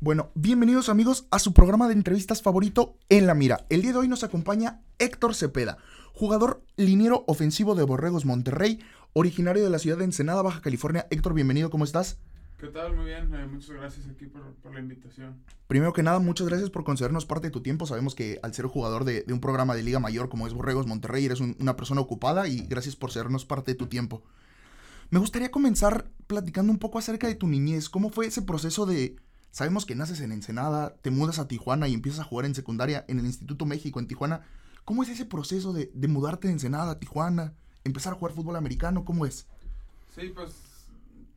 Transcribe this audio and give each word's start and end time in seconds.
Bueno, 0.00 0.30
bienvenidos 0.36 0.88
amigos 0.90 1.26
a 1.32 1.40
su 1.40 1.52
programa 1.52 1.88
de 1.88 1.94
entrevistas 1.94 2.40
favorito 2.40 2.96
En 3.08 3.26
la 3.26 3.34
Mira. 3.34 3.66
El 3.68 3.82
día 3.82 3.90
de 3.90 3.98
hoy 3.98 4.06
nos 4.06 4.22
acompaña 4.22 4.80
Héctor 5.00 5.34
Cepeda, 5.34 5.76
jugador 6.12 6.62
liniero 6.76 7.24
ofensivo 7.26 7.74
de 7.74 7.82
Borregos 7.82 8.24
Monterrey, 8.24 8.78
originario 9.12 9.64
de 9.64 9.70
la 9.70 9.80
ciudad 9.80 9.98
de 9.98 10.04
Ensenada, 10.04 10.40
Baja 10.42 10.60
California. 10.60 11.08
Héctor, 11.10 11.34
bienvenido, 11.34 11.68
¿cómo 11.68 11.82
estás? 11.82 12.16
¿Qué 12.58 12.68
tal? 12.68 12.94
Muy 12.94 13.06
bien, 13.06 13.34
eh, 13.34 13.48
muchas 13.48 13.70
gracias 13.70 14.06
aquí 14.06 14.26
por, 14.26 14.54
por, 14.62 14.72
la 14.72 14.78
invitación. 14.78 15.42
Primero 15.66 15.92
que 15.92 16.04
nada, 16.04 16.20
muchas 16.20 16.46
gracias 16.46 16.70
por 16.70 16.84
concedernos 16.84 17.26
parte 17.26 17.48
de 17.48 17.50
tu 17.50 17.62
tiempo. 17.62 17.84
Sabemos 17.84 18.14
que 18.14 18.38
al 18.44 18.54
ser 18.54 18.66
jugador 18.66 19.02
de, 19.02 19.22
de 19.22 19.32
un 19.32 19.40
programa 19.40 19.74
de 19.74 19.82
Liga 19.82 19.98
Mayor 19.98 20.28
como 20.28 20.46
es 20.46 20.54
Borregos 20.54 20.86
Monterrey, 20.86 21.24
eres 21.24 21.40
un, 21.40 21.56
una 21.58 21.74
persona 21.74 22.00
ocupada 22.00 22.46
y 22.46 22.60
gracias 22.68 22.94
por 22.94 23.10
cedernos 23.10 23.44
parte 23.44 23.72
de 23.72 23.76
tu 23.76 23.88
tiempo. 23.88 24.22
Me 25.10 25.18
gustaría 25.18 25.50
comenzar 25.50 26.08
platicando 26.28 26.70
un 26.70 26.78
poco 26.78 26.98
acerca 26.98 27.26
de 27.26 27.34
tu 27.34 27.48
niñez. 27.48 27.88
¿Cómo 27.88 28.10
fue 28.10 28.26
ese 28.26 28.42
proceso 28.42 28.86
de... 28.86 29.16
Sabemos 29.50 29.86
que 29.86 29.94
naces 29.94 30.20
en 30.20 30.32
Ensenada, 30.32 30.94
te 30.96 31.10
mudas 31.10 31.38
a 31.38 31.48
Tijuana 31.48 31.88
y 31.88 31.94
empiezas 31.94 32.20
a 32.20 32.24
jugar 32.24 32.46
en 32.46 32.54
secundaria 32.54 33.04
en 33.08 33.18
el 33.18 33.26
Instituto 33.26 33.66
México 33.66 33.98
en 33.98 34.06
Tijuana. 34.06 34.42
¿Cómo 34.84 35.02
es 35.02 35.08
ese 35.08 35.24
proceso 35.24 35.72
de, 35.72 35.90
de 35.94 36.08
mudarte 36.08 36.48
de 36.48 36.54
Ensenada 36.54 36.92
a 36.92 36.98
Tijuana, 36.98 37.54
empezar 37.84 38.12
a 38.12 38.16
jugar 38.16 38.34
fútbol 38.34 38.56
americano? 38.56 39.04
¿Cómo 39.04 39.26
es? 39.26 39.46
Sí, 40.14 40.32
pues 40.34 40.52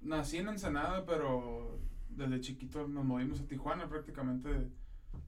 nací 0.01 0.37
en 0.37 0.49
Ensenada, 0.49 1.05
pero 1.05 1.79
desde 2.09 2.41
chiquito 2.41 2.87
nos 2.87 3.05
movimos 3.05 3.39
a 3.39 3.47
Tijuana 3.47 3.87
prácticamente. 3.87 4.49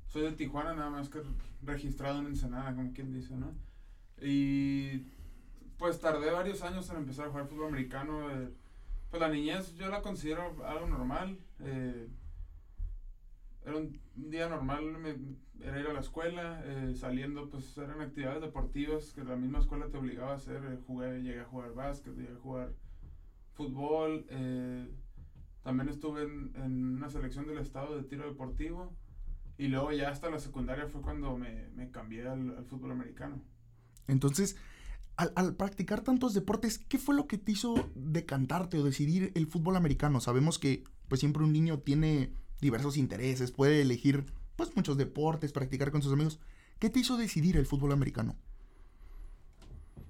Soy 0.07 0.23
de 0.23 0.31
Tijuana 0.33 0.73
nada 0.73 0.89
más 0.89 1.09
que 1.09 1.21
registrado 1.63 2.19
en 2.19 2.27
Ensenada, 2.27 2.75
como 2.75 2.93
quien 2.93 3.11
dice, 3.11 3.35
¿no? 3.35 3.51
Y 4.21 5.05
pues 5.77 5.99
tardé 5.99 6.31
varios 6.31 6.61
años 6.61 6.89
en 6.89 6.97
empezar 6.97 7.27
a 7.27 7.29
jugar 7.29 7.47
fútbol 7.47 7.67
americano. 7.67 8.29
Eh, 8.31 8.49
pues 9.09 9.21
la 9.21 9.29
niñez 9.29 9.75
yo 9.75 9.89
la 9.89 10.01
considero 10.01 10.65
algo 10.65 10.87
normal. 10.87 11.37
Eh, 11.59 12.07
era 13.65 13.77
un 13.77 13.99
día 14.15 14.49
normal, 14.49 14.97
me, 14.97 15.15
era 15.65 15.79
ir 15.79 15.87
a 15.87 15.93
la 15.93 16.01
escuela, 16.01 16.61
eh, 16.65 16.93
saliendo 16.95 17.49
pues 17.49 17.77
eran 17.77 18.01
actividades 18.01 18.41
deportivas 18.41 19.13
que 19.13 19.23
la 19.23 19.35
misma 19.35 19.59
escuela 19.59 19.87
te 19.87 19.97
obligaba 19.97 20.31
a 20.31 20.35
hacer. 20.35 20.61
Eh, 20.65 20.77
jugué, 20.85 21.21
llegué 21.21 21.41
a 21.41 21.45
jugar 21.45 21.73
básquet, 21.73 22.13
llegué 22.15 22.33
a 22.33 22.39
jugar 22.39 22.73
fútbol. 23.53 24.25
Eh, 24.29 24.89
también 25.63 25.89
estuve 25.89 26.23
en, 26.23 26.51
en, 26.55 26.97
una 26.97 27.09
selección 27.09 27.47
del 27.47 27.59
estado 27.59 27.95
de 27.95 28.03
tiro 28.03 28.25
deportivo. 28.25 28.93
Y 29.57 29.67
luego 29.67 29.91
ya 29.91 30.09
hasta 30.09 30.29
la 30.29 30.39
secundaria 30.39 30.87
fue 30.87 31.01
cuando 31.01 31.37
me, 31.37 31.69
me 31.69 31.89
cambié 31.91 32.27
al, 32.27 32.57
al, 32.57 32.65
fútbol 32.65 32.91
americano. 32.91 33.41
Entonces, 34.07 34.57
al, 35.15 35.31
al, 35.35 35.55
practicar 35.55 36.01
tantos 36.01 36.33
deportes, 36.33 36.79
¿qué 36.79 36.97
fue 36.97 37.15
lo 37.15 37.27
que 37.27 37.37
te 37.37 37.53
hizo 37.53 37.75
decantarte 37.95 38.77
o 38.79 38.83
decidir 38.83 39.31
el 39.35 39.47
fútbol 39.47 39.77
americano? 39.77 40.19
Sabemos 40.19 40.59
que 40.59 40.83
pues 41.07 41.19
siempre 41.19 41.43
un 41.43 41.53
niño 41.53 41.79
tiene 41.79 42.33
diversos 42.61 42.97
intereses, 42.97 43.51
puede 43.51 43.81
elegir 43.81 44.25
pues 44.55 44.75
muchos 44.75 44.97
deportes, 44.97 45.51
practicar 45.51 45.91
con 45.91 46.01
sus 46.01 46.13
amigos. 46.13 46.39
¿Qué 46.79 46.89
te 46.89 46.99
hizo 46.99 47.17
decidir 47.17 47.57
el 47.57 47.65
fútbol 47.65 47.91
americano? 47.91 48.35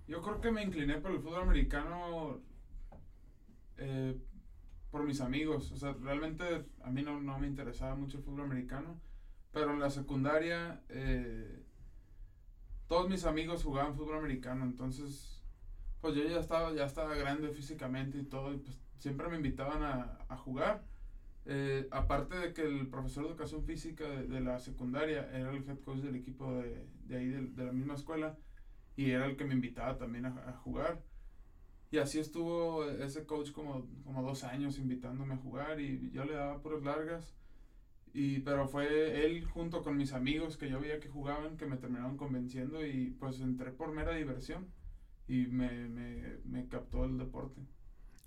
Yo 0.08 0.22
creo 0.22 0.42
que 0.42 0.52
me 0.52 0.64
incliné 0.64 0.98
por 1.00 1.12
el 1.12 1.20
fútbol 1.20 1.44
americano 1.44 2.40
eh, 3.78 4.18
por 4.92 5.04
mis 5.04 5.22
amigos. 5.22 5.72
O 5.72 5.78
sea, 5.78 5.94
realmente 5.94 6.66
a 6.84 6.92
mí 6.92 7.02
no, 7.02 7.20
no, 7.20 7.40
me 7.40 7.48
interesaba 7.48 7.96
mucho 7.96 8.18
el 8.18 8.24
fútbol 8.24 8.42
americano. 8.42 9.00
Pero 9.52 9.72
en 9.72 9.80
la 9.80 9.90
secundaria, 9.90 10.82
eh, 10.90 11.64
todos 12.88 13.10
mis 13.10 13.26
amigos 13.26 13.64
jugaban 13.64 13.96
fútbol 13.96 14.18
americano. 14.18 14.66
Entonces, 14.66 15.42
pues 16.02 16.16
yo 16.16 16.24
ya 16.24 16.40
estaba, 16.40 16.74
ya 16.74 16.86
estaba 16.86 17.16
grande 17.16 17.50
físicamente 17.50 18.18
y 18.18 18.24
todo. 18.24 18.54
Y 18.54 18.58
pues 18.58 18.78
siempre 18.98 19.30
me 19.30 19.38
invitaban 19.38 19.84
a, 19.84 20.20
a 20.28 20.38
jugar. 20.38 20.84
Eh, 21.46 21.88
aparte 21.92 22.38
de 22.38 22.54
que 22.54 22.62
el 22.62 22.88
profesor 22.88 23.24
de 23.24 23.32
educación 23.32 23.64
física 23.66 24.08
de, 24.08 24.40
la 24.40 24.60
secundaria 24.60 25.30
era 25.34 25.52
el 25.52 25.68
head 25.68 25.80
coach 25.80 26.00
del 26.00 26.16
equipo 26.16 26.54
de, 26.54 27.16
ahí, 27.16 27.28
de, 27.28 27.66
la 27.66 27.74
misma 27.74 27.96
escuela, 27.96 28.38
y 28.96 29.12
era 29.12 29.26
el 29.26 29.36
que 29.36 29.46
me 29.46 29.54
invitaba 29.54 29.98
también 29.98 30.26
a, 30.26 30.54
jugar. 30.64 31.02
Y 31.92 31.98
así 31.98 32.20
estuvo 32.20 32.86
ese 32.86 33.26
coach 33.26 33.52
como, 33.52 33.88
como 34.04 34.24
dos 34.24 34.44
años 34.44 34.80
invitándome 34.80 35.36
a 35.36 35.38
jugar 35.38 35.80
y 35.80 36.12
yo 36.12 36.26
le 36.26 36.34
daba 36.34 36.62
puras 36.62 36.84
largas. 36.84 37.36
Y, 38.14 38.40
pero 38.40 38.68
fue 38.68 39.26
él 39.26 39.46
junto 39.46 39.84
con 39.84 39.98
mis 39.98 40.14
amigos 40.14 40.58
que 40.58 40.70
yo 40.70 40.80
veía 40.80 41.00
que 41.00 41.10
jugaban 41.10 41.58
que 41.58 41.66
me 41.66 41.78
terminaron 41.78 42.16
convenciendo 42.18 42.86
y 42.86 43.16
pues 43.20 43.42
entré 43.42 43.72
por 43.72 43.92
mera 43.92 44.16
diversión 44.16 44.68
y 45.28 45.48
me, 45.48 45.90
me 46.46 46.68
captó 46.68 47.06
el 47.06 47.18
deporte. 47.18 47.62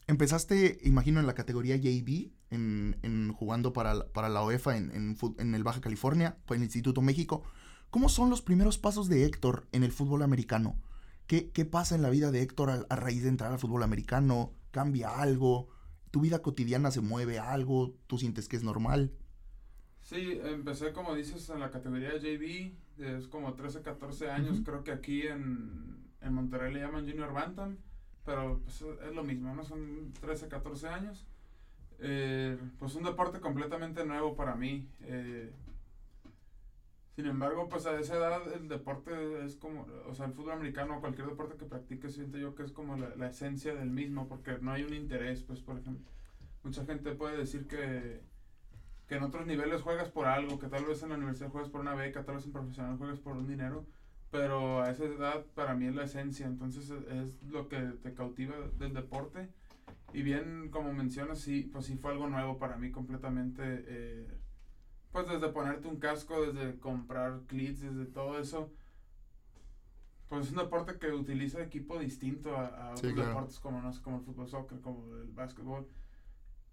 Empezaste, 0.09 0.79
imagino, 0.85 1.19
en 1.19 1.27
la 1.27 1.35
categoría 1.35 1.77
JV, 1.77 2.31
en, 2.51 2.97
en 3.03 3.33
jugando 3.33 3.73
para, 3.73 4.07
para 4.13 4.29
la 4.29 4.45
UEFA 4.45 4.77
en, 4.77 4.93
en, 4.93 5.17
en, 5.39 5.55
el 5.55 5.65
Baja 5.65 5.81
California, 5.81 6.37
por 6.47 6.57
el 6.57 6.63
Instituto 6.63 7.03
México. 7.03 7.43
¿Cómo 7.91 8.09
son 8.09 8.31
los 8.31 8.41
primeros 8.41 8.79
pasos 8.79 9.09
de 9.09 9.25
Héctor 9.25 9.67
en 9.73 9.83
el 9.83 9.91
fútbol 9.91 10.23
americano? 10.23 10.79
¿Qué, 11.27 11.51
qué 11.51 11.65
pasa 11.65 11.97
en 11.97 12.03
la 12.03 12.11
vida 12.11 12.31
de 12.31 12.43
Héctor 12.43 12.71
a, 12.71 12.87
a, 12.89 12.97
raíz 12.97 13.25
de 13.25 13.31
entrar 13.31 13.53
al 13.53 13.59
fútbol 13.59 13.83
americano? 13.83 14.53
¿Cambia 14.71 15.21
algo? 15.21 15.69
¿Tu 16.13 16.21
vida 16.21 16.41
cotidiana 16.41 16.93
se 16.93 17.01
mueve 17.01 17.41
algo? 17.41 17.97
¿Tú 18.07 18.17
sientes 18.17 18.49
que 18.49 18.57
es 18.57 18.63
normal? 18.63 19.13
Sí, 20.03 20.39
empecé, 20.45 20.93
como 20.93 21.17
dices, 21.17 21.49
en 21.51 21.59
la 21.59 21.73
categoría 21.73 22.17
JV, 22.17 22.77
es 22.99 23.27
como 23.27 23.55
13, 23.55 23.83
14 23.83 24.31
años. 24.31 24.59
Uh 24.59 24.61
-huh. 24.61 24.65
Creo 24.65 24.85
que 24.85 24.93
aquí 24.93 25.23
en, 25.23 26.07
en 26.21 26.33
Monterrey 26.33 26.73
le 26.73 26.79
llaman 26.81 27.09
Junior 27.09 27.33
Bantam 27.33 27.79
pero 28.27 28.61
pues, 28.65 28.83
es 28.83 29.15
lo 29.15 29.23
mismo, 29.23 29.55
¿no? 29.55 29.65
Son 29.65 30.13
13, 30.21 30.49
14 30.49 30.89
años. 30.89 31.25
Eh, 32.01 32.59
pues 32.79 32.95
un 32.97 33.05
deporte 33.05 33.41
completamente 33.41 34.05
nuevo 34.05 34.35
para 34.35 34.57
mí. 34.57 34.87
Eh, 35.03 35.51
sin 37.15 37.27
embargo, 37.27 37.69
pues 37.71 37.87
a 37.87 37.99
esa 37.99 38.17
edad 38.17 38.43
el 38.53 38.69
deporte 38.69 39.43
es 39.45 39.57
como, 39.57 39.87
o 40.07 40.15
sea, 40.15 40.27
el 40.27 40.33
fútbol 40.33 40.53
americano 40.53 40.99
o 40.99 41.01
cualquier 41.01 41.29
deporte 41.29 41.57
que 41.57 41.65
practique, 41.65 42.11
siento 42.11 42.37
yo 42.37 42.55
que 42.55 42.65
es 42.65 42.73
como 42.73 42.97
la, 42.97 43.17
la, 43.17 43.29
esencia 43.29 43.75
del 43.75 43.89
mismo, 43.89 44.29
porque 44.29 44.59
no 44.61 44.73
hay 44.73 44.83
un 44.83 44.93
interés, 44.93 45.43
pues 45.43 45.61
por 45.61 45.79
ejemplo, 45.79 46.05
mucha 46.63 46.85
gente 46.85 47.13
puede 47.13 47.39
decir 47.39 47.67
que, 47.67 48.21
que 49.09 49.15
en 49.15 49.23
otros 49.23 49.47
niveles 49.47 49.81
juegas 49.81 50.11
por 50.11 50.27
algo, 50.27 50.59
que 50.59 50.67
tal 50.67 50.85
vez 50.85 51.03
en 51.03 51.09
la 51.09 51.15
universidad 51.15 51.49
juegas 51.49 51.71
por 51.71 51.81
una 51.81 51.95
beca, 51.95 52.25
tal 52.25 52.35
vez 52.35 52.45
en 52.45 52.53
profesional 52.53 52.99
juegas 52.99 53.21
por 53.21 53.35
un 53.35 53.47
dinero, 53.47 53.87
pero 54.37 54.83
a 54.83 54.91
esa 54.91 55.05
edad 55.05 55.47
para 55.55 55.75
mí 55.75 55.87
es 55.87 55.95
la 55.95 56.05
esencia, 56.05 56.45
entonces 56.45 56.91
es 56.91 57.43
lo 57.45 57.69
que 57.69 57.79
te 57.79 58.13
cautiva 58.13 58.55
del 58.79 58.93
deporte. 58.93 59.49
Y 60.13 60.23
bien, 60.23 60.69
como 60.71 60.93
mencionas, 60.93 61.39
sí, 61.39 61.71
pues 61.73 61.87
sí 61.87 61.97
fue 61.97 62.13
algo 62.13 62.29
nuevo 62.29 62.59
para 62.59 62.77
mí 62.77 62.91
completamente. 62.91 63.63
Eh, 63.65 64.29
pues 65.11 65.27
desde 65.27 65.49
ponerte 65.49 65.89
un 65.89 65.97
casco, 65.97 66.53
desde 66.53 66.79
comprar 66.79 67.41
clips, 67.47 67.81
desde 67.81 68.05
todo 68.05 68.39
eso. 68.39 68.71
Pues 70.29 70.47
es 70.47 70.53
un 70.53 70.59
deporte 70.59 70.99
que 70.99 71.13
utiliza 71.13 71.63
equipo 71.63 71.99
distinto 71.99 72.55
a, 72.55 72.67
a 72.67 72.91
otros 72.91 73.01
sí, 73.01 73.15
claro. 73.15 73.31
deportes 73.31 73.59
como, 73.59 73.81
no 73.81 73.91
sé, 73.91 74.03
como 74.03 74.19
el 74.19 74.23
fútbol, 74.23 74.49
soccer, 74.49 74.81
como 74.83 75.17
el 75.17 75.33
básquetbol. 75.33 75.89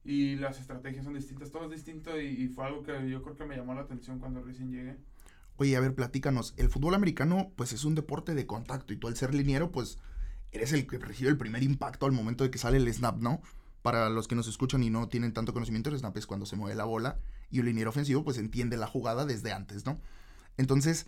Y 0.04 0.36
las 0.36 0.60
estrategias 0.60 1.06
son 1.06 1.14
distintas, 1.14 1.50
todo 1.50 1.64
es 1.64 1.72
distinto 1.72 2.20
y, 2.20 2.26
y 2.26 2.48
fue 2.50 2.66
algo 2.66 2.84
que 2.84 3.10
yo 3.10 3.24
creo 3.24 3.38
que 3.38 3.46
me 3.46 3.56
llamó 3.56 3.74
la 3.74 3.82
atención 3.82 4.20
cuando 4.20 4.44
recién 4.44 4.70
llegué. 4.70 4.98
Oye, 5.58 5.76
a 5.76 5.80
ver, 5.80 5.94
platícanos. 5.94 6.54
El 6.58 6.70
fútbol 6.70 6.96
americano, 6.96 7.52
pues 7.56 7.74
es 7.74 7.86
un 7.86 7.96
deporte 7.96 8.34
de 8.34 8.48
contacto 8.48 8.94
y 8.94 8.98
tú 8.98 9.08
al 9.08 9.16
ser 9.16 9.34
liniero, 9.34 9.72
pues 9.72 10.00
eres 10.52 10.74
el 10.74 10.88
que 10.88 10.98
recibe 10.98 11.30
el 11.30 11.38
primer 11.38 11.64
impacto 11.64 12.06
al 12.06 12.12
momento 12.12 12.44
de 12.44 12.52
que 12.52 12.58
sale 12.58 12.78
el 12.78 12.92
snap, 12.92 13.20
¿no? 13.20 13.42
Para 13.82 14.10
los 14.10 14.28
que 14.28 14.36
nos 14.36 14.48
escuchan 14.48 14.84
y 14.84 14.90
no 14.90 15.10
tienen 15.10 15.34
tanto 15.34 15.54
conocimiento, 15.54 15.90
el 15.90 15.98
snap 15.98 16.16
es 16.18 16.26
cuando 16.26 16.46
se 16.46 16.56
mueve 16.56 16.76
la 16.76 16.86
bola 16.86 17.20
y 17.52 17.60
el 17.60 17.66
liniero 17.66 17.90
ofensivo, 17.90 18.24
pues 18.24 18.38
entiende 18.38 18.78
la 18.78 18.88
jugada 18.88 19.26
desde 19.26 19.52
antes, 19.52 19.86
¿no? 19.86 20.00
Entonces, 20.58 21.08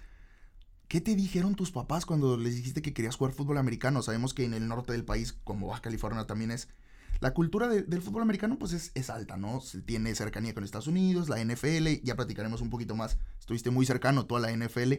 ¿qué 0.87 1.01
te 1.01 1.15
dijeron 1.15 1.55
tus 1.55 1.71
papás 1.71 2.05
cuando 2.05 2.37
les 2.37 2.55
dijiste 2.55 2.81
que 2.81 2.93
querías 2.93 3.15
jugar 3.15 3.33
fútbol 3.33 3.57
americano? 3.57 4.01
Sabemos 4.01 4.33
que 4.33 4.45
en 4.45 4.53
el 4.53 4.67
norte 4.67 4.91
del 4.91 5.05
país, 5.05 5.33
como 5.43 5.67
Baja 5.67 5.81
California 5.81 6.27
también 6.27 6.51
es, 6.51 6.67
la 7.19 7.33
cultura 7.33 7.67
de, 7.67 7.83
del 7.83 8.01
fútbol 8.01 8.21
americano 8.21 8.57
pues 8.57 8.73
es, 8.73 8.91
es, 8.93 9.09
alta, 9.09 9.37
¿no? 9.37 9.61
Se 9.61 9.81
tiene 9.81 10.13
cercanía 10.15 10.53
con 10.53 10.63
Estados 10.63 10.87
Unidos, 10.87 11.29
la 11.29 11.43
NFL, 11.43 12.01
ya 12.03 12.15
platicaremos 12.15 12.61
un 12.61 12.69
poquito 12.69 12.95
más, 12.95 13.17
estuviste 13.39 13.69
muy 13.69 13.85
cercano 13.85 14.25
tú 14.25 14.35
a 14.35 14.39
la 14.39 14.51
NFL, 14.51 14.93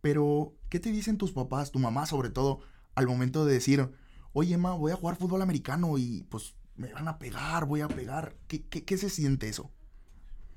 pero 0.00 0.54
¿qué 0.68 0.80
te 0.80 0.90
dicen 0.90 1.18
tus 1.18 1.32
papás, 1.32 1.70
tu 1.70 1.78
mamá 1.78 2.06
sobre 2.06 2.30
todo, 2.30 2.60
al 2.94 3.06
momento 3.06 3.44
de 3.44 3.54
decir, 3.54 3.90
oye, 4.32 4.56
ma, 4.56 4.74
voy 4.74 4.92
a 4.92 4.96
jugar 4.96 5.16
fútbol 5.16 5.42
americano 5.42 5.96
y 5.98 6.24
pues 6.30 6.56
me 6.76 6.92
van 6.92 7.08
a 7.08 7.18
pegar, 7.18 7.66
voy 7.66 7.80
a 7.80 7.88
pegar? 7.88 8.34
¿Qué, 8.48 8.66
qué, 8.66 8.84
qué 8.84 8.96
se 8.96 9.10
siente 9.10 9.48
eso? 9.48 9.70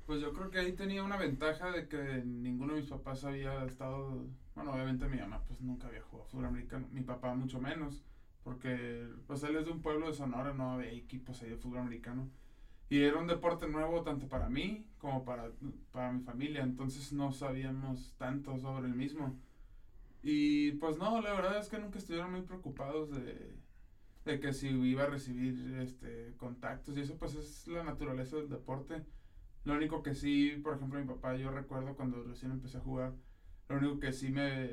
Pues 0.06 0.22
yo 0.22 0.34
creo 0.34 0.52
que 0.52 0.60
ahí 0.60 0.74
tenía 0.74 1.04
una 1.04 1.18
ventaja 1.18 1.72
de 1.72 1.88
que 1.88 2.24
ninguno 2.26 2.74
de 2.74 2.82
mis 2.82 2.90
papás 2.90 3.24
había 3.24 3.66
estado, 3.66 4.26
bueno, 4.54 4.72
obviamente 4.72 5.08
mi 5.08 5.18
mamá 5.18 5.42
pues 5.48 5.62
nunca 5.62 5.88
había 5.88 6.02
jugado 6.02 6.30
fútbol 6.30 6.46
americano, 6.46 6.88
mi 6.92 7.02
papá 7.02 7.34
mucho 7.34 7.60
menos 7.60 8.04
porque 8.46 9.10
pues 9.26 9.42
él 9.42 9.56
es 9.56 9.66
de 9.66 9.72
un 9.72 9.82
pueblo 9.82 10.08
de 10.08 10.14
Sonora, 10.14 10.54
no 10.54 10.74
había 10.74 10.92
equipos 10.92 11.42
ahí 11.42 11.50
de 11.50 11.58
fútbol 11.58 11.80
americano. 11.80 12.30
Y 12.90 13.02
era 13.02 13.18
un 13.18 13.26
deporte 13.26 13.68
nuevo 13.68 14.04
tanto 14.04 14.28
para 14.30 14.50
mí 14.50 14.86
como 15.00 15.26
para, 15.26 15.50
para 15.92 16.12
mi 16.12 16.22
familia, 16.22 16.62
entonces 16.62 17.12
no 17.12 17.32
sabíamos 17.32 18.14
tanto 18.20 18.56
sobre 18.60 18.86
el 18.88 18.94
mismo. 18.94 19.36
Y 20.22 20.74
pues 20.74 21.00
no, 21.00 21.22
la 21.22 21.34
verdad 21.34 21.58
es 21.58 21.70
que 21.70 21.80
nunca 21.80 21.98
estuvieron 21.98 22.32
muy 22.32 22.42
preocupados 22.44 23.10
de, 23.10 23.56
de 24.26 24.40
que 24.40 24.54
si 24.54 24.68
iba 24.68 25.04
a 25.04 25.08
recibir 25.08 25.80
este 25.80 26.36
contactos 26.38 26.96
y 26.98 27.02
eso 27.02 27.18
pues 27.18 27.34
es 27.34 27.68
la 27.68 27.84
naturaleza 27.84 28.36
del 28.38 28.50
deporte. 28.50 29.02
Lo 29.64 29.74
único 29.74 30.04
que 30.04 30.14
sí, 30.14 30.52
por 30.64 30.76
ejemplo, 30.76 31.00
mi 31.00 31.08
papá, 31.08 31.36
yo 31.36 31.50
recuerdo 31.50 31.96
cuando 31.96 32.24
recién 32.24 32.52
empecé 32.52 32.78
a 32.78 32.82
jugar, 32.82 33.16
lo 33.70 33.78
único 33.78 34.00
que 34.00 34.14
sí 34.14 34.30
me, 34.30 34.70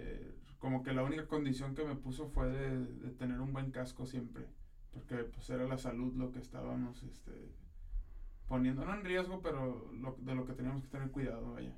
como 0.63 0.85
que 0.85 0.93
la 0.93 1.03
única 1.03 1.27
condición 1.27 1.75
que 1.75 1.85
me 1.85 1.97
puso 1.97 2.29
fue 2.29 2.49
de, 2.49 2.87
de 2.87 3.11
tener 3.11 3.41
un 3.41 3.53
buen 3.53 3.73
casco 3.73 4.07
siempre, 4.07 4.47
porque 4.93 5.17
pues 5.25 5.51
era 5.51 5.67
la 5.67 5.77
salud 5.77 6.15
lo 6.15 6.31
que 6.31 6.39
estábamos, 6.39 7.03
este, 7.03 7.33
poniendo, 8.47 8.85
no 8.85 8.95
en 8.95 9.05
riesgo, 9.05 9.43
pero 9.43 9.91
lo, 9.93 10.17
de 10.21 10.37
lo 10.37 10.47
que 10.47 10.53
teníamos 10.53 10.85
que 10.85 10.89
tener 10.89 11.11
cuidado, 11.11 11.55
vaya. 11.55 11.77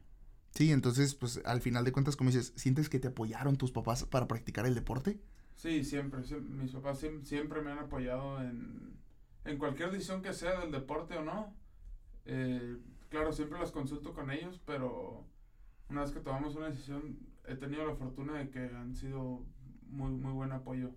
Sí, 0.51 0.71
entonces, 0.71 1.15
pues 1.15 1.41
al 1.47 1.63
final 1.63 1.87
de 1.87 1.93
cuentas, 1.93 2.15
como 2.15 2.29
dices, 2.29 2.53
¿sientes 2.57 2.91
que 2.91 3.01
te 3.01 3.09
apoyaron 3.09 3.57
tus 3.57 3.73
papás 3.73 4.05
para 4.05 4.29
practicar 4.29 4.67
el 4.67 4.75
deporte? 4.75 5.19
Sí, 5.55 5.83
siempre, 5.83 6.21
mis 6.43 6.73
papás 6.73 6.99
siempre, 6.99 7.25
siempre 7.25 7.63
me 7.63 7.71
han 7.73 7.79
apoyado 7.79 8.43
en, 8.43 8.99
en 9.47 9.57
cualquier 9.57 9.93
decisión 9.93 10.21
que 10.21 10.35
sea 10.35 10.61
del 10.61 10.71
deporte 10.71 11.17
o 11.17 11.25
no. 11.25 11.55
Eh, 12.27 12.77
claro, 13.09 13.33
siempre 13.33 13.59
las 13.59 13.73
consulto 13.73 14.13
con 14.13 14.31
ellos, 14.31 14.61
pero 14.67 15.25
una 15.89 16.03
vez 16.03 16.11
que 16.11 16.21
tomamos 16.21 16.55
una 16.55 16.69
decisión, 16.69 17.17
he 17.47 17.55
tenido 17.57 17.87
la 17.87 17.95
fortuna 17.97 18.39
de 18.39 18.51
que 18.51 18.61
han 18.61 18.95
sido 18.97 19.45
muy, 19.89 20.13
muy 20.13 20.33
buen 20.33 20.53
apoyo. 20.53 20.93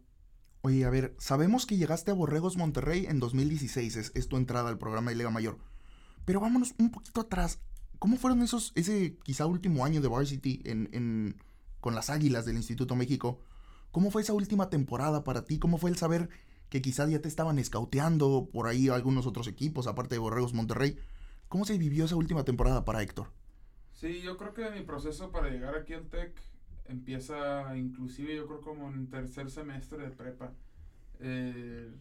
Oye, 0.61 0.85
a 0.85 0.89
ver, 0.89 1.15
sabemos 1.17 1.65
que 1.65 1.77
llegaste 1.77 2.11
a 2.11 2.15
Borregos 2.15 2.57
Monterrey 2.57 3.05
en 3.05 3.19
2016, 3.19 3.95
es, 3.95 4.11
es 4.15 4.27
tu 4.27 4.37
entrada 4.37 4.69
al 4.69 4.77
programa 4.77 5.11
de 5.11 5.17
Liga 5.17 5.29
Mayor. 5.29 5.59
Pero 6.25 6.39
vámonos 6.39 6.73
un 6.77 6.91
poquito 6.91 7.21
atrás. 7.21 7.59
¿Cómo 7.99 8.17
fueron 8.17 8.41
esos, 8.41 8.73
ese 8.75 9.17
quizá 9.23 9.45
último 9.45 9.85
año 9.85 10.01
de 10.01 10.07
Varsity 10.07 10.61
en, 10.65 10.89
en, 10.91 11.41
con 11.79 11.95
las 11.95 12.09
Águilas 12.09 12.45
del 12.45 12.57
Instituto 12.57 12.95
México? 12.95 13.39
¿Cómo 13.91 14.11
fue 14.11 14.21
esa 14.21 14.33
última 14.33 14.69
temporada 14.69 15.23
para 15.23 15.45
ti? 15.45 15.57
¿Cómo 15.57 15.77
fue 15.77 15.89
el 15.89 15.97
saber 15.97 16.29
que 16.69 16.81
quizá 16.81 17.07
ya 17.07 17.21
te 17.21 17.27
estaban 17.27 17.59
escauteando 17.59 18.49
por 18.51 18.67
ahí 18.67 18.89
algunos 18.89 19.25
otros 19.25 19.47
equipos, 19.47 19.87
aparte 19.87 20.15
de 20.15 20.19
Borregos 20.19 20.53
Monterrey? 20.53 20.97
¿Cómo 21.47 21.65
se 21.65 21.77
vivió 21.77 22.05
esa 22.05 22.15
última 22.15 22.43
temporada 22.43 22.83
para 22.83 23.01
Héctor? 23.01 23.31
Sí, 23.97 24.21
yo 24.21 24.37
creo 24.37 24.53
que 24.53 24.69
mi 24.69 24.81
proceso 24.81 25.31
para 25.31 25.49
llegar 25.49 25.75
aquí 25.75 25.95
al 25.95 26.05
TEC 26.05 26.39
empieza 26.85 27.75
inclusive 27.75 28.35
yo 28.35 28.45
creo 28.45 28.61
como 28.61 28.89
en 28.89 29.09
tercer 29.09 29.49
semestre 29.49 29.97
de 29.97 30.11
prepa. 30.11 30.53
Eh, 31.19 31.91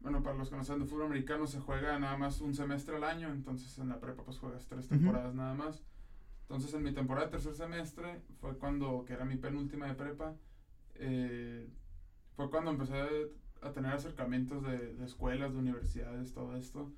bueno, 0.00 0.22
para 0.22 0.36
los 0.36 0.50
que 0.50 0.56
no 0.56 0.64
saben 0.64 0.82
de 0.82 0.88
fútbol 0.88 1.06
americano 1.06 1.46
se 1.46 1.60
juega 1.60 1.98
nada 1.98 2.18
más 2.18 2.42
un 2.42 2.54
semestre 2.54 2.96
al 2.96 3.04
año, 3.04 3.32
entonces 3.32 3.78
en 3.78 3.88
la 3.88 4.00
prepa 4.00 4.22
pues 4.22 4.38
juegas 4.38 4.66
tres 4.66 4.86
temporadas 4.86 5.34
nada 5.34 5.54
más. 5.54 5.82
Entonces 6.42 6.74
en 6.74 6.82
mi 6.82 6.92
temporada 6.92 7.28
de 7.28 7.32
tercer 7.32 7.54
semestre 7.54 8.20
fue 8.42 8.58
cuando, 8.58 9.06
que 9.06 9.14
era 9.14 9.24
mi 9.24 9.36
penúltima 9.36 9.86
de 9.86 9.94
prepa, 9.94 10.34
eh, 10.96 11.70
fue 12.36 12.50
cuando 12.50 12.70
empecé 12.70 13.30
a 13.62 13.72
tener 13.72 13.94
acercamientos 13.94 14.62
de, 14.62 14.92
de, 14.92 15.04
escuelas, 15.06 15.54
de 15.54 15.58
universidades, 15.58 16.34
todo 16.34 16.54
esto. 16.54 16.92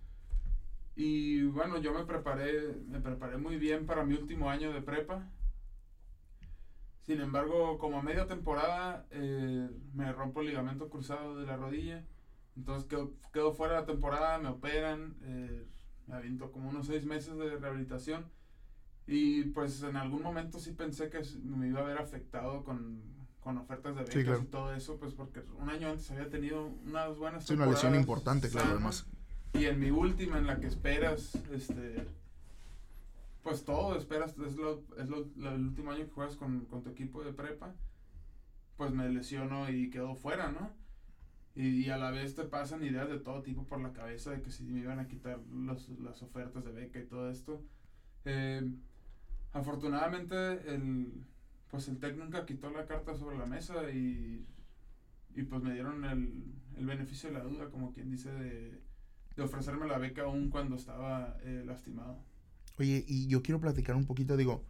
Y 0.94 1.42
bueno, 1.44 1.78
yo 1.78 1.92
me 1.94 2.04
preparé, 2.04 2.74
me 2.86 3.00
preparé 3.00 3.38
muy 3.38 3.56
bien 3.56 3.86
para 3.86 4.04
mi 4.04 4.14
último 4.14 4.50
año 4.50 4.72
de 4.72 4.82
prepa. 4.82 5.26
Sin 7.02 7.20
embargo, 7.20 7.78
como 7.78 7.98
a 7.98 8.02
media 8.02 8.26
temporada 8.26 9.06
eh, 9.10 9.68
me 9.94 10.12
rompo 10.12 10.40
el 10.40 10.48
ligamento 10.48 10.88
cruzado 10.88 11.36
de 11.36 11.46
la 11.46 11.56
rodilla. 11.56 12.04
Entonces 12.56 12.88
quedo, 12.88 13.12
quedo 13.32 13.54
fuera 13.54 13.74
de 13.74 13.80
la 13.80 13.86
temporada, 13.86 14.38
me 14.38 14.48
operan, 14.48 15.16
eh, 15.22 15.66
me 16.06 16.14
aviento 16.14 16.52
como 16.52 16.68
unos 16.68 16.86
seis 16.86 17.04
meses 17.06 17.36
de 17.38 17.56
rehabilitación. 17.56 18.26
Y 19.06 19.44
pues 19.44 19.82
en 19.82 19.96
algún 19.96 20.22
momento 20.22 20.60
sí 20.60 20.72
pensé 20.72 21.10
que 21.10 21.22
me 21.42 21.68
iba 21.68 21.80
a 21.80 21.84
haber 21.84 21.98
afectado 21.98 22.62
con, 22.62 23.02
con 23.40 23.58
ofertas 23.58 23.96
de 23.96 24.04
becas 24.04 24.42
y 24.42 24.46
todo 24.46 24.72
eso, 24.72 24.98
pues 24.98 25.14
porque 25.14 25.42
un 25.58 25.68
año 25.68 25.88
antes 25.88 26.08
había 26.12 26.28
tenido 26.30 26.66
unas 26.84 27.16
buenas 27.16 27.44
Es 27.44 27.50
una 27.50 27.66
lesión 27.66 27.96
importante, 27.96 28.48
claro, 28.48 28.70
además. 28.70 29.06
Y 29.54 29.66
en 29.66 29.78
mi 29.78 29.90
última, 29.90 30.38
en 30.38 30.46
la 30.46 30.58
que 30.58 30.66
esperas, 30.66 31.34
este, 31.52 32.06
pues 33.42 33.64
todo, 33.64 33.96
esperas, 33.96 34.36
es, 34.38 34.56
lo, 34.56 34.82
es 34.98 35.08
lo, 35.08 35.26
el 35.50 35.66
último 35.66 35.90
año 35.90 36.04
que 36.06 36.10
juegas 36.10 36.36
con, 36.36 36.64
con, 36.66 36.82
tu 36.82 36.90
equipo 36.90 37.22
de 37.22 37.32
prepa, 37.32 37.74
pues 38.76 38.92
me 38.92 39.08
lesiono 39.10 39.70
y 39.70 39.90
quedo 39.90 40.14
fuera, 40.14 40.50
¿no? 40.50 40.70
Y, 41.54 41.90
a 41.90 41.98
la 41.98 42.10
vez 42.10 42.34
te 42.34 42.44
pasan 42.44 42.82
ideas 42.82 43.10
de 43.10 43.18
todo 43.18 43.42
tipo 43.42 43.64
por 43.64 43.80
la 43.80 43.92
cabeza 43.92 44.30
de 44.30 44.40
que 44.40 44.50
si 44.50 44.64
me 44.64 44.80
iban 44.80 44.98
a 44.98 45.06
quitar 45.06 45.38
los, 45.52 45.88
las 46.00 46.22
ofertas 46.22 46.64
de 46.64 46.72
beca 46.72 46.98
y 46.98 47.04
todo 47.04 47.30
esto. 47.30 47.62
Eh, 48.24 48.66
afortunadamente, 49.52 50.34
el, 50.74 51.12
pues 51.68 51.88
el 51.88 51.98
TEC 51.98 52.16
nunca 52.16 52.46
quitó 52.46 52.70
la 52.70 52.86
carta 52.86 53.14
sobre 53.14 53.36
la 53.36 53.44
mesa 53.44 53.90
y, 53.90 54.46
y 55.34 55.42
pues 55.42 55.62
me 55.62 55.74
dieron 55.74 56.04
el, 56.06 56.42
el 56.78 56.86
beneficio 56.86 57.28
de 57.28 57.34
la 57.38 57.44
duda, 57.44 57.68
como 57.68 57.92
quien 57.92 58.10
dice, 58.10 58.32
de, 58.32 58.80
de 59.36 59.42
ofrecerme 59.42 59.86
la 59.86 59.98
beca 59.98 60.22
aún 60.22 60.50
cuando 60.50 60.76
estaba 60.76 61.36
eh, 61.42 61.62
lastimado. 61.64 62.18
Oye, 62.78 63.04
y 63.06 63.26
yo 63.26 63.42
quiero 63.42 63.60
platicar 63.60 63.96
un 63.96 64.06
poquito, 64.06 64.36
digo, 64.36 64.64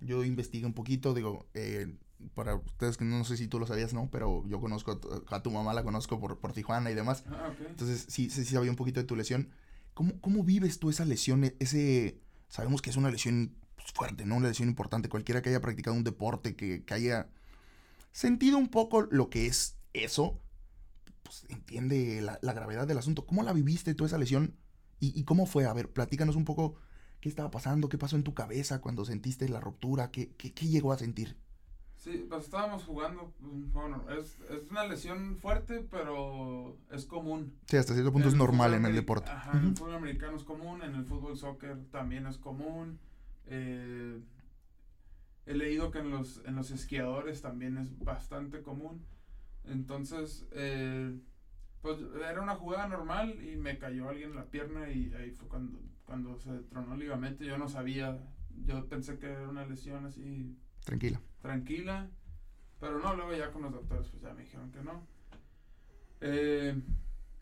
yo 0.00 0.24
investigué 0.24 0.66
un 0.66 0.72
poquito, 0.72 1.14
digo, 1.14 1.46
eh, 1.54 1.96
para 2.34 2.54
ustedes 2.54 2.96
que 2.96 3.04
no 3.04 3.24
sé 3.24 3.36
si 3.36 3.48
tú 3.48 3.58
lo 3.58 3.66
sabías, 3.66 3.94
¿no? 3.94 4.08
Pero 4.10 4.46
yo 4.46 4.60
conozco 4.60 5.00
a 5.28 5.42
tu 5.42 5.50
mamá, 5.50 5.74
la 5.74 5.82
conozco 5.82 6.20
por, 6.20 6.38
por 6.38 6.52
Tijuana 6.52 6.90
y 6.90 6.94
demás. 6.94 7.24
Ah, 7.28 7.50
okay. 7.52 7.66
Entonces, 7.66 8.06
sí, 8.08 8.30
sí, 8.30 8.44
sí 8.44 8.54
sabía 8.54 8.70
un 8.70 8.76
poquito 8.76 9.00
de 9.00 9.06
tu 9.06 9.16
lesión. 9.16 9.50
¿Cómo, 9.94 10.20
¿Cómo 10.20 10.44
vives 10.44 10.78
tú 10.78 10.90
esa 10.90 11.04
lesión? 11.04 11.44
Ese, 11.58 12.20
sabemos 12.48 12.82
que 12.82 12.90
es 12.90 12.96
una 12.96 13.10
lesión 13.10 13.56
fuerte, 13.94 14.24
¿no? 14.26 14.36
Una 14.36 14.48
lesión 14.48 14.68
importante. 14.68 15.08
Cualquiera 15.08 15.42
que 15.42 15.48
haya 15.48 15.60
practicado 15.60 15.96
un 15.96 16.04
deporte, 16.04 16.54
que, 16.56 16.84
que 16.84 16.94
haya 16.94 17.28
sentido 18.12 18.58
un 18.58 18.68
poco 18.68 19.02
lo 19.02 19.30
que 19.30 19.46
es 19.46 19.76
eso, 19.92 20.38
pues 21.22 21.46
entiende 21.48 22.20
la, 22.20 22.38
la, 22.42 22.52
gravedad 22.52 22.86
del 22.86 22.98
asunto. 22.98 23.26
¿Cómo 23.26 23.42
la 23.42 23.52
viviste 23.52 23.94
tú 23.94 24.04
esa 24.04 24.18
lesión? 24.18 24.56
¿Y, 24.98 25.18
¿Y, 25.18 25.24
cómo 25.24 25.46
fue? 25.46 25.66
A 25.66 25.72
ver, 25.72 25.92
platícanos 25.92 26.36
un 26.36 26.44
poco 26.44 26.76
qué 27.20 27.28
estaba 27.28 27.50
pasando, 27.50 27.88
qué 27.88 27.98
pasó 27.98 28.16
en 28.16 28.24
tu 28.24 28.34
cabeza 28.34 28.80
cuando 28.80 29.04
sentiste 29.04 29.48
la 29.48 29.60
ruptura, 29.60 30.10
qué, 30.10 30.34
qué, 30.36 30.52
qué 30.52 30.66
llegó 30.66 30.92
a 30.92 30.98
sentir. 30.98 31.36
Sí, 32.00 32.24
pues 32.30 32.44
estábamos 32.44 32.84
jugando, 32.84 33.34
bueno, 33.40 34.06
es, 34.08 34.38
es, 34.48 34.70
una 34.70 34.86
lesión 34.86 35.36
fuerte, 35.36 35.86
pero 35.90 36.78
es 36.90 37.04
común. 37.04 37.52
Sí, 37.66 37.76
hasta 37.76 37.92
cierto 37.92 38.10
punto 38.10 38.28
en 38.28 38.34
es 38.34 38.38
normal 38.38 38.72
en 38.72 38.86
el 38.86 38.94
deporte. 38.94 39.30
Ajá, 39.30 39.58
en 39.58 39.66
el 39.66 39.76
fútbol 39.76 39.96
americano 39.96 40.34
es 40.34 40.44
común, 40.44 40.82
en 40.82 40.94
el 40.94 41.04
fútbol 41.04 41.36
soccer 41.36 41.76
también 41.90 42.26
es 42.26 42.38
común. 42.38 42.98
Eh, 43.44 44.18
he 45.44 45.54
leído 45.54 45.90
que 45.90 45.98
en 45.98 46.10
los, 46.10 46.40
en 46.46 46.56
los 46.56 46.70
esquiadores 46.70 47.42
también 47.42 47.76
es 47.76 47.98
bastante 47.98 48.62
común. 48.62 49.04
Entonces, 49.64 50.46
eh, 50.52 51.18
pues 51.82 51.98
era 52.28 52.42
una 52.42 52.56
jugada 52.56 52.88
normal 52.88 53.42
y 53.42 53.56
me 53.56 53.78
cayó 53.78 54.08
alguien 54.08 54.30
en 54.30 54.36
la 54.36 54.46
pierna 54.46 54.90
y 54.90 55.12
ahí 55.14 55.30
fue 55.30 55.48
cuando, 55.48 55.78
cuando 56.04 56.38
se 56.38 56.50
tronó 56.70 56.94
el 56.94 57.00
ligamento. 57.00 57.44
Yo 57.44 57.58
no 57.58 57.68
sabía, 57.68 58.18
yo 58.66 58.86
pensé 58.88 59.18
que 59.18 59.26
era 59.26 59.48
una 59.48 59.66
lesión 59.66 60.04
así. 60.06 60.56
Tranquila. 60.84 61.20
Tranquila. 61.40 62.08
Pero 62.80 62.98
no, 62.98 63.14
luego 63.14 63.34
ya 63.34 63.50
con 63.50 63.62
los 63.62 63.72
doctores 63.72 64.08
pues 64.08 64.22
ya 64.22 64.32
me 64.32 64.42
dijeron 64.42 64.70
que 64.70 64.82
no. 64.82 65.06
Eh, 66.22 66.80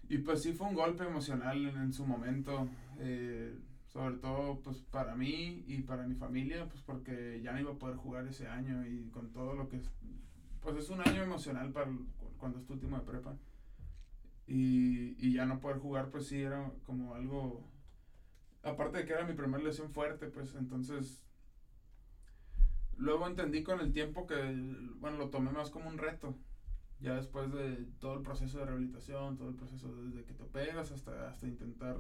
y 0.09 0.19
pues 0.19 0.43
sí 0.43 0.53
fue 0.53 0.69
un 0.69 0.75
golpe 0.75 1.05
emocional 1.05 1.65
en, 1.67 1.77
en 1.77 1.93
su 1.93 2.07
momento. 2.07 2.69
Eh, 2.99 3.57
sobre 3.89 4.17
todo 4.17 4.61
pues 4.61 4.79
para 4.91 5.15
mí 5.15 5.65
y 5.67 5.83
para 5.83 6.07
mi 6.07 6.15
familia, 6.15 6.67
pues 6.69 6.83
porque 6.83 7.41
ya 7.43 7.53
no 7.53 7.61
iba 7.61 7.73
a 7.73 7.79
poder 7.79 7.97
jugar 7.97 8.27
ese 8.27 8.47
año 8.47 8.87
y 8.87 9.09
con 9.11 9.33
todo 9.33 9.55
lo 9.55 9.69
que... 9.69 9.81
Pues 10.61 10.77
es 10.77 10.91
un 10.91 11.01
año 11.01 11.23
emocional 11.23 11.73
para 11.73 11.91
cuando 12.39 12.59
es 12.59 12.67
tu 12.67 12.75
último 12.75 12.99
de 12.99 13.05
prepa. 13.05 13.37
Y, 14.47 15.15
y 15.19 15.35
ya 15.35 15.45
no 15.45 15.61
poder 15.61 15.79
jugar 15.79 16.11
pues 16.11 16.27
sí 16.27 16.41
era 16.41 16.73
como 16.85 17.15
algo... 17.15 17.69
Aparte 18.63 18.99
de 18.99 19.05
que 19.05 19.13
era 19.13 19.27
mi 19.27 19.35
primera 19.35 19.63
lesión 19.63 19.91
fuerte, 19.91 20.27
pues 20.29 20.55
entonces... 20.55 21.23
Luego 22.97 23.29
entendí 23.29 23.63
con 23.63 23.81
el 23.81 23.93
tiempo 23.93 24.27
que, 24.27 24.35
bueno, 24.97 25.19
lo 25.19 25.31
tomé 25.31 25.53
más 25.53 25.71
como 25.71 25.89
un 25.89 25.99
reto. 25.99 26.37
Ya 27.01 27.15
después 27.15 27.53
de 27.53 27.87
todo 28.01 28.15
el 28.15 28.23
proceso 28.23 28.59
de 28.59 28.65
rehabilitación, 28.65 29.37
todo 29.37 29.51
el 29.51 29.55
proceso 29.55 29.95
desde 30.03 30.25
que 30.25 30.35
te 30.35 30.43
operas 30.43 30.91
hasta, 30.91 31.29
hasta 31.29 31.47
intentar 31.47 31.97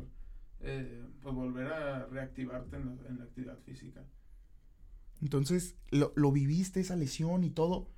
eh, 0.60 1.04
pues 1.22 1.34
volver 1.34 1.68
a 1.68 2.06
reactivarte 2.06 2.76
en 2.76 2.86
la, 2.86 3.08
en 3.08 3.18
la 3.18 3.24
actividad 3.24 3.58
física. 3.60 4.04
Entonces, 5.22 5.76
lo, 5.90 6.12
lo, 6.16 6.32
viviste 6.32 6.80
esa 6.80 6.96
lesión 6.96 7.44
y 7.44 7.50
todo. 7.50 7.88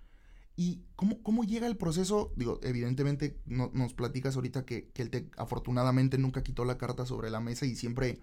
¿Y 0.61 0.83
cómo, 0.95 1.23
cómo 1.23 1.45
llega 1.45 1.67
el 1.67 1.79
proceso? 1.79 2.35
Digo, 2.37 2.61
evidentemente 2.63 3.41
no, 3.47 3.71
nos 3.73 3.95
platicas 3.95 4.37
ahorita 4.37 4.67
que, 4.67 4.91
que 4.91 5.01
el 5.01 5.09
TEC 5.09 5.33
afortunadamente 5.39 6.19
nunca 6.19 6.43
quitó 6.43 6.67
la 6.67 6.77
carta 6.77 7.07
sobre 7.07 7.31
la 7.31 7.41
mesa 7.41 7.65
y 7.65 7.75
siempre 7.77 8.21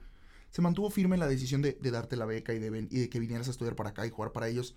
se 0.51 0.61
mantuvo 0.61 0.91
firme 0.91 1.15
en 1.15 1.21
la 1.21 1.27
decisión 1.27 1.63
de, 1.63 1.79
de 1.81 1.89
darte 1.89 2.15
la 2.15 2.25
beca 2.25 2.53
y 2.53 2.59
de, 2.59 2.87
y 2.91 2.99
de 2.99 3.09
que 3.09 3.19
vinieras 3.19 3.47
a 3.47 3.51
estudiar 3.51 3.75
para 3.75 3.89
acá 3.89 4.05
y 4.05 4.11
jugar 4.11 4.33
para 4.33 4.47
ellos. 4.49 4.75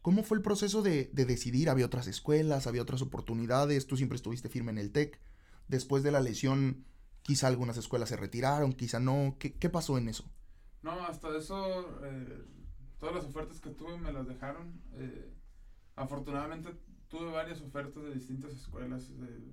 ¿Cómo 0.00 0.22
fue 0.22 0.38
el 0.38 0.42
proceso 0.42 0.80
de, 0.80 1.10
de 1.12 1.26
decidir? 1.26 1.68
¿Había 1.68 1.84
otras 1.84 2.06
escuelas? 2.06 2.66
¿Había 2.66 2.80
otras 2.80 3.02
oportunidades? 3.02 3.86
¿Tú 3.86 3.98
siempre 3.98 4.16
estuviste 4.16 4.48
firme 4.48 4.72
en 4.72 4.78
el 4.78 4.90
TEC? 4.90 5.20
Después 5.68 6.02
de 6.02 6.12
la 6.12 6.20
lesión, 6.20 6.86
Quizá 7.26 7.48
algunas 7.48 7.76
escuelas 7.76 8.08
se 8.08 8.16
retiraron, 8.16 8.72
quizá 8.72 9.00
no. 9.00 9.34
¿Qué, 9.40 9.52
qué 9.54 9.68
pasó 9.68 9.98
en 9.98 10.08
eso? 10.08 10.30
No, 10.82 10.92
hasta 11.06 11.36
eso, 11.36 11.98
eh, 12.04 12.44
todas 13.00 13.16
las 13.16 13.24
ofertas 13.24 13.60
que 13.60 13.70
tuve 13.70 13.98
me 13.98 14.12
las 14.12 14.28
dejaron. 14.28 14.80
Eh, 14.92 15.34
afortunadamente 15.96 16.70
tuve 17.08 17.30
varias 17.30 17.60
ofertas 17.60 18.02
de 18.02 18.14
distintas 18.14 18.52
escuelas. 18.54 19.08
De, 19.18 19.52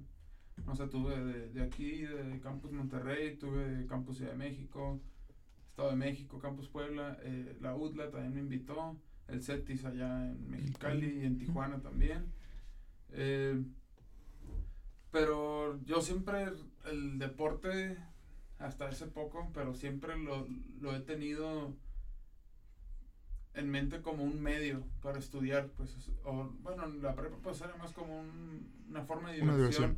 no 0.65 0.75
sé, 0.75 0.87
tuve 0.87 1.19
de, 1.23 1.49
de, 1.49 1.61
aquí, 1.61 2.01
de 2.01 2.39
Campus 2.39 2.71
Monterrey, 2.71 3.37
tuve 3.37 3.67
de 3.67 3.85
Campus 3.87 4.17
Ciudad 4.17 4.31
de 4.31 4.37
México, 4.37 5.01
Estado 5.69 5.89
de 5.89 5.95
México, 5.95 6.39
Campus 6.39 6.69
Puebla, 6.69 7.17
eh, 7.23 7.57
la 7.59 7.75
UTLA 7.75 8.11
también 8.11 8.33
me 8.33 8.41
invitó, 8.41 8.95
el 9.27 9.41
CETIS 9.41 9.85
allá 9.85 10.29
en 10.29 10.49
Mexicali 10.49 11.21
y 11.21 11.25
en 11.25 11.39
Tijuana 11.39 11.81
también. 11.81 12.31
Eh, 13.09 13.63
pero 15.11 15.83
yo 15.83 16.01
siempre 16.01 16.47
el 16.85 17.17
deporte, 17.17 17.97
hasta 18.59 18.87
hace 18.87 19.07
poco, 19.07 19.49
pero 19.53 19.73
siempre 19.73 20.17
lo, 20.17 20.47
lo 20.79 20.95
he 20.95 20.99
tenido 20.99 21.75
en 23.53 23.69
mente 23.69 24.01
como 24.01 24.23
un 24.23 24.41
medio 24.41 24.83
para 25.01 25.19
estudiar, 25.19 25.69
pues, 25.77 25.95
o, 26.23 26.49
bueno, 26.61 26.87
la 26.87 27.15
prepa 27.15 27.37
pues 27.41 27.61
era 27.61 27.75
más 27.77 27.93
como 27.93 28.23
una 28.89 29.03
forma 29.03 29.31
de 29.31 29.41
diversión. 29.41 29.97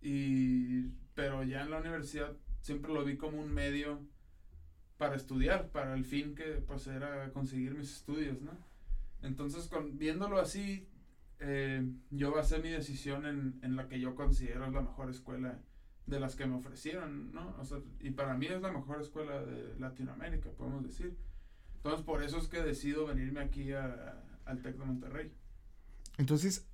Y, 0.00 0.88
pero 1.14 1.44
ya 1.44 1.62
en 1.62 1.70
la 1.70 1.78
universidad 1.78 2.36
siempre 2.60 2.92
lo 2.92 3.04
vi 3.04 3.16
como 3.16 3.40
un 3.40 3.52
medio 3.52 4.00
para 4.96 5.14
estudiar, 5.14 5.68
para 5.70 5.94
el 5.94 6.04
fin 6.04 6.34
que 6.34 6.62
pues 6.66 6.86
era 6.88 7.32
conseguir 7.32 7.74
mis 7.74 7.92
estudios, 7.92 8.40
¿no? 8.42 8.52
Entonces, 9.22 9.68
con, 9.68 9.98
viéndolo 9.98 10.40
así, 10.40 10.88
eh, 11.40 11.88
yo 12.10 12.32
basé 12.32 12.58
mi 12.58 12.70
decisión 12.70 13.26
en, 13.26 13.58
en 13.62 13.76
la 13.76 13.88
que 13.88 14.00
yo 14.00 14.14
considero 14.16 14.68
la 14.70 14.80
mejor 14.80 15.10
escuela 15.10 15.58
de 16.06 16.20
las 16.20 16.34
que 16.34 16.46
me 16.46 16.56
ofrecieron, 16.56 17.32
¿no? 17.32 17.54
O 17.58 17.64
sea, 17.64 17.78
y 18.00 18.10
para 18.10 18.34
mí 18.34 18.46
es 18.46 18.60
la 18.60 18.72
mejor 18.72 19.00
escuela 19.00 19.44
de 19.44 19.78
Latinoamérica, 19.78 20.50
podemos 20.50 20.82
decir. 20.82 21.16
Entonces, 21.78 22.04
por 22.04 22.22
eso 22.22 22.38
es 22.38 22.48
que 22.48 22.60
decido 22.62 23.06
venirme 23.06 23.40
aquí 23.40 23.72
a, 23.72 24.22
al 24.44 24.62
TEC 24.62 24.76
de 24.76 24.84
Monterrey. 24.84 25.32
Entonces, 26.16 26.66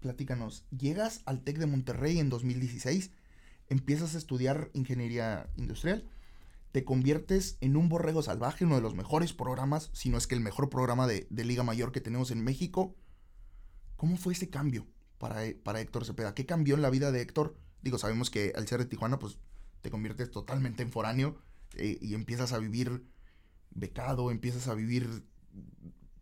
platícanos, 0.00 0.64
llegas 0.76 1.22
al 1.26 1.42
TEC 1.42 1.58
de 1.58 1.66
Monterrey 1.66 2.18
en 2.18 2.28
2016, 2.28 3.12
empiezas 3.68 4.14
a 4.14 4.18
estudiar 4.18 4.70
ingeniería 4.74 5.48
industrial, 5.56 6.04
te 6.72 6.84
conviertes 6.84 7.56
en 7.60 7.76
un 7.76 7.88
borrego 7.88 8.22
salvaje, 8.22 8.64
uno 8.64 8.76
de 8.76 8.82
los 8.82 8.94
mejores 8.94 9.32
programas, 9.32 9.90
si 9.92 10.10
no 10.10 10.18
es 10.18 10.26
que 10.26 10.34
el 10.34 10.40
mejor 10.40 10.68
programa 10.68 11.06
de, 11.06 11.26
Liga 11.30 11.62
Mayor 11.62 11.92
que 11.92 12.00
tenemos 12.00 12.30
en 12.30 12.42
México. 12.42 12.94
¿Cómo 13.96 14.16
fue 14.16 14.32
ese 14.32 14.50
cambio 14.50 14.86
para, 15.18 15.42
para 15.62 15.80
Héctor 15.80 16.04
Cepeda? 16.04 16.34
¿Qué 16.34 16.46
cambió 16.46 16.74
en 16.74 16.82
la 16.82 16.90
vida 16.90 17.10
de 17.10 17.20
Héctor? 17.20 17.56
Digo, 17.82 17.98
sabemos 17.98 18.30
que 18.30 18.52
al 18.54 18.68
ser 18.68 18.80
de 18.80 18.86
Tijuana, 18.86 19.18
pues 19.18 19.38
te 19.80 19.90
conviertes 19.90 20.30
totalmente 20.30 20.82
en 20.82 20.90
foráneo 20.90 21.38
eh, 21.74 21.98
y 22.00 22.14
empiezas 22.14 22.52
a 22.52 22.58
vivir 22.58 23.04
becado, 23.70 24.30
empiezas 24.30 24.68
a 24.68 24.74
vivir 24.74 25.06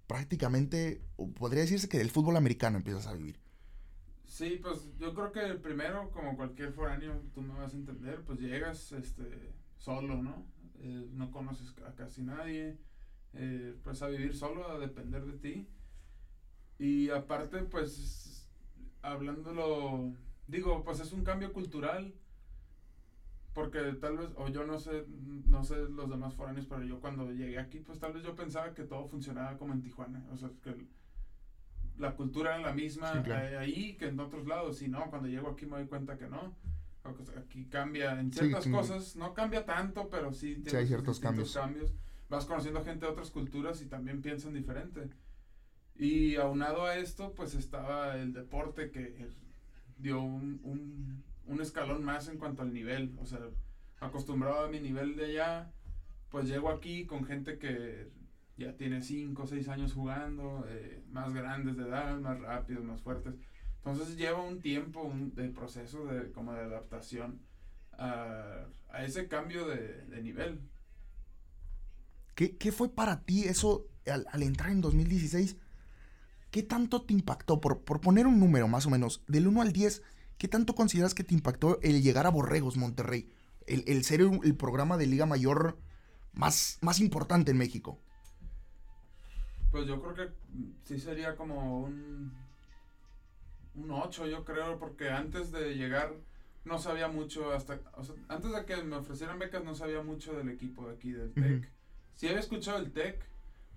prácticamente, 0.06 1.02
podría 1.38 1.62
decirse 1.62 1.88
que 1.88 1.98
del 1.98 2.10
fútbol 2.10 2.36
americano 2.36 2.78
empiezas 2.78 3.06
a 3.06 3.14
vivir. 3.14 3.38
Sí, 4.24 4.58
pues 4.62 4.88
yo 4.98 5.14
creo 5.14 5.32
que 5.32 5.54
primero, 5.54 6.10
como 6.10 6.36
cualquier 6.36 6.72
foráneo, 6.72 7.22
tú 7.34 7.42
me 7.42 7.54
vas 7.54 7.72
a 7.72 7.76
entender, 7.76 8.22
pues 8.24 8.40
llegas 8.40 8.92
este, 8.92 9.52
solo, 9.78 10.22
¿no? 10.22 10.46
Eh, 10.78 11.08
no 11.12 11.30
conoces 11.30 11.74
a 11.86 11.94
casi 11.94 12.22
nadie, 12.22 12.76
eh, 13.34 13.74
pues 13.82 14.02
a 14.02 14.08
vivir 14.08 14.34
solo, 14.34 14.70
a 14.70 14.78
depender 14.78 15.24
de 15.24 15.38
ti. 15.38 15.68
Y 16.78 17.08
aparte, 17.10 17.62
pues, 17.62 18.46
hablándolo, 19.02 20.12
digo, 20.46 20.84
pues 20.84 21.00
es 21.00 21.12
un 21.12 21.24
cambio 21.24 21.52
cultural 21.52 22.14
porque 23.56 23.80
tal 23.94 24.18
vez, 24.18 24.28
o 24.36 24.48
yo 24.48 24.66
no 24.66 24.78
sé, 24.78 25.06
no 25.46 25.64
sé 25.64 25.76
los 25.88 26.10
demás 26.10 26.34
foráneos, 26.34 26.66
pero 26.66 26.84
yo 26.84 27.00
cuando 27.00 27.32
llegué 27.32 27.58
aquí, 27.58 27.78
pues 27.78 27.98
tal 27.98 28.12
vez 28.12 28.22
yo 28.22 28.36
pensaba 28.36 28.75
que 28.75 28.82
todo 28.82 29.08
funcionaba 29.08 29.56
como 29.56 29.72
en 29.72 29.80
Tijuana. 29.80 30.22
O 30.30 30.36
sea, 30.36 30.50
que 30.62 30.76
la 31.96 32.14
cultura 32.14 32.56
era 32.56 32.66
la 32.66 32.75
misma 32.75 33.12
ahí 33.58 33.96
que 33.96 34.08
en 34.08 34.20
otros 34.20 34.46
lados. 34.46 34.82
Y 34.82 34.88
no, 34.88 35.08
cuando 35.08 35.26
llego 35.26 35.48
aquí 35.48 35.64
me 35.64 35.78
doy 35.78 35.86
cuenta 35.86 36.18
que 36.18 36.28
no. 36.28 36.54
Aquí 37.38 37.64
cambia 37.64 38.20
en 38.20 38.30
ciertas 38.30 38.68
cosas, 38.68 39.16
no 39.16 39.32
cambia 39.32 39.64
tanto, 39.64 40.10
pero 40.10 40.34
sí 40.34 40.56
tiene 40.56 40.80
hay 40.80 40.86
ciertos 40.86 41.18
cambios. 41.18 41.54
cambios. 41.54 41.94
Vas 42.28 42.44
conociendo 42.44 42.84
gente 42.84 43.06
de 43.06 43.12
otras 43.12 43.30
culturas 43.30 43.80
y 43.80 43.86
también 43.86 44.20
piensan 44.20 44.52
diferente. 44.52 45.08
Y 45.94 46.36
aunado 46.36 46.84
a 46.84 46.98
esto, 46.98 47.32
pues 47.34 47.54
estaba 47.54 48.16
el 48.18 48.34
deporte 48.34 48.90
que 48.90 49.30
dio 49.96 50.20
un 50.20 50.60
un 50.62 51.25
escalón 51.60 52.04
más 52.04 52.28
en 52.28 52.38
cuanto 52.38 52.62
al 52.62 52.72
nivel. 52.72 53.16
O 53.20 53.26
sea, 53.26 53.40
acostumbrado 54.00 54.66
a 54.66 54.68
mi 54.68 54.80
nivel 54.80 55.16
de 55.16 55.26
allá, 55.26 55.72
pues 56.30 56.48
llego 56.48 56.70
aquí 56.70 57.06
con 57.06 57.24
gente 57.24 57.58
que 57.58 58.10
ya 58.56 58.76
tiene 58.76 59.02
5 59.02 59.42
o 59.42 59.46
6 59.46 59.68
años 59.68 59.92
jugando, 59.92 60.64
eh, 60.68 61.02
más 61.10 61.32
grandes 61.32 61.76
de 61.76 61.84
edad, 61.84 62.18
más 62.18 62.40
rápidos, 62.40 62.84
más 62.84 63.02
fuertes. 63.02 63.34
Entonces 63.78 64.16
lleva 64.16 64.42
un 64.42 64.60
tiempo 64.60 65.02
un, 65.02 65.34
de 65.34 65.48
proceso 65.48 66.06
de, 66.06 66.32
como 66.32 66.52
de 66.52 66.60
adaptación 66.60 67.40
a, 67.92 68.66
a 68.90 69.04
ese 69.04 69.28
cambio 69.28 69.66
de, 69.66 70.04
de 70.06 70.22
nivel. 70.22 70.60
¿Qué, 72.34 72.56
¿Qué, 72.56 72.72
fue 72.72 72.88
para 72.88 73.20
ti 73.22 73.44
eso 73.44 73.86
al, 74.06 74.26
al, 74.30 74.42
entrar 74.42 74.70
en 74.70 74.80
2016? 74.80 75.56
¿Qué 76.50 76.62
tanto 76.62 77.02
te 77.02 77.14
impactó? 77.14 77.60
Por, 77.60 77.80
por 77.80 78.00
poner 78.00 78.26
un 78.26 78.40
número 78.40 78.68
más 78.68 78.86
o 78.86 78.90
menos, 78.90 79.22
del 79.28 79.46
1 79.46 79.62
al 79.62 79.72
10, 79.72 80.02
¿Qué 80.38 80.48
tanto 80.48 80.74
consideras 80.74 81.14
que 81.14 81.24
te 81.24 81.34
impactó 81.34 81.80
el 81.82 82.02
llegar 82.02 82.26
a 82.26 82.30
Borregos, 82.30 82.76
Monterrey? 82.76 83.30
El, 83.66 84.04
ser 84.04 84.20
el, 84.20 84.56
programa 84.56 84.96
de 84.96 85.06
Liga 85.06 85.26
Mayor 85.26 85.78
más, 86.32 86.78
más 86.82 87.00
importante 87.00 87.50
en 87.50 87.58
México. 87.58 87.98
Pues 89.72 89.86
yo 89.86 90.00
creo 90.00 90.14
que 90.14 90.34
sí 90.84 91.00
sería 91.00 91.34
como 91.34 91.82
un, 91.82 92.32
un 93.74 93.90
8, 93.90 94.26
yo 94.26 94.44
creo, 94.44 94.78
porque 94.78 95.10
antes 95.10 95.50
de 95.50 95.74
llegar 95.74 96.14
no 96.64 96.78
sabía 96.78 97.08
mucho, 97.08 97.52
hasta 97.52 97.80
antes 98.28 98.52
de 98.52 98.64
que 98.66 98.76
me 98.82 98.96
ofrecieran 98.96 99.38
becas 99.38 99.64
no 99.64 99.74
sabía 99.74 100.02
mucho 100.02 100.34
del 100.34 100.48
equipo 100.48 100.88
de 100.88 100.94
aquí, 100.94 101.12
del 101.12 101.32
TEC. 101.32 101.70
Sí 102.14 102.28
había 102.28 102.40
escuchado 102.40 102.78
el 102.78 102.92
TEC, 102.92 103.24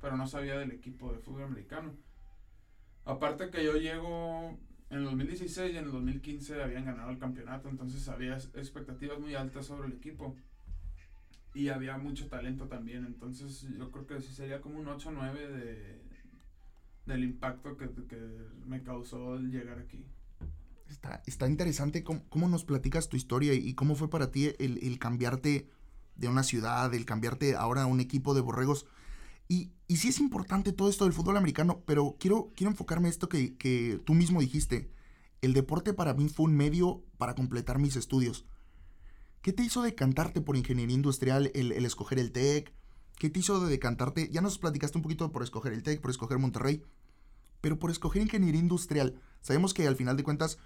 pero 0.01 0.17
no 0.17 0.27
sabía 0.27 0.57
del 0.57 0.71
equipo 0.71 1.11
de 1.11 1.19
fútbol 1.19 1.43
americano. 1.43 1.93
Aparte 3.05 3.49
que 3.49 3.63
yo 3.63 3.75
llego 3.75 4.57
en 4.89 4.97
el 4.97 5.03
2016 5.05 5.73
y 5.73 5.77
en 5.77 5.85
el 5.85 5.91
2015 5.91 6.63
habían 6.63 6.85
ganado 6.85 7.11
el 7.11 7.19
campeonato, 7.19 7.69
entonces 7.69 8.07
había 8.07 8.35
expectativas 8.35 9.19
muy 9.19 9.35
altas 9.35 9.67
sobre 9.67 9.87
el 9.87 9.93
equipo. 9.93 10.35
Y 11.53 11.69
había 11.69 11.97
mucho 11.97 12.27
talento 12.27 12.67
también, 12.67 13.05
entonces 13.05 13.67
yo 13.77 13.91
creo 13.91 14.05
que 14.05 14.21
sí 14.21 14.33
sería 14.33 14.61
como 14.61 14.79
un 14.79 14.85
8-9 14.85 15.33
de, 15.33 15.99
del 17.07 17.23
impacto 17.23 17.75
que, 17.75 17.89
que, 18.07 18.17
me 18.65 18.83
causó 18.83 19.35
el 19.35 19.51
llegar 19.51 19.79
aquí. 19.79 20.05
Está, 20.89 21.23
está 21.25 21.47
interesante 21.47 22.03
cómo, 22.03 22.23
cómo, 22.29 22.47
nos 22.47 22.63
platicas 22.65 23.09
tu 23.09 23.17
historia 23.17 23.53
y 23.53 23.73
cómo 23.73 23.95
fue 23.95 24.09
para 24.09 24.31
ti 24.31 24.53
el, 24.59 24.79
el 24.83 24.99
cambiarte 24.99 25.67
de 26.15 26.27
una 26.27 26.43
ciudad, 26.43 26.93
el 26.93 27.05
cambiarte 27.05 27.55
ahora 27.55 27.83
a 27.83 27.87
un 27.87 27.99
equipo 27.99 28.33
de 28.33 28.41
borregos. 28.41 28.85
Y, 29.49 29.73
y 29.87 29.97
sí 29.97 30.07
es 30.07 30.19
importante 30.19 30.71
todo 30.71 30.89
esto 30.89 31.03
del 31.03 31.13
fútbol 31.13 31.35
americano, 31.35 31.83
pero 31.85 32.15
quiero, 32.19 32.53
quiero 32.55 32.71
enfocarme 32.71 33.07
en 33.07 33.13
esto 33.13 33.27
que, 33.27 33.57
que 33.57 33.99
tú 34.05 34.13
mismo 34.13 34.39
dijiste. 34.39 34.91
El 35.41 35.53
deporte 35.53 35.93
para 35.93 36.13
mí 36.13 36.29
fue 36.29 36.45
un 36.45 36.55
medio 36.55 37.03
para 37.17 37.33
completar 37.35 37.79
mis 37.79 37.95
estudios. 37.95 38.45
¿Qué 39.41 39.51
te 39.51 39.63
hizo 39.63 39.81
decantarte 39.81 40.39
por 40.39 40.55
ingeniería 40.55 40.95
industrial, 40.95 41.51
el, 41.55 41.71
el 41.71 41.85
escoger 41.85 42.19
el 42.19 42.31
TEC? 42.31 42.73
¿Qué 43.17 43.29
te 43.29 43.39
hizo 43.39 43.65
decantarte? 43.65 44.29
Ya 44.29 44.41
nos 44.41 44.59
platicaste 44.59 44.97
un 44.97 45.01
poquito 45.01 45.31
por 45.31 45.43
escoger 45.43 45.73
el 45.73 45.81
TEC, 45.81 45.99
por 45.99 46.11
escoger 46.11 46.37
Monterrey, 46.37 46.83
pero 47.59 47.79
por 47.79 47.89
escoger 47.89 48.21
ingeniería 48.21 48.61
industrial. 48.61 49.19
Sabemos 49.41 49.73
que 49.73 49.87
al 49.87 49.95
final 49.95 50.15
de 50.15 50.23
cuentas 50.23 50.59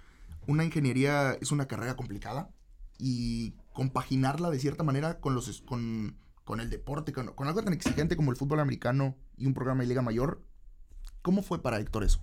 una 0.46 0.64
ingeniería 0.64 1.32
es 1.40 1.52
una 1.52 1.66
carrera 1.66 1.96
complicada 1.96 2.50
y 2.98 3.54
compaginarla 3.72 4.50
de 4.50 4.58
cierta 4.58 4.84
manera 4.84 5.20
con, 5.20 5.34
los, 5.34 5.62
con, 5.62 6.16
con 6.44 6.60
el 6.60 6.70
deporte, 6.70 7.12
con, 7.12 7.32
algo 7.38 7.62
tan 7.64 7.72
exigente 7.72 8.16
como 8.16 8.30
el 8.30 8.36
fútbol 8.36 8.60
americano 8.60 9.16
y 9.36 9.46
un 9.46 9.54
programa 9.54 9.82
de 9.82 9.88
Liga 9.88 10.02
Mayor. 10.02 10.42
¿Cómo 11.22 11.42
fue 11.42 11.62
para 11.62 11.80
Héctor 11.80 12.04
eso? 12.04 12.20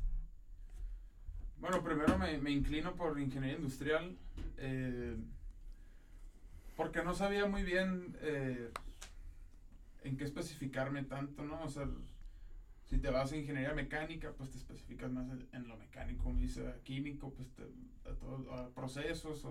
Bueno, 1.60 1.84
primero 1.84 2.18
me, 2.18 2.52
inclino 2.52 2.96
por 2.96 3.20
ingeniería 3.20 3.58
industrial, 3.58 4.16
eh, 4.58 5.16
porque 6.76 7.04
no 7.04 7.14
sabía 7.14 7.46
muy 7.48 7.64
bien 7.64 8.16
eh, 8.22 8.72
en 10.04 10.18
qué 10.18 10.24
especificarme 10.24 11.04
tanto, 11.04 11.44
¿no? 11.44 11.64
O 11.64 11.70
sea, 11.70 11.88
si 12.90 12.98
te 12.98 13.10
vas 13.10 13.32
a 13.32 13.38
ingeniería 13.38 13.74
mecánica, 13.74 14.34
pues 14.38 14.52
te 14.52 14.58
especificas 14.58 15.12
más 15.12 15.28
en, 15.52 15.68
lo 15.68 15.78
mecánico, 15.78 16.34
dice 16.34 16.64
químico, 16.84 17.32
pues 17.34 17.50
te, 17.54 17.64
a, 18.52 18.70
procesos, 18.70 19.46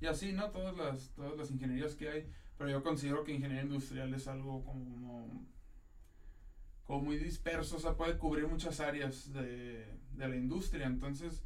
y 0.00 0.06
así, 0.06 0.32
¿no? 0.32 0.50
Todas 0.50 0.76
las, 0.76 1.10
todas 1.10 1.36
las 1.36 1.50
ingenierías 1.50 1.94
que 1.94 2.08
hay. 2.08 2.26
Pero 2.58 2.70
yo 2.70 2.82
considero 2.82 3.24
que 3.24 3.32
ingeniería 3.32 3.62
industrial 3.62 4.12
es 4.12 4.26
algo 4.26 4.64
como, 4.64 5.46
como 6.84 7.02
muy 7.02 7.16
disperso, 7.16 7.76
o 7.76 7.78
sea, 7.78 7.96
puede 7.96 8.18
cubrir 8.18 8.48
muchas 8.48 8.80
áreas 8.80 9.32
de, 9.32 9.86
de 10.12 10.28
la 10.28 10.36
industria. 10.36 10.86
Entonces, 10.86 11.44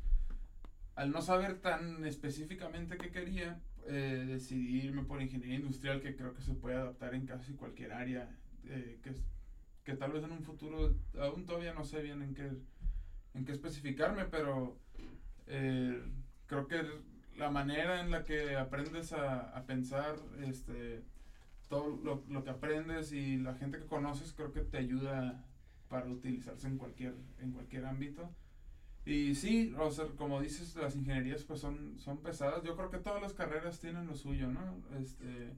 al 0.94 1.10
no 1.10 1.20
saber 1.20 1.60
tan 1.60 2.04
específicamente 2.06 2.96
qué 2.96 3.10
quería, 3.10 3.60
eh, 3.86 4.24
decidí 4.26 4.82
irme 4.82 5.04
por 5.04 5.20
ingeniería 5.20 5.56
industrial, 5.56 6.00
que 6.00 6.16
creo 6.16 6.34
que 6.34 6.42
se 6.42 6.54
puede 6.54 6.76
adaptar 6.76 7.14
en 7.14 7.26
casi 7.26 7.52
cualquier 7.54 7.92
área, 7.92 8.30
eh, 8.64 8.98
que, 9.02 9.12
que 9.84 9.96
tal 9.96 10.12
vez 10.12 10.24
en 10.24 10.32
un 10.32 10.42
futuro, 10.42 10.96
aún 11.18 11.44
todavía 11.44 11.74
no 11.74 11.84
sé 11.84 12.00
bien 12.00 12.22
en 12.22 12.34
qué, 12.34 12.50
en 13.34 13.44
qué 13.44 13.52
especificarme, 13.52 14.24
pero 14.26 14.78
eh, 15.46 16.02
creo 16.46 16.68
que 16.68 16.82
la 17.36 17.50
manera 17.50 18.00
en 18.00 18.10
la 18.10 18.24
que 18.24 18.56
aprendes 18.56 19.12
a, 19.12 19.50
a 19.56 19.64
pensar, 19.64 20.16
este, 20.44 21.02
todo 21.68 21.98
lo, 22.02 22.24
lo, 22.28 22.44
que 22.44 22.50
aprendes 22.50 23.12
y 23.12 23.38
la 23.38 23.54
gente 23.54 23.78
que 23.78 23.86
conoces 23.86 24.32
creo 24.32 24.52
que 24.52 24.60
te 24.60 24.78
ayuda 24.78 25.44
para 25.88 26.06
utilizarse 26.06 26.66
en 26.66 26.78
cualquier, 26.78 27.14
en 27.38 27.52
cualquier 27.52 27.86
ámbito. 27.86 28.30
Y 29.04 29.34
sí, 29.34 29.74
o 29.78 29.90
sea, 29.90 30.06
como 30.16 30.40
dices, 30.40 30.76
las 30.76 30.94
ingenierías 30.94 31.42
pues 31.44 31.60
son, 31.60 31.98
son 31.98 32.18
pesadas. 32.18 32.62
Yo 32.62 32.76
creo 32.76 32.90
que 32.90 32.98
todas 32.98 33.20
las 33.20 33.32
carreras 33.32 33.80
tienen 33.80 34.06
lo 34.06 34.14
suyo, 34.14 34.48
¿no? 34.48 34.82
Este, 35.00 35.56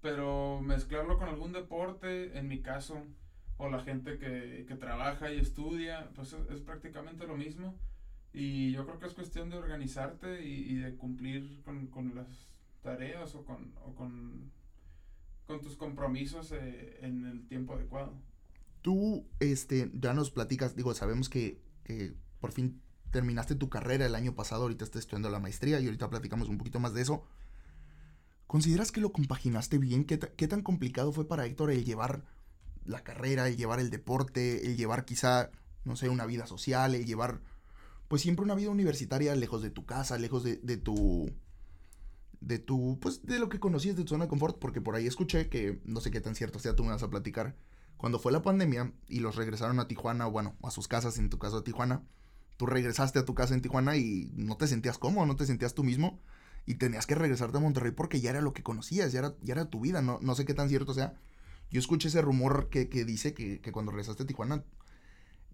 pero 0.00 0.60
mezclarlo 0.62 1.18
con 1.18 1.28
algún 1.28 1.52
deporte, 1.52 2.38
en 2.38 2.48
mi 2.48 2.62
caso, 2.62 3.04
o 3.58 3.68
la 3.68 3.80
gente 3.80 4.18
que, 4.18 4.64
que 4.66 4.76
trabaja 4.76 5.30
y 5.32 5.38
estudia, 5.38 6.10
pues 6.14 6.34
es, 6.50 6.60
prácticamente 6.62 7.26
lo 7.26 7.36
mismo. 7.36 7.78
Y 8.32 8.72
yo 8.72 8.86
creo 8.86 8.98
que 8.98 9.06
es 9.06 9.14
cuestión 9.14 9.50
de 9.50 9.56
organizarte 9.56 10.44
y, 10.44 10.76
de 10.76 10.96
cumplir 10.96 11.62
con, 11.64 11.88
con, 11.88 12.14
las 12.14 12.28
tareas 12.82 13.34
o 13.34 13.44
con, 13.44 13.72
o 13.84 13.94
con, 13.94 14.50
con 15.46 15.60
tus 15.60 15.76
compromisos 15.76 16.52
eh, 16.52 16.98
en 17.02 17.26
el 17.26 17.46
tiempo 17.46 17.74
adecuado. 17.74 18.14
Tú, 18.82 19.26
este, 19.40 19.90
ya 19.94 20.14
nos 20.14 20.30
platicas, 20.30 20.76
digo, 20.76 20.94
sabemos 20.94 21.28
que, 21.28 21.60
que 21.84 22.14
por 22.38 22.52
fin 22.52 22.80
terminaste 23.10 23.56
tu 23.56 23.68
carrera 23.68 24.06
el 24.06 24.14
año 24.14 24.34
pasado, 24.34 24.62
ahorita 24.62 24.84
estás 24.84 25.00
estudiando 25.00 25.28
la 25.28 25.40
maestría 25.40 25.80
y 25.80 25.86
ahorita 25.86 26.08
platicamos 26.08 26.48
un 26.48 26.58
poquito 26.58 26.78
más 26.78 26.94
de 26.94 27.02
eso. 27.02 27.24
¿Consideras 28.46 28.92
que 28.92 29.00
lo 29.00 29.12
compaginaste 29.12 29.78
bien? 29.78 30.04
¿Qué, 30.04 30.18
qué 30.18 30.48
tan 30.48 30.62
complicado 30.62 31.12
fue 31.12 31.26
para 31.26 31.46
Héctor 31.46 31.70
el 31.70 31.84
llevar 31.84 32.24
la 32.84 33.02
carrera, 33.02 33.48
el 33.48 33.56
llevar 33.56 33.80
el 33.80 33.90
deporte, 33.90 34.66
el 34.66 34.76
llevar 34.76 35.04
quizá, 35.04 35.50
no 35.84 35.96
sé, 35.96 36.08
una 36.08 36.26
vida 36.26 36.46
social, 36.46 36.94
el 36.94 37.06
llevar, 37.06 37.40
pues 38.10 38.22
siempre 38.22 38.44
una 38.44 38.56
vida 38.56 38.70
universitaria 38.70 39.36
lejos 39.36 39.62
de 39.62 39.70
tu 39.70 39.86
casa, 39.86 40.18
lejos 40.18 40.42
de, 40.42 40.56
de 40.56 40.76
tu, 40.76 41.30
de 42.40 42.58
tu, 42.58 42.98
pues 43.00 43.24
de 43.24 43.38
lo 43.38 43.48
que 43.48 43.60
conocías 43.60 43.94
de 43.94 44.02
tu 44.02 44.08
zona 44.08 44.24
de 44.24 44.28
confort, 44.28 44.58
porque 44.58 44.80
por 44.80 44.96
ahí 44.96 45.06
escuché 45.06 45.48
que, 45.48 45.80
no 45.84 46.00
sé 46.00 46.10
qué 46.10 46.20
tan 46.20 46.34
cierto 46.34 46.58
sea, 46.58 46.74
tú 46.74 46.82
me 46.82 46.90
vas 46.90 47.04
a 47.04 47.08
platicar, 47.08 47.54
cuando 47.96 48.18
fue 48.18 48.32
la 48.32 48.42
pandemia 48.42 48.92
y 49.06 49.20
los 49.20 49.36
regresaron 49.36 49.78
a 49.78 49.86
Tijuana, 49.86 50.26
bueno, 50.26 50.56
a 50.64 50.72
sus 50.72 50.88
casas, 50.88 51.18
en 51.18 51.30
tu 51.30 51.38
caso 51.38 51.58
a 51.58 51.62
Tijuana, 51.62 52.02
tú 52.56 52.66
regresaste 52.66 53.20
a 53.20 53.24
tu 53.24 53.36
casa 53.36 53.54
en 53.54 53.62
Tijuana 53.62 53.96
y 53.96 54.32
no 54.34 54.56
te 54.56 54.66
sentías 54.66 54.98
cómodo, 54.98 55.24
no 55.24 55.36
te 55.36 55.46
sentías 55.46 55.74
tú 55.74 55.84
mismo 55.84 56.18
y 56.66 56.74
tenías 56.74 57.06
que 57.06 57.14
regresarte 57.14 57.58
a 57.58 57.60
Monterrey 57.60 57.92
porque 57.92 58.20
ya 58.20 58.30
era 58.30 58.40
lo 58.40 58.52
que 58.52 58.64
conocías, 58.64 59.12
ya 59.12 59.20
era, 59.20 59.36
ya 59.40 59.52
era 59.52 59.70
tu 59.70 59.78
vida, 59.78 60.02
no, 60.02 60.18
no 60.20 60.34
sé 60.34 60.44
qué 60.44 60.54
tan 60.54 60.68
cierto 60.68 60.94
sea, 60.94 61.14
yo 61.70 61.78
escuché 61.78 62.08
ese 62.08 62.22
rumor 62.22 62.70
que, 62.70 62.88
que 62.88 63.04
dice 63.04 63.34
que, 63.34 63.60
que, 63.60 63.70
cuando 63.70 63.92
regresaste 63.92 64.24
a 64.24 64.26
Tijuana, 64.26 64.64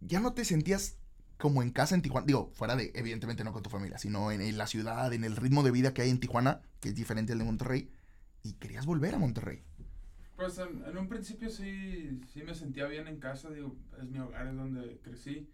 ya 0.00 0.20
no 0.20 0.32
te 0.32 0.46
sentías 0.46 0.96
como 1.38 1.62
en 1.62 1.70
casa 1.70 1.94
en 1.94 2.02
Tijuana. 2.02 2.26
Digo, 2.26 2.50
fuera 2.54 2.76
de, 2.76 2.92
evidentemente 2.94 3.44
no 3.44 3.52
con 3.52 3.62
tu 3.62 3.70
familia, 3.70 3.98
sino 3.98 4.30
en, 4.30 4.40
en 4.40 4.58
la 4.58 4.66
ciudad, 4.66 5.12
en 5.12 5.24
el 5.24 5.36
ritmo 5.36 5.62
de 5.62 5.70
vida 5.70 5.92
que 5.92 6.02
hay 6.02 6.10
en 6.10 6.20
Tijuana, 6.20 6.60
que 6.80 6.90
es 6.90 6.94
diferente 6.94 7.32
al 7.32 7.38
de 7.38 7.44
Monterrey. 7.44 7.90
Y 8.42 8.54
querías 8.54 8.86
volver 8.86 9.14
a 9.14 9.18
Monterrey. 9.18 9.62
Pues 10.36 10.58
en, 10.58 10.84
en, 10.84 10.98
un 10.98 11.08
principio 11.08 11.50
sí, 11.50 12.20
sí 12.32 12.42
me 12.42 12.54
sentía 12.54 12.86
bien 12.86 13.08
en 13.08 13.18
casa, 13.18 13.50
digo, 13.50 13.74
es 14.00 14.08
mi 14.08 14.18
hogar, 14.18 14.46
es 14.46 14.56
donde 14.56 15.00
crecí. 15.02 15.48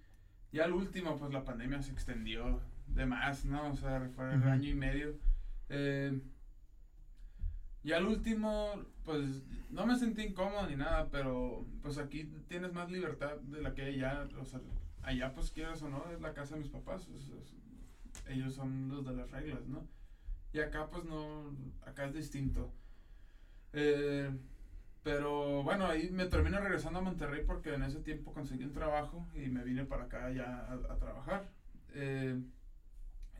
Y 0.50 0.58
al 0.58 0.72
último, 0.72 1.16
pues 1.18 1.32
la 1.32 1.44
pandemia 1.44 1.80
se 1.82 1.92
extendió 1.92 2.60
de 2.88 3.06
más, 3.06 3.44
¿no? 3.44 3.70
O 3.70 3.76
sea, 3.76 4.10
fue 4.14 4.36
uh 4.36 4.40
-huh. 4.40 4.50
año 4.50 4.68
y 4.68 4.74
medio. 4.74 5.16
Eh, 5.68 6.20
y 7.84 7.92
al 7.92 8.06
último, 8.06 8.84
pues 9.04 9.42
no 9.70 9.86
me 9.86 9.96
sentí 9.98 10.22
incómodo 10.22 10.68
ni 10.68 10.76
nada, 10.76 11.08
pero 11.10 11.66
pues 11.82 11.98
aquí 11.98 12.24
tienes 12.48 12.72
más 12.72 12.90
libertad 12.90 13.36
de 13.40 13.60
la 13.60 13.74
que 13.74 13.82
o 14.38 14.44
sea, 14.44 14.60
allá 15.02 15.32
pues 15.34 15.50
quieras 15.50 15.82
o 15.82 15.88
no, 15.88 16.04
es 16.12 16.20
la 16.20 16.34
casa 16.34 16.54
de 16.54 16.60
mis 16.60 16.70
papás, 16.70 17.08
ellos 18.28 18.54
son 18.54 18.88
los 18.88 19.04
de 19.04 19.14
las 19.14 19.30
reglas, 19.30 19.66
¿no? 19.66 19.86
Y 20.52 20.60
acá 20.60 20.88
pues 20.90 21.04
no, 21.04 21.56
acá 21.86 22.06
es 22.06 22.14
distinto. 22.14 22.72
Eh, 23.72 24.30
pero 25.02 25.62
bueno, 25.62 25.86
ahí 25.86 26.10
me 26.10 26.26
termino 26.26 26.60
regresando 26.60 27.00
a 27.00 27.02
Monterrey 27.02 27.44
porque 27.46 27.74
en 27.74 27.82
ese 27.82 28.00
tiempo 28.00 28.32
conseguí 28.32 28.64
un 28.64 28.72
trabajo 28.72 29.26
y 29.34 29.48
me 29.48 29.64
vine 29.64 29.84
para 29.84 30.04
acá 30.04 30.30
ya 30.30 30.66
a, 30.66 30.74
a 30.92 30.98
trabajar. 30.98 31.48
Eh, 31.94 32.40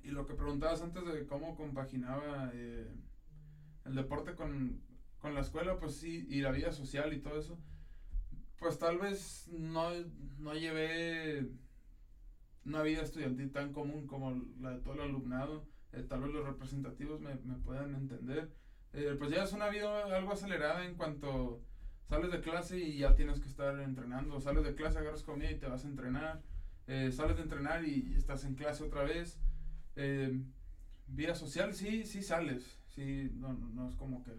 y 0.02 0.08
lo 0.08 0.26
que 0.26 0.34
preguntabas 0.34 0.82
antes 0.82 1.04
de 1.06 1.26
cómo 1.26 1.56
compaginaba... 1.56 2.50
Eh, 2.54 2.90
el 3.84 3.94
deporte 3.94 4.34
con, 4.34 4.80
con, 5.18 5.34
la 5.34 5.40
escuela, 5.40 5.78
pues 5.78 5.96
sí, 5.96 6.26
y 6.28 6.40
la 6.40 6.52
vida 6.52 6.72
social 6.72 7.12
y 7.12 7.20
todo 7.20 7.38
eso, 7.38 7.58
pues 8.62 8.79
tal 8.79 8.98
vez 8.98 9.48
no, 9.53 9.90
no 10.38 10.55
llevé 10.55 11.46
una 12.64 12.83
vida 12.83 13.03
estudiantil 13.03 13.53
tan 13.53 13.72
común 13.72 14.07
como 14.07 14.40
la 14.61 14.70
de 14.70 14.79
todo 14.81 14.94
el 14.94 15.01
alumnado. 15.01 15.66
Eh, 15.92 16.03
tal 16.09 16.22
vez 16.22 16.33
los 16.33 16.46
representativos 16.46 17.20
me, 17.20 17.35
me 17.44 17.57
puedan 17.57 17.94
entender. 17.94 18.51
Eh, 18.94 19.16
pues 19.18 19.31
ya 19.31 19.42
es 19.42 19.53
una 19.53 19.68
vida 19.68 20.16
algo 20.16 20.33
acelerada 20.33 20.87
en 20.87 20.94
cuanto 20.94 21.61
sales 22.09 22.31
de 22.31 22.40
clase 22.40 22.79
y 22.79 22.98
ya 22.98 23.14
tienes 23.14 23.40
que 23.40 23.48
estar 23.48 23.79
entrenando. 23.81 24.40
Sales 24.40 24.64
de 24.64 24.75
clase, 24.75 24.98
agarras 24.98 25.22
comida 25.22 25.51
y 25.51 25.59
te 25.59 25.66
vas 25.66 25.85
a 25.85 25.88
entrenar. 25.88 26.40
Eh, 26.87 27.11
sales 27.12 27.37
de 27.37 27.42
entrenar 27.42 27.85
y 27.85 28.14
estás 28.16 28.44
en 28.44 28.55
clase 28.55 28.85
otra 28.85 29.03
vez. 29.05 29.38
vida 31.09 31.35
social, 31.35 31.75
sí, 31.75 32.07
sí 32.07 32.22
sales 32.22 32.83
sí, 32.94 33.31
no, 33.35 33.53
no 33.53 33.88
es 33.88 33.96
como 33.96 34.22
que 34.22 34.33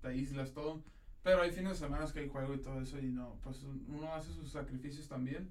te 0.00 0.08
aíslas 0.08 0.52
todo. 0.52 0.82
Pero 1.22 1.42
hay 1.42 1.50
fines 1.50 1.72
de 1.72 1.86
semana 1.86 2.10
que 2.12 2.20
hay 2.20 2.28
juego 2.28 2.54
y 2.54 2.62
todo 2.62 2.80
eso 2.80 2.98
y 2.98 3.10
no, 3.12 3.38
pues 3.42 3.62
uno 3.62 4.14
hace 4.14 4.32
sus 4.32 4.50
sacrificios 4.50 5.08
también. 5.08 5.50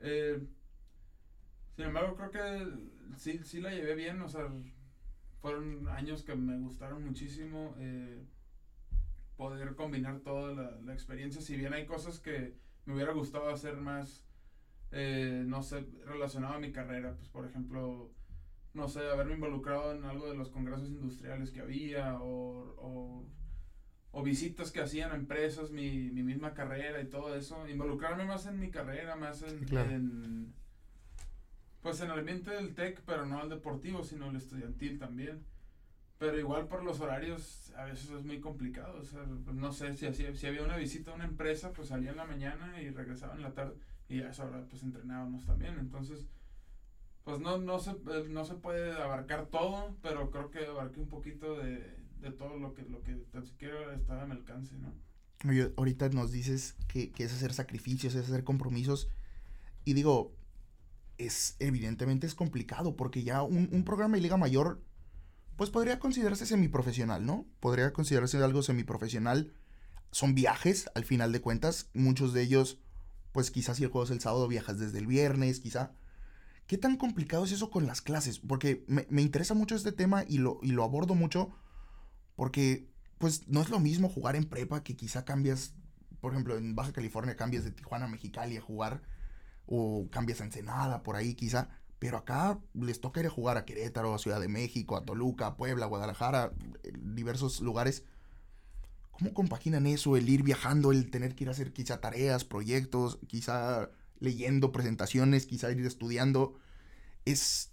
Eh, 0.00 0.40
sin 1.76 1.86
embargo, 1.86 2.16
creo 2.16 2.30
que 2.30 3.16
sí, 3.16 3.40
sí 3.44 3.60
la 3.60 3.70
llevé 3.70 3.94
bien, 3.94 4.20
o 4.20 4.28
sea, 4.28 4.48
fueron 5.40 5.88
años 5.88 6.22
que 6.22 6.34
me 6.34 6.58
gustaron 6.58 7.04
muchísimo. 7.04 7.74
Eh, 7.78 8.22
poder 9.40 9.74
combinar 9.74 10.20
toda 10.20 10.52
la, 10.52 10.70
la, 10.82 10.92
experiencia, 10.92 11.40
si 11.40 11.56
bien 11.56 11.72
hay 11.72 11.86
cosas 11.86 12.20
que 12.20 12.58
me 12.84 12.94
hubiera 12.94 13.14
gustado 13.14 13.48
hacer 13.48 13.78
más, 13.78 14.22
eh, 14.92 15.44
no 15.46 15.62
sé, 15.62 15.86
relacionado 16.04 16.54
a 16.54 16.60
mi 16.60 16.72
carrera, 16.72 17.14
pues 17.14 17.30
por 17.30 17.46
ejemplo, 17.46 18.10
no 18.74 18.86
sé, 18.86 19.00
haberme 19.00 19.34
involucrado 19.34 19.94
en 19.94 20.04
algo 20.04 20.28
de 20.28 20.36
los 20.36 20.50
congresos 20.50 20.90
industriales 20.90 21.50
que 21.50 21.60
había 21.60 22.20
o, 22.20 22.74
o, 22.76 23.26
o 24.12 24.22
visitas 24.22 24.72
que 24.72 24.80
hacían 24.80 25.12
a 25.12 25.16
empresas, 25.16 25.70
mi, 25.70 26.10
mi, 26.10 26.22
misma 26.22 26.52
carrera 26.52 27.00
y 27.00 27.06
todo 27.06 27.34
eso, 27.36 27.68
involucrarme 27.68 28.24
más 28.24 28.46
en 28.46 28.58
mi 28.58 28.70
carrera, 28.70 29.16
más 29.16 29.42
en, 29.42 29.64
claro. 29.64 29.90
en 29.90 30.52
pues 31.82 32.00
en 32.00 32.10
el 32.10 32.18
ambiente 32.18 32.50
del 32.50 32.74
tech, 32.74 33.00
pero 33.06 33.24
no 33.24 33.40
al 33.40 33.48
deportivo, 33.48 34.04
sino 34.04 34.28
el 34.28 34.36
estudiantil 34.36 34.98
también. 34.98 35.42
Pero 36.18 36.38
igual 36.38 36.68
por 36.68 36.82
los 36.84 37.00
horarios 37.00 37.72
a 37.76 37.84
veces 37.84 38.10
es 38.10 38.24
muy 38.24 38.40
complicado, 38.40 38.98
o 39.00 39.04
sea, 39.04 39.24
pues 39.44 39.56
no 39.56 39.72
sé, 39.72 39.94
si, 39.94 40.12
si, 40.12 40.36
si 40.36 40.46
había 40.46 40.62
una 40.62 40.76
visita 40.76 41.12
a 41.12 41.14
una 41.14 41.24
empresa, 41.24 41.72
pues 41.72 41.88
salía 41.88 42.10
en 42.10 42.18
la 42.18 42.26
mañana 42.26 42.82
y 42.82 42.90
regresaba 42.90 43.34
en 43.34 43.42
la 43.42 43.54
tarde 43.54 43.76
y 44.10 44.20
a 44.20 44.28
esa 44.28 44.44
hora 44.44 44.66
pues 44.68 44.82
entrenábamos 44.82 45.46
también, 45.46 45.78
entonces 45.78 46.26
pues 47.24 47.40
no, 47.40 47.58
no, 47.58 47.78
se, 47.78 47.92
eh, 47.92 48.26
no 48.28 48.44
se 48.44 48.54
puede 48.54 48.92
abarcar 48.92 49.46
todo, 49.46 49.96
pero 50.02 50.30
creo 50.30 50.50
que 50.50 50.66
abarqué 50.66 51.00
un 51.00 51.08
poquito 51.08 51.56
de, 51.56 51.96
de 52.20 52.30
todo 52.30 52.58
lo 52.58 52.74
que, 52.74 52.82
lo 52.82 53.02
que 53.02 53.14
tan 53.32 53.46
siquiera 53.46 53.94
estaba 53.94 54.26
mi 54.26 54.32
alcance, 54.32 54.76
¿no? 54.76 54.92
Oye, 55.48 55.72
ahorita 55.76 56.08
nos 56.10 56.32
dices 56.32 56.76
que, 56.86 57.10
que, 57.12 57.24
es 57.24 57.32
hacer 57.32 57.54
sacrificios, 57.54 58.14
es 58.14 58.26
hacer 58.26 58.44
compromisos, 58.44 59.08
y 59.84 59.94
digo, 59.94 60.34
es 61.18 61.56
evidentemente 61.58 62.26
es 62.26 62.34
complicado, 62.34 62.96
porque 62.96 63.22
ya 63.22 63.42
un, 63.42 63.68
un 63.72 63.84
programa 63.84 64.16
de 64.16 64.22
Liga 64.22 64.36
Mayor, 64.36 64.82
pues 65.56 65.70
podría 65.70 65.98
considerarse 65.98 66.46
semiprofesional, 66.46 67.24
¿no? 67.24 67.46
Podría 67.60 67.92
considerarse 67.92 68.42
algo 68.42 68.62
semiprofesional. 68.62 69.52
Son 70.10 70.34
viajes, 70.34 70.90
al 70.94 71.04
final 71.04 71.32
de 71.32 71.40
cuentas, 71.40 71.90
muchos 71.94 72.32
de 72.32 72.42
ellos, 72.42 72.78
pues 73.32 73.50
quizás 73.50 73.76
si 73.76 73.84
el 73.84 73.90
juego 73.90 74.04
es 74.04 74.10
el 74.10 74.20
sábado, 74.20 74.48
viajas 74.48 74.78
desde 74.78 74.98
el 74.98 75.06
viernes, 75.06 75.60
quizá 75.60 75.92
¿Qué 76.70 76.78
tan 76.78 76.96
complicado 76.96 77.44
es 77.44 77.50
eso 77.50 77.68
con 77.68 77.88
las 77.88 78.00
clases? 78.00 78.38
Porque 78.38 78.84
me, 78.86 79.04
me, 79.10 79.22
interesa 79.22 79.54
mucho 79.54 79.74
este 79.74 79.90
tema 79.90 80.24
y 80.28 80.38
lo, 80.38 80.60
y 80.62 80.68
lo 80.68 80.84
abordo 80.84 81.16
mucho 81.16 81.50
porque 82.40 82.88
pues 83.18 83.48
no 83.48 83.60
es 83.60 83.68
lo 83.68 83.80
mismo 83.80 84.08
jugar 84.08 84.34
en 84.34 84.46
prepa 84.46 84.82
que 84.82 84.96
quizá 84.96 85.26
cambias, 85.26 85.74
por 86.22 86.32
ejemplo, 86.32 86.56
en 86.56 86.74
Baja 86.74 86.90
California 86.90 87.36
cambias 87.36 87.64
de 87.64 87.70
Tijuana 87.70 88.06
a 88.06 88.08
Mexicali 88.08 88.56
a 88.56 88.62
jugar 88.62 89.02
o 89.66 90.08
cambias 90.10 90.40
a 90.40 90.44
Ensenada 90.44 91.02
por 91.02 91.16
ahí 91.16 91.34
quizá, 91.34 91.68
pero 91.98 92.16
acá 92.16 92.58
les 92.72 92.98
toca 92.98 93.20
ir 93.20 93.26
a 93.26 93.28
jugar 93.28 93.58
a 93.58 93.66
Querétaro, 93.66 94.14
a 94.14 94.18
Ciudad 94.18 94.40
de 94.40 94.48
México, 94.48 94.96
a 94.96 95.04
Toluca, 95.04 95.48
a 95.48 95.56
Puebla, 95.58 95.84
a 95.84 95.88
Guadalajara, 95.88 96.54
eh, 96.82 96.92
diversos 96.98 97.60
lugares. 97.60 98.04
¿Cómo 99.10 99.34
compaginan 99.34 99.86
eso, 99.86 100.16
el 100.16 100.26
ir 100.26 100.42
viajando, 100.42 100.92
el 100.92 101.10
tener 101.10 101.34
que 101.34 101.44
ir 101.44 101.48
a 101.48 101.52
hacer 101.52 101.74
quizá 101.74 102.00
tareas, 102.00 102.46
proyectos, 102.46 103.18
quizá 103.26 103.90
leyendo 104.18 104.72
presentaciones, 104.72 105.44
quizá 105.44 105.70
ir 105.72 105.84
estudiando. 105.84 106.58
¿Es 107.26 107.70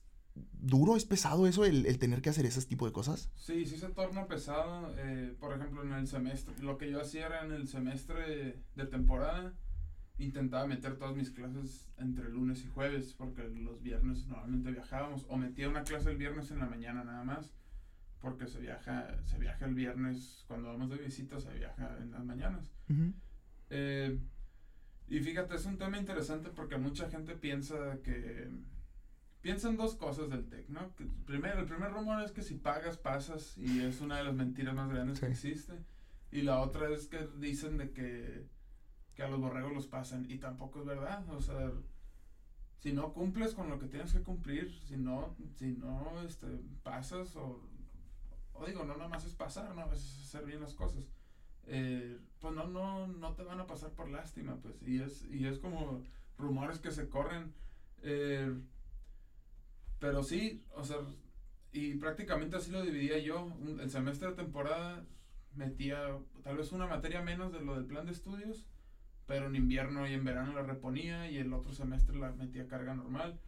duro, 0.53 0.95
es 0.95 1.05
pesado 1.05 1.47
eso, 1.47 1.65
el, 1.65 1.85
el 1.85 1.99
tener 1.99 2.21
que 2.21 2.29
hacer 2.29 2.45
ese 2.45 2.65
tipo 2.65 2.85
de 2.85 2.91
cosas? 2.91 3.31
Sí, 3.35 3.65
sí 3.65 3.77
se 3.77 3.89
torna 3.89 4.27
pesado. 4.27 4.93
Eh, 4.97 5.35
por 5.39 5.53
ejemplo, 5.53 5.83
en 5.83 5.93
el 5.93 6.07
semestre, 6.07 6.55
lo 6.61 6.77
que 6.77 6.89
yo 6.91 7.01
hacía 7.01 7.27
era 7.27 7.45
en 7.45 7.51
el 7.51 7.67
semestre 7.67 8.61
de 8.75 8.85
temporada, 8.85 9.53
intentaba 10.17 10.65
meter 10.65 10.97
todas 10.97 11.15
mis 11.15 11.29
clases 11.29 11.89
entre 11.97 12.29
lunes 12.29 12.63
y 12.63 12.67
jueves, 12.67 13.13
porque 13.17 13.43
los 13.49 13.81
viernes 13.81 14.25
normalmente 14.27 14.71
viajábamos, 14.71 15.25
o 15.29 15.37
metía 15.37 15.69
una 15.69 15.83
clase 15.83 16.11
el 16.11 16.17
viernes 16.17 16.49
en 16.51 16.59
la 16.59 16.65
mañana 16.65 17.03
nada 17.03 17.23
más, 17.23 17.51
porque 18.19 18.47
se 18.47 18.59
viaja, 18.59 19.15
se 19.25 19.37
viaja 19.37 19.65
el 19.65 19.75
viernes, 19.75 20.43
cuando 20.47 20.69
vamos 20.69 20.89
de 20.89 20.97
visita 20.97 21.39
se 21.39 21.53
viaja 21.53 21.97
en 22.01 22.11
las 22.11 22.25
mañanas. 22.25 22.71
Eh, 23.69 24.19
y 25.07 25.19
fíjate, 25.19 25.55
es 25.55 25.65
un 25.65 25.77
tema 25.77 25.97
interesante 25.97 26.49
porque 26.49 26.77
mucha 26.77 27.09
gente 27.09 27.35
piensa 27.35 27.99
que... 28.03 28.49
Piensan 29.47 29.77
dos 29.77 29.95
cosas 29.95 30.29
del 30.29 30.49
TEC, 30.49 30.67
¿no? 30.67 30.91
primero, 31.25 31.61
el 31.61 31.65
primer 31.67 31.93
rumor 31.93 32.21
es 32.21 32.33
que 32.33 32.43
si 32.43 32.55
pagas, 32.55 32.97
pasas, 32.97 33.57
y 33.57 33.81
es 33.81 34.01
una 34.01 34.17
de 34.17 34.25
las 34.25 34.35
mentiras 34.35 34.75
más 34.75 34.89
grandes 34.89 35.21
que 35.21 35.27
existe. 35.27 35.71
Y 36.33 36.41
la 36.41 36.59
otra 36.59 36.89
es 36.89 37.07
que 37.07 37.25
dicen 37.37 37.77
de 37.77 37.91
que, 37.91 38.45
que 39.15 39.23
a 39.23 39.29
los 39.29 39.39
borregos 39.39 39.71
los 39.71 39.87
pasan, 39.87 40.29
y 40.29 40.37
tampoco 40.39 40.81
es 40.81 40.85
verdad. 40.85 41.25
O 41.29 41.39
sea, 41.39 41.71
si 42.79 42.91
no 42.91 43.13
cumples 43.13 43.53
con 43.53 43.69
lo 43.69 43.79
que 43.79 43.87
tienes 43.87 44.11
que 44.11 44.21
cumplir, 44.21 44.77
si 44.85 44.97
no, 44.97 45.33
si 45.55 45.67
no 45.67 46.21
este, 46.23 46.47
pasas, 46.83 47.33
o, 47.37 47.61
o 48.51 48.65
digo, 48.65 48.83
no 48.83 48.97
nada 48.97 49.07
más 49.07 49.23
es 49.23 49.33
pasar, 49.33 49.73
¿no? 49.73 49.83
A 49.83 49.87
veces 49.87 50.13
es 50.13 50.25
hacer 50.25 50.45
bien 50.45 50.59
las 50.59 50.73
cosas. 50.73 51.05
Eh, 51.67 52.19
pues 52.41 52.53
no, 52.53 52.67
no, 52.67 53.07
no 53.07 53.33
te 53.33 53.43
van 53.43 53.61
a 53.61 53.65
pasar 53.65 53.91
por 53.91 54.09
lástima, 54.09 54.57
pues. 54.57 54.75
Y 54.81 55.01
es, 55.01 55.23
y 55.31 55.47
es 55.47 55.57
como 55.57 56.03
rumores 56.37 56.79
que 56.79 56.91
se 56.91 57.07
corren. 57.07 57.53
Eh, 58.01 58.53
pero 59.99 60.23
sí, 60.23 60.63
o 60.73 60.83
sea, 60.83 60.97
y 61.71 61.95
prácticamente 61.95 62.57
así 62.57 62.71
lo 62.71 62.83
dividía 62.83 63.19
yo. 63.19 63.51
el 63.79 63.89
semestre 63.89 64.29
de 64.29 64.35
temporada 64.35 65.05
metía 65.53 66.17
tal 66.43 66.57
vez 66.57 66.71
una 66.71 66.87
materia 66.87 67.21
menos 67.21 67.51
de 67.51 67.61
lo 67.61 67.75
del 67.75 67.85
plan 67.85 68.05
de 68.05 68.11
estudios, 68.11 68.67
pero 69.25 69.47
en 69.47 69.55
invierno 69.55 70.07
y 70.07 70.13
en 70.13 70.23
verano 70.23 70.53
la 70.53 70.63
reponía 70.63 71.29
y 71.29 71.37
el 71.37 71.53
otro 71.53 71.73
semestre 71.73 72.17
la 72.17 72.31
metía 72.31 72.67
carga 72.67 72.93
normal 72.93 73.39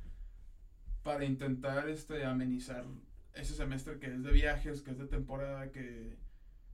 para 1.04 1.26
intentar 1.26 1.90
este 1.90 2.26
amenizar 2.26 2.86
ese 3.34 3.54
semestre 3.54 4.00
que 4.00 4.08
es 4.08 4.24
de 4.24 4.32
viajes, 4.32 4.82
que 4.82 4.92
es 4.92 4.98
de 4.98 5.08
temporada, 5.08 5.72
que 5.72 6.18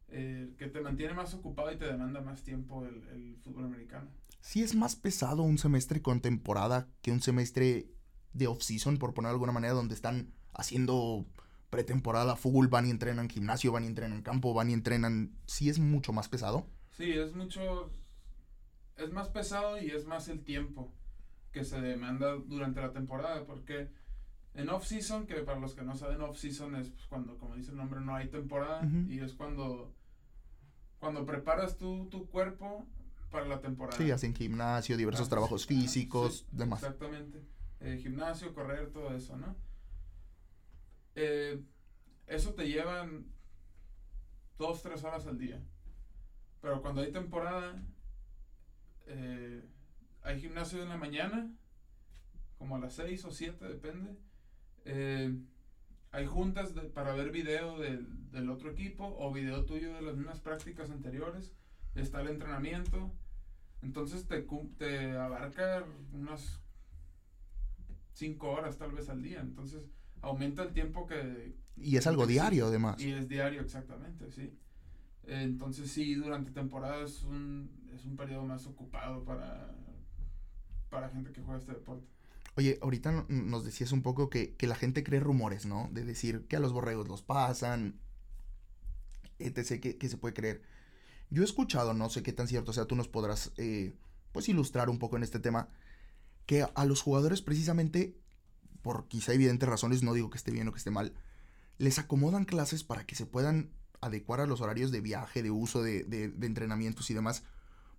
eh, 0.09 0.53
que 0.57 0.67
te 0.67 0.81
mantiene 0.81 1.13
más 1.13 1.33
ocupado 1.33 1.71
y 1.71 1.77
te 1.77 1.85
demanda 1.85 2.21
más 2.21 2.43
tiempo 2.43 2.85
el, 2.85 3.37
fútbol 3.43 3.65
americano. 3.65 4.07
Sí 4.39 4.61
es 4.61 4.75
más 4.75 4.95
pesado 4.95 5.41
un 5.41 5.57
semestre 5.57 6.01
con 6.01 6.21
temporada 6.21 6.87
que 7.01 7.11
un 7.11 7.21
semestre 7.21 7.87
de 8.35 8.47
off-season, 8.47 8.97
por 8.97 9.13
poner 9.13 9.29
de 9.29 9.33
alguna 9.33 9.51
manera, 9.51 9.73
donde 9.73 9.95
están 9.95 10.33
haciendo 10.53 11.25
pretemporada, 11.69 12.35
fútbol, 12.35 12.67
van 12.67 12.85
y 12.85 12.91
entrenan 12.91 13.29
gimnasio, 13.29 13.71
van 13.71 13.85
y 13.85 13.87
entrenan 13.87 14.21
campo, 14.21 14.53
van 14.53 14.69
y 14.69 14.73
entrenan. 14.73 15.31
¿Sí 15.45 15.69
es 15.69 15.79
mucho 15.79 16.13
más 16.13 16.29
pesado? 16.29 16.67
Sí, 16.91 17.11
es 17.11 17.33
mucho... 17.33 17.91
Es 18.97 19.11
más 19.11 19.29
pesado 19.29 19.81
y 19.81 19.89
es 19.89 20.05
más 20.05 20.29
el 20.29 20.43
tiempo 20.43 20.93
que 21.51 21.65
se 21.65 21.81
demanda 21.81 22.35
durante 22.35 22.81
la 22.81 22.91
temporada, 22.91 23.45
porque 23.45 23.89
en 24.53 24.69
off-season, 24.69 25.25
que 25.25 25.35
para 25.35 25.59
los 25.59 25.73
que 25.73 25.83
no 25.83 25.95
saben, 25.95 26.21
off-season 26.21 26.75
es 26.75 26.91
cuando, 27.09 27.37
como 27.37 27.55
dice 27.55 27.71
el 27.71 27.77
nombre, 27.77 27.99
no 27.99 28.15
hay 28.15 28.29
temporada 28.29 28.87
y 29.09 29.19
es 29.19 29.33
cuando, 29.33 29.93
cuando 30.99 31.25
preparas 31.25 31.77
tu, 31.77 32.07
tu 32.09 32.29
cuerpo 32.29 32.85
para 33.31 33.47
la 33.47 33.59
temporada. 33.59 33.97
Sí, 33.97 34.11
hacen 34.11 34.33
gimnasio, 34.33 34.95
diversos 34.95 35.27
trabajos 35.27 35.65
físicos, 35.65 36.45
demás. 36.51 36.83
Exactamente. 36.83 37.41
Eh, 37.79 37.99
gimnasio, 38.01 38.53
correr, 38.53 38.91
todo 38.91 39.15
eso, 39.15 39.37
¿no? 39.37 39.55
Eh, 41.15 41.61
eso 42.27 42.53
te 42.53 42.67
llevan 42.67 43.25
dos, 44.57 44.81
tres 44.81 45.03
horas 45.03 45.27
al 45.27 45.37
día. 45.37 45.61
Pero 46.61 46.81
cuando 46.81 47.01
hay 47.01 47.11
temporada, 47.11 47.81
eh, 49.07 49.63
hay 50.23 50.39
gimnasio 50.41 50.81
en 50.81 50.89
la 50.89 50.97
mañana, 50.97 51.51
como 52.57 52.75
a 52.75 52.79
las 52.79 52.93
seis 52.93 53.23
o 53.25 53.31
siete, 53.31 53.65
depende 53.65 54.17
hay 56.15 56.27
juntas 56.27 56.71
para 56.93 57.13
ver 57.13 57.29
video 57.29 57.77
del, 57.77 58.49
otro 58.49 58.71
equipo 58.71 59.15
o 59.19 59.33
video 59.33 59.65
tuyo 59.65 59.93
de 59.93 60.01
las 60.01 60.15
mismas 60.15 60.39
prácticas 60.39 60.89
anteriores. 60.89 61.53
Está 61.93 62.21
el 62.21 62.29
entrenamiento. 62.29 63.11
Entonces 63.81 64.25
te, 64.25 64.45
te 64.77 65.11
abarca 65.11 65.83
unas 66.13 66.61
5 68.15 68.49
horas 68.49 68.77
tal 68.77 68.91
vez 68.91 69.09
al 69.09 69.21
día. 69.21 69.41
Entonces 69.41 69.87
aumenta 70.21 70.63
el 70.63 70.73
tiempo 70.73 71.05
que... 71.05 71.55
Y 71.77 71.97
es 71.97 72.07
algo 72.07 72.25
diario 72.25 72.67
además. 72.67 72.99
Y 73.01 73.11
es 73.11 73.27
diario 73.27 73.61
exactamente, 73.61 74.31
sí. 74.31 74.57
Entonces 75.23 75.91
sí, 75.91 76.15
durante 76.15 76.51
temporada 76.51 77.03
es 77.03 77.23
un, 77.23 77.69
es 77.93 78.05
un 78.05 78.15
periodo 78.15 78.45
más 78.45 78.65
ocupado 78.65 79.23
para, 79.25 79.75
para 80.89 81.09
gente 81.09 81.31
que 81.31 81.41
juega 81.41 81.59
este 81.59 81.73
deporte. 81.73 82.07
Oye, 82.57 82.79
ahorita 82.81 83.25
nos 83.27 83.65
decías 83.65 83.91
un 83.91 84.01
poco 84.01 84.29
que, 84.29 84.55
la 84.61 84.75
gente 84.75 85.03
cree 85.03 85.19
rumores, 85.19 85.65
¿no? 85.65 85.89
De 85.91 86.05
decir 86.05 86.45
que 86.47 86.55
a 86.55 86.59
los 86.59 86.71
borregos 86.71 87.09
los 87.09 87.21
pasan, 87.21 87.99
etc., 89.39 89.81
que, 89.99 90.09
se 90.09 90.17
puede 90.17 90.33
creer. 90.33 90.61
Yo 91.29 91.41
he 91.41 91.45
escuchado, 91.45 91.93
no 91.93 92.09
sé 92.09 92.23
qué 92.23 92.31
tan 92.31 92.47
cierto 92.47 92.71
o 92.71 92.73
sea, 92.73 92.85
tú 92.85 92.95
nos 92.95 93.09
podrás, 93.09 93.51
eh, 93.57 93.97
pues, 94.31 94.47
ilustrar 94.47 94.89
un 94.89 94.99
poco 94.99 95.17
en 95.17 95.23
este 95.23 95.39
tema, 95.39 95.67
que 96.45 96.65
a 96.73 96.85
los 96.85 97.01
jugadores 97.01 97.41
precisamente, 97.41 98.15
por 98.81 99.07
quizá 99.07 99.33
evidentes 99.33 99.67
razones, 99.67 100.03
no 100.03 100.13
digo 100.13 100.29
que 100.29 100.37
esté 100.37 100.51
bien 100.51 100.67
o 100.67 100.71
que 100.71 100.77
esté 100.77 100.91
mal, 100.91 101.13
les 101.77 101.99
acomodan 101.99 102.45
clases 102.45 102.83
para 102.83 103.05
que 103.05 103.15
se 103.15 103.25
puedan 103.25 103.71
adecuar 104.01 104.39
a 104.39 104.45
los 104.45 104.61
horarios 104.61 104.91
de 104.91 105.01
viaje, 105.01 105.43
de 105.43 105.51
uso, 105.51 105.81
de, 105.81 106.03
de, 106.03 106.25
entrenamientos 106.45 107.09
y 107.09 107.13
demás, 107.13 107.43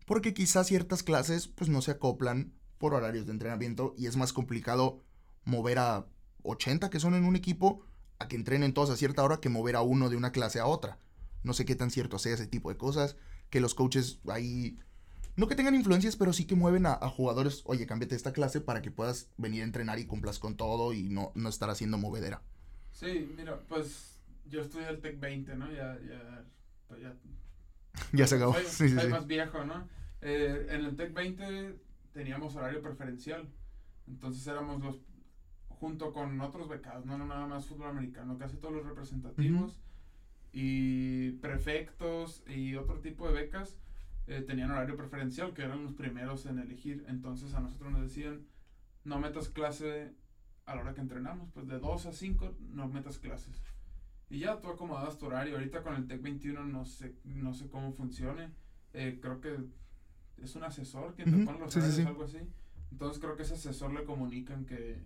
porque 0.07 0.35
quizá 0.35 0.65
ciertas 0.65 1.03
clases, 1.03 1.49
pues, 1.49 1.69
no 1.69 1.83
se 1.83 1.91
acoplan 1.91 2.53
por 2.79 2.95
horarios 2.95 3.27
de 3.27 3.33
entrenamiento 3.33 3.95
y 3.97 4.07
es 4.07 4.17
más 4.17 4.33
complicado 4.33 5.03
mover 5.45 5.79
a 5.79 6.07
80 6.43 6.91
que 6.91 7.01
son 7.01 7.15
en 7.15 7.25
un 7.25 7.37
equipo 7.37 7.83
a 8.19 8.29
que 8.29 8.37
entrenen 8.37 8.73
todos 8.73 8.91
a 8.91 8.97
cierta 8.97 9.25
hora 9.25 9.41
que 9.41 9.49
mover 9.49 9.77
a 9.77 9.83
uno 9.83 10.09
de 10.09 10.17
una 10.17 10.33
clase 10.33 10.61
a 10.61 10.67
otra. 10.67 10.99
No 11.43 11.53
sé 11.53 11.65
qué 11.65 11.75
tan 11.75 11.91
cierto 11.91 12.19
sea 12.19 12.35
ese 12.35 12.47
tipo 12.47 12.71
de 12.71 12.77
cosas, 12.77 13.17
que 13.51 13.61
los 13.61 13.75
coaches 13.75 14.21
ahí, 14.29 14.79
no 15.37 15.49
que 15.49 15.55
tengan 15.55 15.75
influencias, 15.75 16.17
pero 16.17 16.33
sí 16.33 16.47
que 16.47 16.55
mueven 16.55 16.87
a, 16.87 16.97
jugadores, 17.09 17.63
oye, 17.67 17.87
cámbiate 17.87 18.15
esta 18.15 18.33
clase 18.33 18.61
para 18.61 18.81
que 18.81 18.91
puedas 18.91 19.31
venir 19.37 19.63
a 19.63 19.65
entrenar 19.65 19.99
y 19.99 20.07
cumplas 20.07 20.39
con 20.39 20.57
todo 20.57 20.93
y 20.93 21.09
no, 21.11 21.33
no 21.35 21.49
estar 21.49 21.69
haciendo 21.69 21.99
movedera. 21.99 22.43
Sí, 22.93 23.31
mira, 23.37 23.61
pues 23.69 24.19
yo 24.47 24.63
estudié 24.63 24.89
el 24.89 25.01
TEC 25.01 25.21
20, 25.21 25.57
¿no? 25.57 25.71
Ya, 25.71 25.99
ya, 26.01 26.45
pues 26.89 27.03
ya. 27.03 27.15
ya 28.13 28.27
se 28.27 28.37
acabó. 28.37 28.55
Soy, 28.55 28.89
sí, 28.89 28.95
más 29.09 29.27
viejo, 29.27 29.65
¿no? 29.65 29.87
Eh, 30.23 30.69
en 30.71 30.85
el 30.87 30.97
TEC 30.97 31.13
20 31.13 31.79
teníamos 32.15 32.57
horario 32.57 32.81
preferencial. 32.81 33.47
Entonces 34.07 34.47
éramos 34.47 34.83
los, 34.83 35.01
junto 35.69 36.13
con 36.13 36.41
otros 36.41 36.69
becados, 36.69 37.05
no, 37.05 37.19
no 37.19 37.27
nada 37.27 37.47
más 37.47 37.67
fútbol 37.67 37.89
americano, 37.89 38.39
casi 38.39 38.57
todos 38.57 38.75
los 38.75 38.87
representativos 38.87 39.81
y 40.53 41.33
prefectos 41.33 42.43
y 42.47 42.77
otro 42.77 43.01
tipo 43.01 43.27
de 43.27 43.35
becas 43.35 43.77
eh, 44.27 44.43
tenían 44.43 44.71
horario 44.71 44.97
preferencial, 44.97 45.55
que 45.55 45.63
eran 45.63 45.83
los 45.83 45.95
primeros 45.95 46.47
en 46.47 46.59
elegir. 46.59 47.05
Entonces 47.09 47.55
a 47.55 47.61
nosotros 47.61 47.93
nos 47.93 48.03
decían, 48.03 48.47
no 49.05 49.19
metas 49.19 49.49
clase 49.49 50.13
a 50.65 50.75
la 50.75 50.83
hora 50.83 50.95
que 50.95 51.01
entrenamos, 51.01 51.49
pues 51.53 51.69
de 51.69 51.79
2 51.79 52.07
a 52.07 52.13
5 52.13 52.55
no 52.73 52.89
metas 52.89 53.19
clases. 53.19 53.63
Y 54.29 54.41
ya 54.41 54.61
tú 54.61 54.69
acomodabas 54.69 55.19
tu 55.19 55.27
horario. 55.27 55.55
Ahorita 55.55 55.83
con 55.83 55.95
el 55.95 56.07
TEC 56.09 56.21
21 56.21 56.65
no 56.65 56.85
sé, 56.85 57.15
no 57.25 57.55
sé 57.55 57.69
cómo 57.69 57.93
funcione. 57.93 58.51
Eh, 58.93 59.19
creo 59.23 59.41
que 59.41 59.57
es 60.43 60.57
un 60.57 60.65
asesor 60.65 61.15
que 61.15 61.25
te 61.25 61.31
pone 61.31 61.59
los 61.59 61.77
horarios, 61.77 62.07
algo 62.07 62.25
así. 62.25 62.39
Entonces 62.91 63.21
creo 63.21 63.37
que 63.37 63.43
ese 63.43 63.55
asesor 63.55 63.93
le 63.93 64.05
comunican 64.05 64.65
que 64.65 65.01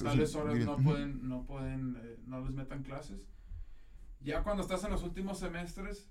a 0.00 0.04
tales 0.04 0.34
horas 0.34 0.58
no 0.58 0.76
pueden, 0.78 1.28
no 1.28 1.44
pueden, 1.44 1.96
eh, 2.02 2.18
no 2.26 2.40
les 2.40 2.52
metan 2.52 2.82
clases. 2.82 3.28
Ya 4.20 4.42
cuando 4.42 4.62
estás 4.62 4.84
en 4.84 4.90
los 4.90 5.02
últimos 5.02 5.38
semestres, 5.38 6.08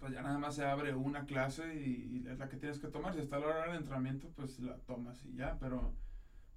pues 0.00 0.12
ya 0.12 0.22
nada 0.22 0.38
más 0.38 0.56
se 0.56 0.64
abre 0.64 0.94
una 0.94 1.26
clase 1.26 1.74
y, 1.74 2.26
es 2.28 2.38
la 2.38 2.48
que 2.48 2.56
tienes 2.56 2.78
que 2.78 2.88
tomar. 2.88 3.14
Si 3.14 3.20
está 3.20 3.38
la 3.38 3.46
hora 3.46 3.72
de 3.72 3.78
entrenamiento, 3.78 4.28
pues 4.34 4.58
la 4.58 4.76
tomas 4.78 5.24
y 5.24 5.36
ya. 5.36 5.58
Pero, 5.60 5.94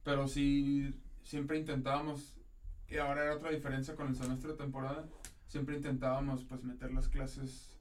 pero 0.03 0.27
sí, 0.27 0.99
siempre 1.21 1.59
intentábamos, 1.59 2.35
y 2.87 2.97
ahora 2.97 3.25
era 3.25 3.35
otra 3.35 3.51
diferencia 3.51 3.95
con 3.95 4.07
el 4.07 4.15
semestre 4.15 4.51
de 4.51 4.57
temporada, 4.57 5.05
siempre 5.47 5.75
intentábamos 5.75 6.43
pues 6.45 6.63
meter 6.63 6.91
las 6.91 7.07
clases 7.09 7.77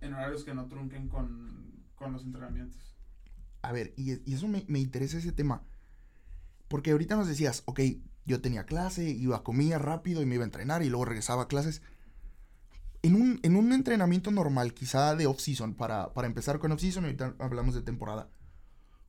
en 0.00 0.12
horarios 0.12 0.44
que 0.44 0.54
no 0.54 0.66
trunquen 0.66 1.08
con 1.08 1.68
con 1.98 2.12
los 2.12 2.24
entrenamientos. 2.24 2.96
A 3.62 3.72
ver, 3.72 3.92
y, 3.96 4.32
eso 4.32 4.48
me, 4.48 4.64
interesa 4.78 5.18
ese 5.18 5.32
tema. 5.32 5.62
Porque 6.68 6.92
ahorita 6.92 7.16
nos 7.16 7.28
decías, 7.28 7.62
ok, 7.66 7.80
yo 8.24 8.40
tenía 8.40 8.64
clase, 8.64 9.10
iba, 9.10 9.42
comía 9.42 9.78
rápido 9.78 10.22
y 10.22 10.26
me 10.26 10.36
iba 10.36 10.44
a 10.44 10.46
entrenar 10.46 10.82
y 10.82 10.88
luego 10.88 11.06
regresaba 11.06 11.42
a 11.42 11.48
clases. 11.48 11.82
En 13.02 13.14
un, 13.14 13.40
en 13.42 13.56
un 13.56 13.72
entrenamiento 13.72 14.30
normal, 14.30 14.74
quizá 14.74 15.14
de 15.14 15.26
off-season, 15.26 15.74
para, 15.74 16.12
para 16.14 16.26
empezar 16.26 16.58
con 16.58 16.72
off-season, 16.72 17.04
ahorita 17.04 17.36
hablamos 17.38 17.74
de 17.74 17.82
temporada. 17.82 18.30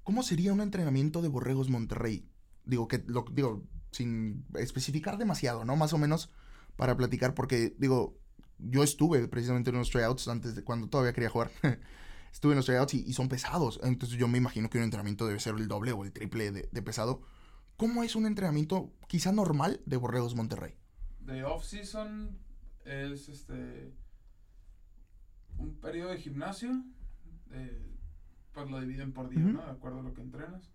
¿Cómo 0.04 0.23
sería 0.23 0.54
un 0.54 0.62
entrenamiento 0.62 1.21
de 1.21 1.28
Borregos 1.28 1.69
Monterrey? 1.69 2.30
Digo, 2.65 2.88
que 2.88 3.04
lo, 3.08 3.25
digo, 3.32 3.63
sin 3.91 4.45
especificar 4.56 5.17
demasiado, 5.17 5.65
¿no? 5.65 5.75
Más 5.75 5.93
o 5.93 5.97
menos 5.97 6.30
para 6.75 6.95
platicar, 6.95 7.34
porque, 7.34 7.75
digo, 7.80 8.19
yo 8.60 8.84
estuve 8.84 9.28
precisamente 9.28 9.69
en 9.69 9.78
unos 9.78 9.89
tryouts 9.89 10.28
antes 10.28 10.56
de 10.56 10.63
cuando 10.63 10.88
todavía 10.88 11.13
quería 11.13 11.30
jugar. 11.30 11.52
estuve 12.32 12.54
en 12.54 12.58
los 12.58 12.65
tryouts 12.65 12.93
y, 12.93 13.13
son 13.13 13.30
pesados. 13.30 13.80
Entonces 13.84 14.17
yo 14.17 14.28
me 14.28 14.38
imagino 14.38 14.69
que 14.69 14.78
un 14.78 14.84
entrenamiento 14.84 15.25
debe 15.25 15.39
ser 15.39 15.56
el 15.56 15.67
doble 15.67 15.91
o 15.91 16.04
el 16.04 16.12
triple 16.12 16.52
de, 16.52 16.82
pesado. 16.82 17.21
¿Cómo 17.78 18.04
es 18.04 18.15
un 18.15 18.25
entrenamiento 18.25 18.91
quizá 19.08 19.32
normal 19.32 19.82
de 19.86 19.97
Borregos 19.97 20.36
Monterrey? 20.36 20.75
De 21.19 21.43
off-season, 21.43 22.38
es 22.89 23.30
este 23.30 23.93
un 25.58 25.75
periodo 25.75 26.12
de 26.12 26.17
gimnasio, 26.17 26.84
eh, 27.52 27.95
pues 28.54 28.69
lo 28.69 28.80
dividen 28.80 29.12
por 29.12 29.30
día, 29.30 29.39
¿no? 29.39 29.63
De 29.63 29.71
acuerdo 29.71 29.99
a 29.99 30.04
lo 30.04 30.13
que 30.13 30.21
entrenas. 30.21 30.71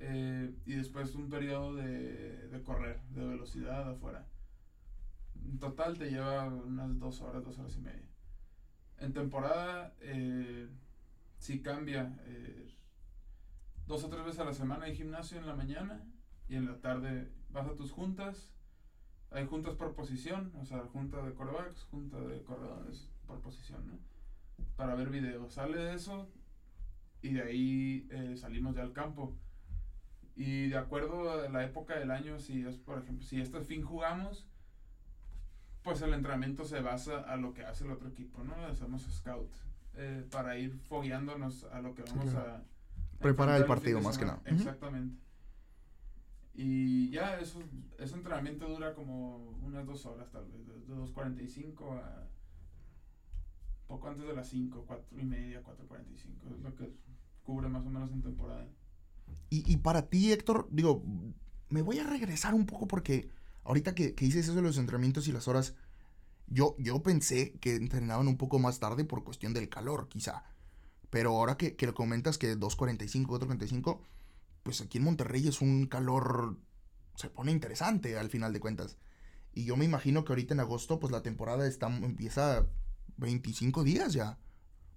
Eh, 0.00 0.54
y 0.64 0.74
después 0.74 1.14
un 1.14 1.28
periodo 1.28 1.74
de, 1.74 2.48
de 2.48 2.62
correr, 2.62 3.00
de 3.10 3.26
velocidad 3.26 3.90
afuera. 3.90 4.26
En 5.44 5.58
total 5.58 5.98
te 5.98 6.10
lleva 6.10 6.46
unas 6.46 6.98
dos 6.98 7.20
horas, 7.20 7.44
dos 7.44 7.58
horas 7.58 7.76
y 7.76 7.80
media. 7.80 8.08
En 8.98 9.12
temporada 9.12 9.94
eh, 10.00 10.68
sí 11.38 11.62
cambia. 11.62 12.16
Eh, 12.26 12.74
dos 13.86 14.04
o 14.04 14.08
tres 14.08 14.24
veces 14.24 14.40
a 14.40 14.44
la 14.44 14.54
semana 14.54 14.86
hay 14.86 14.96
gimnasio 14.96 15.38
en 15.38 15.46
la 15.46 15.54
mañana 15.54 16.04
y 16.48 16.56
en 16.56 16.66
la 16.66 16.80
tarde 16.80 17.32
vas 17.50 17.66
a 17.66 17.74
tus 17.74 17.92
juntas. 17.92 18.52
Hay 19.30 19.46
juntas 19.46 19.74
por 19.74 19.94
posición, 19.94 20.52
o 20.60 20.64
sea, 20.64 20.80
junta 20.92 21.22
de 21.22 21.34
corebacks, 21.34 21.84
junta 21.90 22.18
de 22.18 22.42
corredores 22.42 23.08
por 23.26 23.40
posición, 23.40 23.86
¿no? 23.86 23.98
Para 24.76 24.94
ver 24.94 25.10
videos. 25.10 25.52
Sale 25.52 25.78
de 25.78 25.94
eso 25.94 26.28
y 27.20 27.34
de 27.34 27.42
ahí 27.42 28.08
eh, 28.10 28.36
salimos 28.36 28.74
ya 28.74 28.82
al 28.82 28.92
campo. 28.92 29.36
Y 30.34 30.68
de 30.68 30.78
acuerdo 30.78 31.32
a 31.32 31.48
la 31.48 31.64
época 31.64 31.98
del 31.98 32.10
año, 32.10 32.38
si 32.38 32.64
es, 32.64 32.76
por 32.78 32.98
ejemplo, 32.98 33.26
si 33.26 33.40
este 33.40 33.60
fin 33.60 33.82
jugamos, 33.82 34.46
pues 35.82 36.00
el 36.00 36.14
entrenamiento 36.14 36.64
se 36.64 36.80
basa 36.80 37.20
a 37.20 37.36
lo 37.36 37.52
que 37.52 37.64
hace 37.64 37.84
el 37.84 37.90
otro 37.90 38.08
equipo, 38.08 38.44
¿no? 38.44 38.54
Hacemos 38.66 39.02
scout 39.10 39.52
eh, 39.94 40.26
para 40.30 40.56
ir 40.56 40.78
fogueándonos 40.88 41.64
a 41.64 41.80
lo 41.80 41.94
que 41.94 42.02
vamos 42.02 42.34
a... 42.34 42.62
Preparar 43.18 43.60
el 43.60 43.66
partido 43.66 44.00
más 44.00 44.16
que 44.16 44.26
nada. 44.26 44.40
Exactamente. 44.44 45.20
Y 46.60 47.10
ya 47.10 47.38
eso, 47.38 47.62
ese 47.98 48.16
entrenamiento 48.16 48.68
dura 48.68 48.92
como 48.92 49.36
unas 49.62 49.86
dos 49.86 50.04
horas 50.06 50.28
tal 50.32 50.44
vez, 50.46 50.66
de 50.66 50.92
2.45 50.92 52.00
a 52.00 52.26
poco 53.86 54.08
antes 54.08 54.26
de 54.26 54.34
las 54.34 54.48
5, 54.48 54.84
4 54.84 55.20
y 55.20 55.24
media, 55.24 55.62
4.45, 55.62 56.56
es 56.56 56.60
lo 56.60 56.74
que 56.74 56.92
cubre 57.44 57.68
más 57.68 57.86
o 57.86 57.90
menos 57.90 58.10
en 58.10 58.22
temporada. 58.22 58.66
Y, 59.50 59.72
y 59.72 59.76
para 59.76 60.08
ti, 60.08 60.32
Héctor, 60.32 60.66
digo, 60.72 61.04
me 61.68 61.82
voy 61.82 62.00
a 62.00 62.04
regresar 62.04 62.54
un 62.54 62.66
poco 62.66 62.88
porque 62.88 63.30
ahorita 63.62 63.94
que, 63.94 64.16
que, 64.16 64.24
dices 64.24 64.46
eso 64.46 64.56
de 64.56 64.62
los 64.62 64.78
entrenamientos 64.78 65.28
y 65.28 65.32
las 65.32 65.46
horas, 65.46 65.76
yo, 66.48 66.74
yo 66.80 67.04
pensé 67.04 67.52
que 67.60 67.76
entrenaban 67.76 68.26
un 68.26 68.36
poco 68.36 68.58
más 68.58 68.80
tarde 68.80 69.04
por 69.04 69.22
cuestión 69.22 69.54
del 69.54 69.68
calor, 69.68 70.08
quizá. 70.08 70.42
Pero 71.08 71.36
ahora 71.36 71.56
que, 71.56 71.76
que 71.76 71.86
lo 71.86 71.94
comentas 71.94 72.36
que 72.36 72.58
2.45, 72.58 73.26
4.45, 73.26 74.00
pues 74.68 74.82
aquí 74.82 74.98
en 74.98 75.04
Monterrey 75.04 75.48
es 75.48 75.62
un 75.62 75.86
calor, 75.86 76.58
se 77.14 77.30
pone 77.30 77.52
interesante 77.52 78.18
al 78.18 78.28
final 78.28 78.52
de 78.52 78.60
cuentas. 78.60 78.98
Y 79.54 79.64
yo 79.64 79.78
me 79.78 79.86
imagino 79.86 80.26
que 80.26 80.32
ahorita 80.32 80.52
en 80.52 80.60
agosto, 80.60 81.00
pues 81.00 81.10
la 81.10 81.22
temporada 81.22 81.66
está, 81.66 81.86
empieza 81.86 82.66
25 83.16 83.82
días 83.82 84.12
ya. 84.12 84.38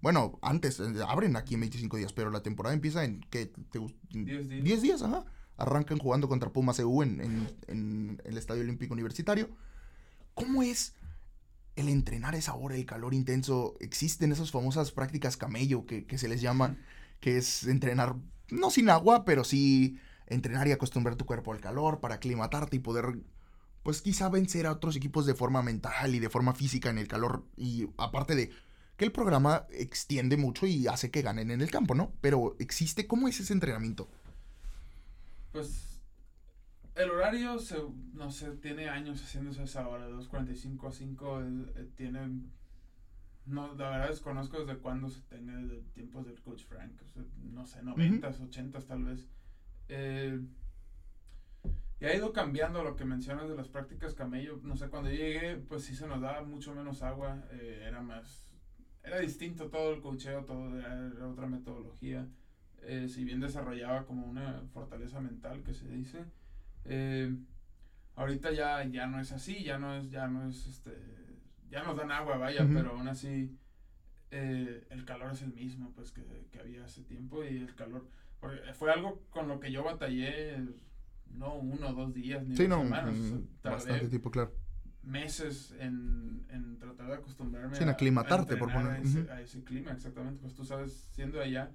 Bueno, 0.02 0.38
antes, 0.42 0.78
eh, 0.78 0.92
abren 1.08 1.36
aquí 1.36 1.54
en 1.54 1.60
25 1.60 1.96
días, 1.96 2.12
pero 2.12 2.30
la 2.30 2.42
temporada 2.42 2.74
empieza 2.74 3.02
en, 3.04 3.22
¿qué? 3.30 3.46
Te, 3.46 3.78
10 4.10 4.48
días. 4.48 4.62
10 4.62 4.82
días, 4.82 5.02
ajá 5.02 5.24
arrancan 5.56 5.98
jugando 5.98 6.28
contra 6.28 6.52
Pumas 6.52 6.78
EU 6.78 7.02
en, 7.02 7.48
en, 7.68 8.20
el 8.24 8.36
Estadio 8.36 8.62
Olímpico 8.62 8.92
Universitario. 8.94 9.48
¿Cómo 10.34 10.62
es 10.62 10.94
el 11.76 11.88
entrenar 11.88 12.34
esa 12.34 12.54
hora, 12.54 12.74
el 12.74 12.84
calor 12.84 13.14
intenso? 13.14 13.76
Existen 13.80 14.32
esas 14.32 14.50
famosas 14.50 14.92
prácticas 14.92 15.36
camello 15.36 15.86
que, 15.86 16.04
que 16.04 16.18
se 16.18 16.28
les 16.28 16.40
llama, 16.40 16.76
que 17.20 17.38
es 17.38 17.64
entrenar, 17.64 18.16
no 18.52 18.70
sin 18.70 18.90
agua, 18.90 19.24
pero 19.24 19.44
sí 19.44 19.98
entrenar 20.26 20.68
y 20.68 20.72
acostumbrar 20.72 21.16
tu 21.16 21.26
cuerpo 21.26 21.52
al 21.52 21.60
calor 21.60 22.00
para 22.00 22.16
aclimatarte 22.16 22.76
y 22.76 22.80
poder, 22.80 23.18
pues 23.82 24.02
quizá 24.02 24.28
vencer 24.28 24.66
a 24.66 24.72
otros 24.72 24.96
equipos 24.96 25.26
de 25.26 25.34
forma 25.34 25.62
mental 25.62 26.14
y 26.14 26.20
de 26.20 26.30
forma 26.30 26.54
física 26.54 26.90
en 26.90 26.98
el 26.98 27.08
calor. 27.08 27.44
Y 27.56 27.88
aparte 27.98 28.34
de 28.34 28.50
que 28.96 29.04
el 29.04 29.12
programa 29.12 29.66
extiende 29.70 30.36
mucho 30.36 30.66
y 30.66 30.86
hace 30.86 31.10
que 31.10 31.22
ganen 31.22 31.50
en 31.50 31.60
el 31.60 31.70
campo, 31.70 31.94
¿no? 31.94 32.12
Pero 32.20 32.56
existe, 32.58 33.06
¿cómo 33.06 33.28
es 33.28 33.40
ese 33.40 33.52
entrenamiento? 33.52 34.08
Pues 35.50 35.92
el 36.94 37.10
horario, 37.10 37.58
se, 37.58 37.76
no 38.12 38.30
sé, 38.30 38.50
tiene 38.52 38.88
años 38.88 39.22
haciéndose 39.22 39.62
esa 39.62 39.88
hora, 39.88 40.06
de 40.06 40.14
2.45 40.14 40.88
a 40.88 40.92
5, 40.92 41.40
eh, 41.42 41.88
tiene... 41.96 42.20
No, 43.44 43.74
la 43.74 43.90
verdad 43.90 44.08
desconozco 44.08 44.64
desde 44.64 44.78
cuándo 44.80 45.08
se 45.08 45.20
tenga, 45.22 45.56
desde 45.56 45.80
tiempos 45.92 46.26
del 46.26 46.40
coach 46.40 46.64
Frank, 46.64 46.92
no 47.52 47.66
sé, 47.66 47.82
90s, 47.82 48.38
80s 48.38 48.86
tal 48.86 49.04
vez. 49.04 49.26
Eh, 49.88 50.40
y 52.00 52.04
ha 52.04 52.14
ido 52.14 52.32
cambiando 52.32 52.82
lo 52.82 52.96
que 52.96 53.04
mencionas 53.04 53.48
de 53.48 53.56
las 53.56 53.68
prácticas 53.68 54.14
camello. 54.14 54.60
No 54.62 54.76
sé, 54.76 54.88
cuando 54.88 55.10
llegué, 55.10 55.56
pues 55.56 55.84
sí 55.84 55.94
se 55.94 56.06
nos 56.06 56.20
daba 56.20 56.42
mucho 56.42 56.74
menos 56.74 57.02
agua, 57.02 57.44
eh, 57.52 57.84
era 57.86 58.00
más... 58.00 58.48
Era 59.04 59.18
distinto 59.18 59.68
todo 59.68 59.92
el 59.92 60.00
cocheo, 60.00 60.44
todo 60.44 60.78
era 60.78 61.28
otra 61.28 61.46
metodología. 61.46 62.28
Eh, 62.82 63.08
si 63.08 63.24
bien 63.24 63.40
desarrollaba 63.40 64.04
como 64.06 64.26
una 64.26 64.62
fortaleza 64.72 65.20
mental 65.20 65.62
que 65.62 65.74
se 65.74 65.88
dice, 65.88 66.24
ahorita 68.14 68.52
ya, 68.52 68.84
ya 68.84 69.06
no 69.06 69.20
es 69.20 69.32
así, 69.32 69.62
ya 69.64 69.78
no 69.78 69.94
es, 69.96 70.10
ya 70.10 70.28
no 70.28 70.48
es, 70.48 70.66
este, 70.66 70.90
ya 71.72 71.82
nos 71.82 71.96
dan 71.96 72.12
agua, 72.12 72.36
vaya, 72.36 72.68
pero 72.72 72.90
aún 72.90 73.08
así 73.08 73.56
eh, 74.30 74.86
el 74.90 75.04
calor 75.06 75.32
es 75.32 75.40
el 75.42 75.54
mismo, 75.54 75.90
pues, 75.96 76.12
que, 76.12 76.22
que, 76.50 76.60
había 76.60 76.84
hace 76.84 77.02
tiempo 77.02 77.42
y 77.42 77.56
el 77.56 77.74
calor, 77.74 78.06
fue 78.74 78.92
algo 78.92 79.22
con 79.30 79.48
lo 79.48 79.58
que 79.58 79.72
yo 79.72 79.82
batallé, 79.82 80.58
no 81.34 81.54
uno 81.54 81.88
o 81.88 81.92
dos 81.94 82.12
días, 82.12 82.46
ni 82.46 82.56
sí, 82.56 82.68
no, 82.68 82.82
semanas, 82.82 83.16
bastante 83.62 84.08
tiempo, 84.08 84.30
claro. 84.30 84.54
Meses 85.02 85.74
en, 85.80 86.44
en 86.50 86.78
tratar 86.78 87.08
de 87.08 87.14
acostumbrarme 87.14 87.74
Sin 87.74 87.88
aclimatarte, 87.88 88.56
por 88.56 88.70
poner. 88.70 88.92
A 88.92 88.98
ese, 88.98 89.30
a 89.30 89.40
ese 89.40 89.64
clima, 89.64 89.92
exactamente, 89.92 90.40
pues 90.42 90.54
tú 90.54 90.64
sabes, 90.64 91.08
siendo 91.12 91.40
allá, 91.40 91.72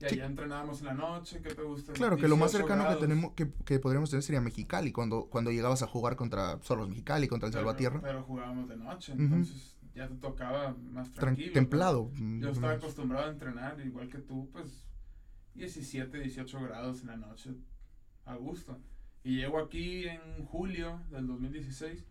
y 0.00 0.04
allá 0.04 0.26
entrenábamos 0.26 0.80
en 0.80 0.86
la 0.86 0.94
noche, 0.94 1.40
¿qué 1.42 1.54
te 1.54 1.62
gusta? 1.62 1.92
Claro, 1.92 2.16
que 2.16 2.28
lo 2.28 2.36
más 2.36 2.52
cercano 2.52 2.88
que 2.88 2.96
tenemos 2.96 3.32
que, 3.32 3.50
que, 3.64 3.78
podríamos 3.78 4.10
tener 4.10 4.22
sería 4.22 4.40
Mexicali, 4.40 4.92
cuando, 4.92 5.26
cuando 5.26 5.50
llegabas 5.50 5.82
a 5.82 5.86
jugar 5.86 6.16
contra 6.16 6.62
Solos 6.62 6.88
Mexicali, 6.88 7.26
contra 7.26 7.48
el 7.48 7.52
Salvatierra. 7.52 8.00
Pero 8.00 8.22
jugábamos 8.22 8.68
de 8.68 8.76
noche, 8.76 9.12
entonces 9.12 9.76
ya 9.94 10.06
te 10.06 10.14
tocaba 10.14 10.76
más 10.92 11.10
tranquilo. 11.12 11.52
templado. 11.52 12.12
Yo 12.14 12.50
estaba 12.50 12.74
acostumbrado 12.74 13.26
a 13.26 13.32
entrenar, 13.32 13.80
igual 13.84 14.08
que 14.08 14.18
tú, 14.18 14.48
pues 14.52 14.86
17, 15.54 16.20
18 16.20 16.60
grados 16.60 17.00
en 17.00 17.08
la 17.08 17.16
noche, 17.16 17.50
a 18.24 18.36
gusto. 18.36 18.78
Y 19.24 19.36
llego 19.36 19.58
aquí 19.58 20.06
en 20.06 20.44
julio 20.46 21.00
del 21.10 21.26
2016 21.26 22.06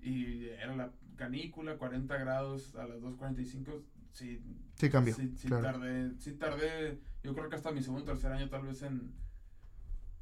y 0.00 0.46
era 0.46 0.76
la 0.76 0.92
canícula, 1.16 1.76
40 1.76 2.16
grados 2.16 2.74
a 2.76 2.86
las 2.86 3.00
2.45, 3.00 3.82
sí. 4.12 4.42
Sí 4.76 4.90
cambia, 4.90 5.14
sí, 5.14 5.34
sí 5.36 5.48
tardé, 5.48 6.12
sí 6.18 6.32
tardé 6.32 6.98
yo 7.22 7.34
creo 7.34 7.48
que 7.48 7.56
hasta 7.56 7.70
mi 7.70 7.82
segundo 7.82 8.04
tercer 8.04 8.32
año 8.32 8.48
tal 8.48 8.62
vez 8.62 8.82
en, 8.82 9.12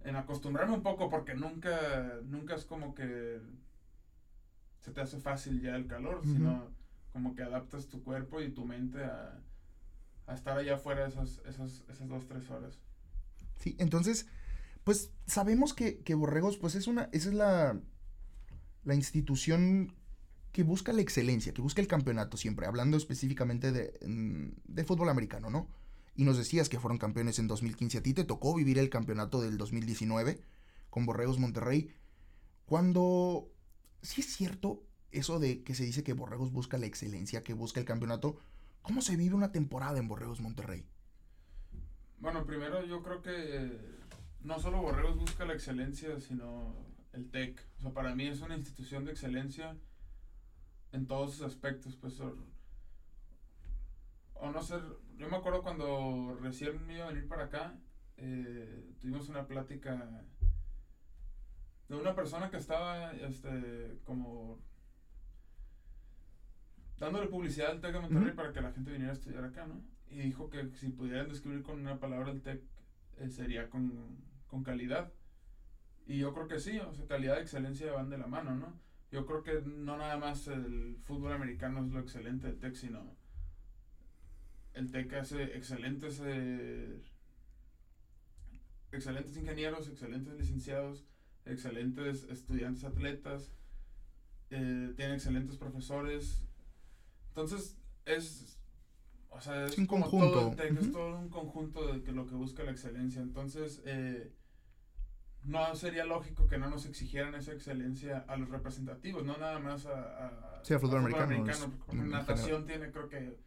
en 0.03 0.17
acostumbrarme 0.17 0.75
un 0.75 0.83
poco 0.83 1.09
porque 1.09 1.35
nunca, 1.35 2.21
nunca 2.25 2.55
es 2.55 2.65
como 2.65 2.95
que 2.95 3.41
se 4.81 4.93
te 4.93 5.01
hace 5.01 5.19
fácil 5.19 5.61
ya 5.61 5.77
el 5.77 5.87
calor, 5.87 6.23
sino 6.25 6.71
como 7.13 7.35
que 7.35 7.43
adaptas 7.43 7.89
tu 7.89 8.03
cuerpo 8.03 8.41
y 8.41 8.51
tu 8.51 8.65
mente 8.65 9.05
a, 9.05 9.41
a 10.27 10.35
estar 10.35 10.57
allá 10.57 10.77
afuera 10.77 11.07
esas, 11.07 11.41
esas, 11.47 11.85
esas 11.89 12.09
dos, 12.09 12.27
tres 12.27 12.51
horas. 12.51 12.79
Sí, 13.59 13.77
entonces, 13.79 14.27
pues 14.85 15.13
sabemos 15.27 15.75
que, 15.75 16.01
que 16.01 16.15
Borregos, 16.15 16.57
pues 16.57 16.75
es 16.75 16.87
una, 16.87 17.11
esa 17.13 17.29
es 17.29 17.35
la, 17.35 17.79
la 18.85 18.95
institución 18.95 19.95
que 20.53 20.63
busca 20.63 20.93
la 20.93 21.01
excelencia, 21.01 21.53
que 21.55 21.63
busca 21.63 21.81
el 21.81 21.87
campeonato 21.87 22.37
siempre, 22.37 22.67
hablando 22.67 22.97
específicamente 22.97 23.73
de, 23.73 23.99
mm, 24.07 24.75
de 24.75 24.85
fútbol 24.85 25.09
americano, 25.09 25.51
¿no? 25.51 25.69
y 26.21 26.25
nos 26.25 26.37
decías 26.37 26.69
que 26.69 26.79
fueron 26.79 26.99
campeones 26.99 27.39
en 27.39 27.49
2015. 27.49 27.99
A 27.99 28.03
ti 28.03 28.13
te 28.13 28.25
tocó 28.25 28.55
vivir 28.55 28.79
el 28.79 28.91
campeonato 28.91 29.41
del 29.41 29.57
2019 29.57 30.41
con 30.91 31.07
Borregos 31.07 31.39
Monterrey. 31.39 31.95
Cuando 32.67 33.51
sí 34.03 34.21
es 34.21 34.37
cierto 34.37 34.83
eso 35.13 35.39
de 35.39 35.63
que 35.63 35.75
se 35.75 35.85
dice 35.85 36.03
que 36.03 36.13
Borregos 36.13 36.53
busca 36.53 36.79
la 36.79 36.87
excelencia, 36.87 37.43
que 37.43 37.55
busca 37.55 37.81
el 37.81 37.87
campeonato, 37.87 38.39
¿cómo 38.83 39.03
se 39.03 39.17
vive 39.17 39.35
una 39.35 39.51
temporada 39.53 39.99
en 39.99 40.09
Borregos 40.09 40.41
Monterrey? 40.41 40.85
Bueno, 42.19 42.45
primero 42.45 42.85
yo 42.85 43.03
creo 43.03 43.23
que 43.23 43.81
no 44.43 44.59
solo 44.61 44.83
Borregos 44.83 45.17
busca 45.17 45.45
la 45.45 45.55
excelencia, 45.55 46.21
sino 46.21 46.75
el 47.13 47.31
TEC. 47.31 47.67
O 47.79 47.81
sea, 47.81 47.93
para 47.93 48.15
mí 48.15 48.27
es 48.27 48.41
una 48.41 48.57
institución 48.57 49.05
de 49.05 49.13
excelencia 49.13 49.75
en 50.93 51.07
todos 51.07 51.35
sus 51.35 51.43
aspectos. 51.43 51.97
Pues, 51.97 52.21
o 54.35 54.51
no 54.51 54.63
ser 54.63 54.83
yo 55.21 55.29
me 55.29 55.37
acuerdo 55.37 55.63
cuando 55.63 56.35
recién 56.41 56.87
me 56.87 56.95
iba 56.95 57.05
a 57.05 57.09
venir 57.09 57.29
para 57.29 57.45
acá, 57.45 57.75
eh, 58.17 58.91
tuvimos 58.99 59.29
una 59.29 59.47
plática 59.47 60.25
de 61.89 61.95
una 61.95 62.15
persona 62.15 62.51
que 62.51 62.57
estaba 62.57 63.13
este, 63.13 63.99
como 64.05 64.59
dándole 66.99 67.27
publicidad 67.27 67.73
al 67.73 67.83
TEC 67.83 67.93
de 67.93 68.01
Monterrey 68.01 68.33
para 68.33 68.53
que 68.53 68.63
la 68.63 68.73
gente 68.73 68.93
viniera 68.93 69.13
a 69.13 69.17
estudiar 69.17 69.45
acá, 69.45 69.67
¿no? 69.67 69.83
Y 70.09 70.21
dijo 70.21 70.49
que 70.49 70.71
si 70.71 70.89
pudieran 70.89 71.29
describir 71.29 71.63
con 71.63 71.79
una 71.79 72.01
palabra 72.01 72.31
el 72.31 72.41
TEC 72.41 72.63
eh, 73.19 73.29
sería 73.29 73.69
con, 73.69 74.17
con, 74.47 74.65
calidad. 74.65 75.13
Y 76.07 76.17
yo 76.17 76.33
creo 76.33 76.49
que 76.49 76.61
sí, 76.61 76.79
o 76.79 76.95
sea, 76.95 77.07
calidad 77.07 77.37
y 77.37 77.43
excelencia 77.43 77.93
van 77.93 78.09
de 78.09 78.17
la 78.17 78.27
mano, 78.27 78.55
¿no? 78.55 78.73
Yo 79.11 79.27
creo 79.27 79.43
que 79.43 79.63
no 79.63 79.97
nada 79.97 80.17
más 80.17 80.47
el 80.47 80.97
fútbol 81.05 81.33
americano 81.33 81.85
es 81.85 81.93
lo 81.93 82.01
excelente 82.01 82.47
del 82.47 82.59
TEC, 82.59 82.75
sino 82.75 83.17
el 84.75 84.91
TEC 84.91 85.13
hace 85.15 85.43
excelentes, 85.57 86.21
eh, 86.25 87.03
excelentes 88.93 89.37
ingenieros, 89.37 89.89
excelentes 89.89 90.35
licenciados, 90.39 91.05
excelentes 91.45 92.25
estudiantes 92.25 92.85
atletas, 92.85 93.53
eh, 94.51 94.93
tiene 94.97 95.15
excelentes 95.15 95.57
profesores. 95.57 96.43
Entonces, 97.29 97.77
es. 98.05 98.59
O 99.29 99.41
sea, 99.41 99.67
es, 99.67 99.79
un 99.79 99.87
como 99.87 100.09
conjunto. 100.09 100.33
todo 100.33 100.51
el 100.51 100.57
TEC, 100.57 100.81
es 100.81 100.93
todo 100.93 101.19
un 101.19 101.29
conjunto 101.29 101.93
de 101.93 102.03
que 102.03 102.13
lo 102.13 102.27
que 102.27 102.35
busca 102.35 102.63
la 102.63 102.73
excelencia. 102.73 103.23
Entonces, 103.23 103.83
eh, 103.85 104.33
no 105.45 105.75
sería 105.75 106.05
lógico 106.05 106.47
que 106.47 106.59
no 106.59 106.69
nos 106.69 106.87
exigieran 106.87 107.35
esa 107.35 107.53
excelencia 107.53 108.25
a 108.29 108.37
los 108.37 108.49
representativos, 108.51 109.25
no 109.25 109.37
nada 109.39 109.59
más 109.59 109.87
a, 109.87 110.27
a, 110.59 110.65
Sí, 110.65 110.75
al 110.75 110.81
fútbol 110.81 110.99
americano, 110.99 111.73
general. 111.89 112.11
natación 112.11 112.67
tiene 112.67 112.91
creo 112.91 113.09
que 113.09 113.39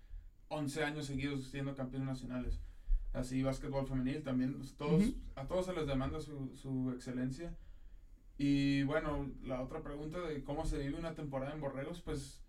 11 0.47 0.84
años 0.84 1.06
seguidos 1.06 1.43
siendo 1.45 1.75
campeones 1.75 2.08
nacionales. 2.08 2.60
Así 3.13 3.43
básquetbol 3.43 3.88
femenil 3.88 4.23
también, 4.23 4.56
pues, 4.56 4.75
todos, 4.75 5.03
Ujú. 5.03 5.15
a 5.36 5.45
todos 5.45 5.67
se 5.67 5.73
les 5.73 5.86
demanda 5.86 6.19
su, 6.19 6.56
su 6.56 6.91
excelencia. 6.91 7.56
Y 8.39 8.82
bueno, 8.84 9.29
la 9.43 9.62
otra 9.62 9.84
pregunta 9.84 10.19
de 10.19 10.43
cómo 10.43 10.65
se 10.65 10.79
vive 10.79 10.97
una 10.97 11.13
temporada 11.13 11.53
en 11.53 11.62
Borregos, 11.62 12.01
pues 12.01 12.41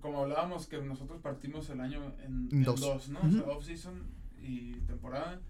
como 0.00 0.22
hablábamos 0.22 0.66
que 0.66 0.78
nosotros 0.82 1.20
partimos 1.20 1.70
el 1.70 1.80
año 1.80 2.12
en, 2.24 2.48
dos. 2.64 2.80
dos, 2.80 3.08
¿no? 3.08 3.20
O 3.20 3.30
sea, 3.30 3.42
off-season 3.44 4.08
y 4.40 4.72
temporada. 4.80 5.40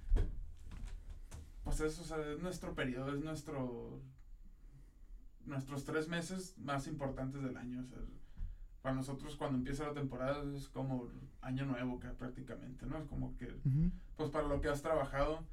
Pues 1.68 1.81
eso, 1.81 2.00
o 2.00 2.04
sea, 2.07 2.16
es 2.33 2.40
nuestro 2.40 2.74
periodo, 2.74 3.14
es 3.14 3.22
nuestro 3.22 4.00
nuestros 5.44 5.85
tres 5.85 6.09
meses 6.09 6.57
más 6.57 6.87
importantes 6.87 7.42
del 7.42 7.59
año. 7.59 7.81
O 7.83 7.85
sea, 7.85 7.98
para 8.81 8.94
nosotros 8.94 9.37
cuando 9.37 9.59
empieza 9.59 9.87
la 9.87 9.92
temporada 9.92 10.42
es 10.57 10.68
como 10.70 11.11
año 11.42 11.66
nuevo 11.66 12.00
que 12.00 12.09
prácticamente, 12.09 12.87
¿no? 12.87 12.96
Es 12.96 13.04
como 13.04 13.37
que 13.37 13.54
pues 14.16 14.31
para 14.31 14.48
lo 14.48 14.62
que 14.62 14.68
has 14.68 14.81
trabajado. 14.81 15.44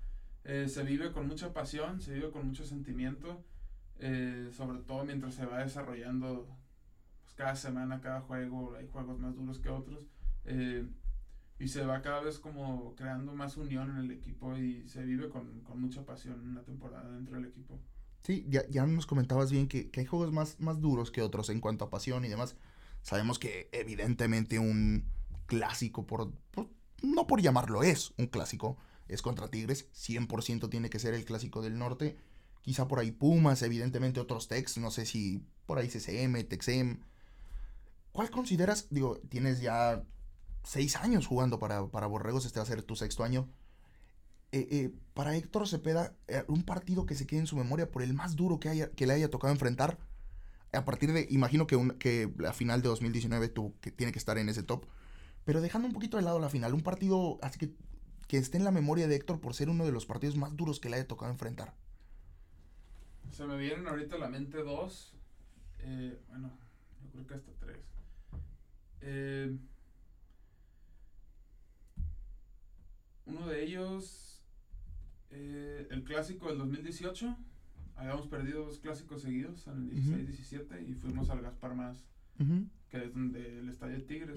eh, 0.46 0.70
se 0.70 0.84
vive 0.84 1.12
con 1.12 1.28
mucha 1.28 1.52
pasión, 1.52 2.00
se 2.00 2.14
vive 2.14 2.32
con 2.32 2.48
mucho 2.48 2.64
sentimiento, 2.64 3.44
eh, 4.00 4.50
sobre 4.54 4.80
todo 4.84 5.04
mientras 5.04 5.34
se 5.34 5.46
va 5.46 5.58
desarrollando 5.64 6.48
pues, 7.24 7.34
cada 7.36 7.56
semana, 7.58 8.00
cada 8.00 8.22
juego, 8.22 8.76
hay 8.78 8.88
juegos 8.88 9.20
más 9.20 9.36
duros 9.36 9.60
que 9.60 9.68
otros, 9.70 10.08
eh, 10.46 10.88
y 11.60 11.68
se 11.70 11.86
va 11.86 12.02
cada 12.02 12.22
vez 12.22 12.40
como 12.40 12.96
creando 12.96 13.34
más 13.36 13.58
unión 13.58 13.90
en 13.92 13.98
el 13.98 14.12
equipo 14.12 14.58
y 14.58 14.88
se 14.88 15.04
vive 15.04 15.30
con, 15.30 15.62
con 15.62 15.80
mucha 15.82 16.06
pasión 16.06 16.42
en 16.42 16.50
una 16.50 16.64
temporada 16.64 17.12
dentro 17.12 17.36
del 17.36 17.46
equipo. 17.46 17.80
Sí, 18.24 18.46
ya, 18.50 18.68
ya 18.70 18.86
nos 18.88 19.06
comentabas 19.06 19.52
bien 19.52 19.68
que, 19.68 19.92
que 19.92 20.00
hay 20.00 20.06
juegos 20.06 20.32
más, 20.32 20.60
más 20.60 20.82
duros 20.82 21.12
que 21.12 21.22
otros 21.22 21.50
en 21.50 21.60
cuanto 21.62 21.86
a 21.86 21.90
pasión 21.90 22.26
y 22.26 22.28
demás. 22.30 22.56
Sabemos 23.04 23.38
que 23.38 23.70
evidentemente 23.72 24.58
un 24.58 25.06
clásico, 25.46 26.08
por, 26.08 26.32
por- 26.52 26.70
no 27.04 27.28
por 27.28 27.42
llamarlo 27.42 27.84
es, 27.84 28.14
un 28.18 28.28
clásico, 28.28 28.78
es 29.08 29.22
contra 29.22 29.48
Tigres, 29.50 29.88
100% 29.94 30.70
tiene 30.70 30.90
que 30.90 30.98
ser 31.00 31.14
el 31.14 31.24
clásico 31.26 31.62
del 31.62 31.78
norte. 31.78 32.18
Quizá 32.64 32.88
por 32.88 32.98
ahí 33.00 33.12
Pumas, 33.12 33.62
evidentemente 33.62 34.20
otros 34.20 34.48
Tex, 34.48 34.80
no 34.80 34.90
sé 34.90 35.06
si 35.06 35.44
por 35.68 35.78
ahí 35.78 35.88
CCM, 35.90 36.44
Texem. 36.46 37.02
¿Cuál 38.12 38.30
consideras? 38.32 38.88
Digo, 38.90 39.18
tienes 39.30 39.62
ya 39.62 40.04
seis 40.66 40.96
años 40.96 41.28
jugando 41.28 41.60
para, 41.60 41.88
para 41.88 42.08
Borregos, 42.08 42.46
este 42.46 42.60
va 42.60 42.64
a 42.64 42.68
ser 42.68 42.84
tu 42.84 42.96
sexto 42.96 43.24
año. 43.24 43.48
Eh, 44.52 44.68
eh, 44.72 44.92
para 45.14 45.36
Héctor 45.36 45.68
Cepeda, 45.68 46.14
eh, 46.28 46.44
un 46.48 46.64
partido 46.64 47.06
que 47.06 47.16
se 47.16 47.26
quede 47.28 47.42
en 47.42 47.48
su 47.48 47.56
memoria 47.58 47.92
por 47.92 48.02
el 48.02 48.14
más 48.14 48.36
duro 48.36 48.60
que, 48.60 48.70
haya, 48.70 48.90
que 48.92 49.06
le 49.06 49.14
haya 49.14 49.30
tocado 49.30 49.52
enfrentar. 49.54 49.98
A 50.74 50.86
partir 50.86 51.12
de, 51.14 51.28
imagino 51.30 51.68
que, 51.68 51.76
un- 51.76 51.92
que 51.92 52.32
la 52.38 52.54
final 52.54 52.82
de 52.82 52.90
2019 52.90 53.50
tuvo, 53.50 53.74
que 53.82 53.92
tiene 53.92 54.12
que 54.12 54.20
estar 54.20 54.38
en 54.38 54.50
ese 54.50 54.64
top. 54.64 54.86
Pero 55.46 55.62
dejando 55.62 55.88
un 55.88 55.94
poquito 55.94 56.18
de 56.18 56.24
lado 56.24 56.40
la 56.40 56.50
final, 56.50 56.74
un 56.74 56.82
partido 56.82 57.38
así 57.42 57.60
que, 57.60 57.74
que 58.28 58.38
esté 58.38 58.58
en 58.58 58.64
la 58.64 58.72
memoria 58.72 59.08
de 59.08 59.16
Héctor 59.16 59.40
por 59.40 59.54
ser 59.54 59.70
uno 59.70 59.86
de 59.86 59.92
los 59.92 60.06
partidos 60.06 60.36
más 60.38 60.56
duros 60.56 60.80
que 60.80 60.90
le 60.90 60.96
haya 60.98 61.08
tocado 61.08 61.32
enfrentar. 61.32 61.76
Se 63.32 63.46
me 63.46 63.58
vienen 63.58 63.88
ahorita 63.88 64.16
a 64.16 64.20
la 64.20 64.30
mente 64.30 64.64
dos, 64.64 65.14
eh, 65.80 66.18
bueno, 66.30 66.52
yo 67.04 67.10
creo 67.12 67.28
que 67.28 67.34
hasta 67.36 67.52
tres. 67.60 67.80
Eh, 69.02 69.58
uno 73.26 73.48
de 73.48 73.64
ellos, 73.64 74.44
eh, 75.30 75.88
el 75.92 76.04
clásico 76.04 76.48
del 76.50 76.58
2018. 76.60 77.36
Habíamos 77.98 78.28
perdido 78.28 78.66
dos 78.66 78.80
clásicos 78.80 79.22
seguidos 79.22 79.66
en 79.68 79.90
el 79.90 80.00
Ujú. 80.00 80.18
16-17 80.18 80.82
y 80.88 80.94
fuimos 80.96 81.30
al 81.30 81.42
Gaspar 81.42 81.76
Más, 81.76 82.06
que 82.90 82.98
es 83.06 83.14
donde 83.14 83.60
el 83.60 83.70
Estadio 83.70 84.04
Tigres. 84.04 84.36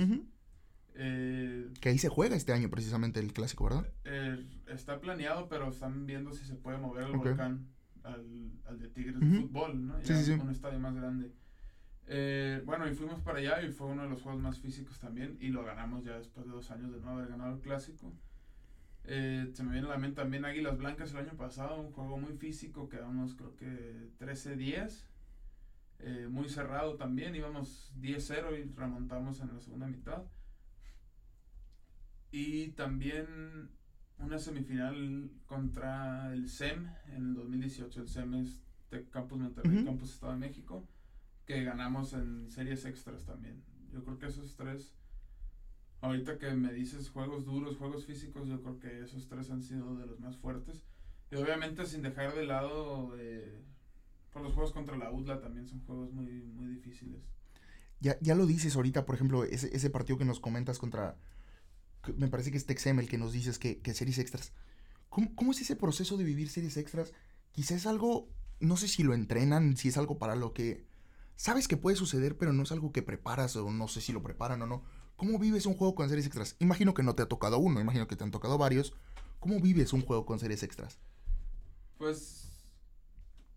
Eh, 0.94 1.70
Que 1.80 1.88
ahí 1.90 1.98
se 1.98 2.08
juega 2.08 2.36
este 2.36 2.52
año 2.52 2.70
precisamente 2.70 3.20
el 3.20 3.32
clásico, 3.32 3.64
¿verdad? 3.64 3.86
eh, 4.04 4.44
está 4.68 5.00
planeado, 5.00 5.48
pero 5.48 5.68
están 5.70 6.06
viendo 6.06 6.32
si 6.32 6.44
se 6.44 6.54
puede 6.54 6.78
mover 6.78 7.04
el 7.04 7.16
volcán 7.16 7.68
al, 8.04 8.52
al 8.64 8.78
de 8.78 8.88
Tigres 8.88 9.18
de 9.20 9.40
fútbol, 9.42 9.86
¿no? 9.86 10.00
Ya 10.02 10.16
sí, 10.16 10.24
sí. 10.24 10.32
un 10.40 10.50
estadio 10.50 10.78
más 10.80 10.94
grande. 10.94 11.32
Eh, 12.06 12.62
bueno, 12.64 12.88
y 12.88 12.94
fuimos 12.94 13.20
para 13.20 13.38
allá 13.38 13.62
y 13.62 13.70
fue 13.70 13.86
uno 13.88 14.02
de 14.04 14.08
los 14.08 14.22
juegos 14.22 14.40
más 14.40 14.58
físicos 14.60 14.98
también 14.98 15.36
y 15.40 15.48
lo 15.48 15.62
ganamos 15.64 16.04
ya 16.04 16.16
después 16.16 16.46
de 16.46 16.52
dos 16.52 16.70
años 16.70 16.90
de 16.92 17.00
no 17.00 17.10
haber 17.10 17.28
ganado 17.28 17.54
el 17.54 17.60
clásico. 17.60 18.12
Eh, 19.10 19.50
se 19.54 19.62
me 19.64 19.72
viene 19.72 19.86
a 19.86 19.92
la 19.92 19.98
mente 19.98 20.20
también 20.20 20.44
Águilas 20.44 20.76
Blancas 20.76 21.12
el 21.12 21.18
año 21.18 21.34
pasado, 21.34 21.80
un 21.80 21.92
juego 21.92 22.18
muy 22.18 22.34
físico, 22.34 22.90
quedamos 22.90 23.34
creo 23.34 23.56
que 23.56 24.10
13-10, 24.18 25.06
eh, 26.00 26.26
muy 26.30 26.50
cerrado 26.50 26.96
también, 26.96 27.34
íbamos 27.34 27.90
10-0 27.98 28.58
y 28.58 28.70
remontamos 28.76 29.40
en 29.40 29.54
la 29.54 29.60
segunda 29.60 29.86
mitad. 29.86 30.24
Y 32.30 32.68
también 32.72 33.70
una 34.18 34.38
semifinal 34.38 35.30
contra 35.46 36.30
el 36.34 36.50
SEM 36.50 36.86
en 37.06 37.28
el 37.28 37.34
2018. 37.34 38.02
El 38.02 38.08
SEM 38.08 38.34
es 38.34 38.62
Tec 38.90 39.08
Campus 39.08 39.38
Monterrey. 39.38 39.86
Campus 39.86 40.12
Estado 40.12 40.32
de 40.32 40.38
México, 40.38 40.86
que 41.46 41.64
ganamos 41.64 42.12
en 42.12 42.50
series 42.50 42.84
extras 42.84 43.24
también. 43.24 43.62
Yo 43.90 44.04
creo 44.04 44.18
que 44.18 44.26
esos 44.26 44.54
tres, 44.54 44.94
ahorita 46.00 46.38
que 46.38 46.52
me 46.54 46.72
dices 46.72 47.10
juegos 47.10 47.44
duros, 47.44 47.76
juegos 47.76 48.06
físicos, 48.06 48.48
yo 48.48 48.62
creo 48.62 48.78
que 48.78 49.02
esos 49.02 49.28
tres 49.28 49.50
han 49.50 49.62
sido 49.62 49.96
de 49.96 50.06
los 50.06 50.20
más 50.20 50.36
fuertes. 50.36 50.82
Y 51.30 51.36
obviamente 51.36 51.86
sin 51.86 52.02
dejar 52.02 52.34
de 52.34 52.46
lado, 52.46 53.14
eh, 53.18 53.62
por 54.32 54.42
los 54.42 54.54
juegos 54.54 54.72
contra 54.72 54.96
la 54.96 55.10
UDLA 55.10 55.40
también 55.40 55.66
son 55.66 55.80
juegos 55.84 56.12
muy, 56.12 56.42
muy 56.42 56.68
difíciles. 56.68 57.20
Ya, 58.00 58.16
ya 58.20 58.34
lo 58.34 58.46
dices 58.46 58.76
ahorita, 58.76 59.04
por 59.04 59.16
ejemplo, 59.16 59.44
ese, 59.44 59.74
ese 59.74 59.90
partido 59.90 60.18
que 60.18 60.24
nos 60.24 60.40
comentas 60.40 60.78
contra. 60.78 61.16
Me 62.16 62.28
parece 62.28 62.50
que 62.50 62.56
es 62.56 62.64
Texem 62.64 62.98
el 63.00 63.08
que 63.08 63.18
nos 63.18 63.32
dices 63.32 63.58
que, 63.58 63.80
que 63.80 63.92
series 63.92 64.18
extras. 64.18 64.52
¿Cómo, 65.08 65.34
¿Cómo 65.34 65.50
es 65.50 65.60
ese 65.60 65.74
proceso 65.74 66.16
de 66.16 66.24
vivir 66.24 66.48
series 66.48 66.76
extras? 66.76 67.12
Quizás 67.52 67.86
algo. 67.86 68.28
No 68.60 68.76
sé 68.76 68.88
si 68.88 69.02
lo 69.02 69.14
entrenan, 69.14 69.76
si 69.76 69.88
es 69.88 69.98
algo 69.98 70.18
para 70.18 70.36
lo 70.36 70.52
que. 70.52 70.86
Sabes 71.36 71.68
que 71.68 71.76
puede 71.76 71.96
suceder, 71.96 72.36
pero 72.36 72.52
no 72.52 72.62
es 72.62 72.72
algo 72.72 72.92
que 72.92 73.02
preparas, 73.02 73.54
o 73.56 73.70
no 73.70 73.88
sé 73.88 74.00
si 74.00 74.12
lo 74.12 74.22
preparan 74.22 74.62
o 74.62 74.66
no. 74.66 74.84
¿Cómo 75.18 75.36
vives 75.40 75.66
un 75.66 75.74
juego 75.74 75.96
con 75.96 76.08
series 76.08 76.26
extras? 76.26 76.54
Imagino 76.60 76.94
que 76.94 77.02
no 77.02 77.16
te 77.16 77.22
ha 77.22 77.26
tocado 77.26 77.58
uno, 77.58 77.80
imagino 77.80 78.06
que 78.06 78.14
te 78.14 78.22
han 78.22 78.30
tocado 78.30 78.56
varios. 78.56 78.94
¿Cómo 79.40 79.60
vives 79.60 79.92
un 79.92 80.02
juego 80.02 80.24
con 80.24 80.38
series 80.38 80.62
extras? 80.62 80.96
Pues 81.98 82.52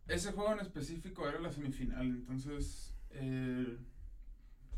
ese 0.08 0.32
juego 0.32 0.54
en 0.54 0.60
específico 0.60 1.30
era 1.30 1.40
la 1.40 1.52
semifinal, 1.52 2.08
entonces 2.08 2.96
eh, 3.12 3.78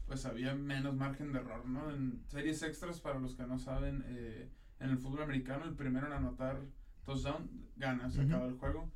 pues 0.08 0.26
había 0.26 0.56
menos 0.56 0.93
margen 0.93 1.32
de 1.32 1.39
error, 1.39 1.65
¿no? 1.65 1.89
En 1.89 2.22
series 2.28 2.62
extras, 2.63 3.00
para 3.00 3.17
los 3.17 3.36
que 3.36 3.48
no 3.48 3.58
saben, 3.60 4.04
eh, 4.08 4.50
en 4.82 4.89
el 4.89 4.98
fútbol 4.98 5.24
americano 5.24 5.63
el 5.63 5.76
primero 5.76 6.08
en 6.08 6.12
anotar 6.13 6.60
touchdown 7.06 7.50
gana, 7.78 8.10
se 8.12 8.24
acaba 8.24 8.46
el 8.46 8.56
juego. 8.58 8.91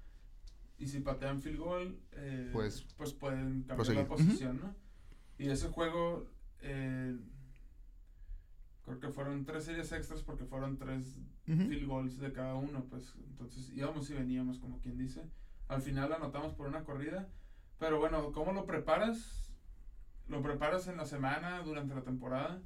Y 0.77 0.87
si 0.87 0.99
patean 0.99 1.41
field 1.41 1.57
goal, 1.59 1.97
eh, 2.11 2.49
Pues, 2.51 2.85
pues 2.97 3.13
pueden 3.13 3.59
cambiar 3.63 3.77
proseguir. 3.77 4.01
la 4.01 4.07
posición, 4.09 4.59
¿no? 4.61 4.75
Y 5.37 5.49
ese 5.49 5.69
juego, 5.69 6.27
eh, 6.59 7.17
creo 8.87 8.99
que 9.01 9.09
fueron 9.09 9.43
tres 9.45 9.65
series 9.65 9.91
extras 9.91 10.23
porque 10.23 10.45
fueron 10.45 10.77
tres 10.77 11.17
Ujú. 11.47 11.67
field 11.67 11.87
goals 11.87 12.19
de 12.19 12.31
cada 12.31 12.55
uno, 12.55 12.85
pues 12.89 13.13
entonces 13.17 13.69
íbamos 13.75 14.09
y 14.09 14.13
veníamos, 14.13 14.59
como 14.59 14.79
quien 14.79 14.97
dice. 14.97 15.29
Al 15.67 15.81
final 15.81 16.13
anotamos 16.13 16.53
por 16.53 16.67
una 16.67 16.85
corrida, 16.85 17.27
pero 17.79 17.99
bueno, 17.99 18.31
¿cómo 18.31 18.53
lo 18.53 18.65
preparas? 18.65 19.53
Lo 20.29 20.41
preparas 20.41 20.87
en 20.87 20.95
la 20.97 21.05
semana, 21.05 21.61
durante 21.63 21.95
la 21.95 22.03
temporada, 22.03 22.61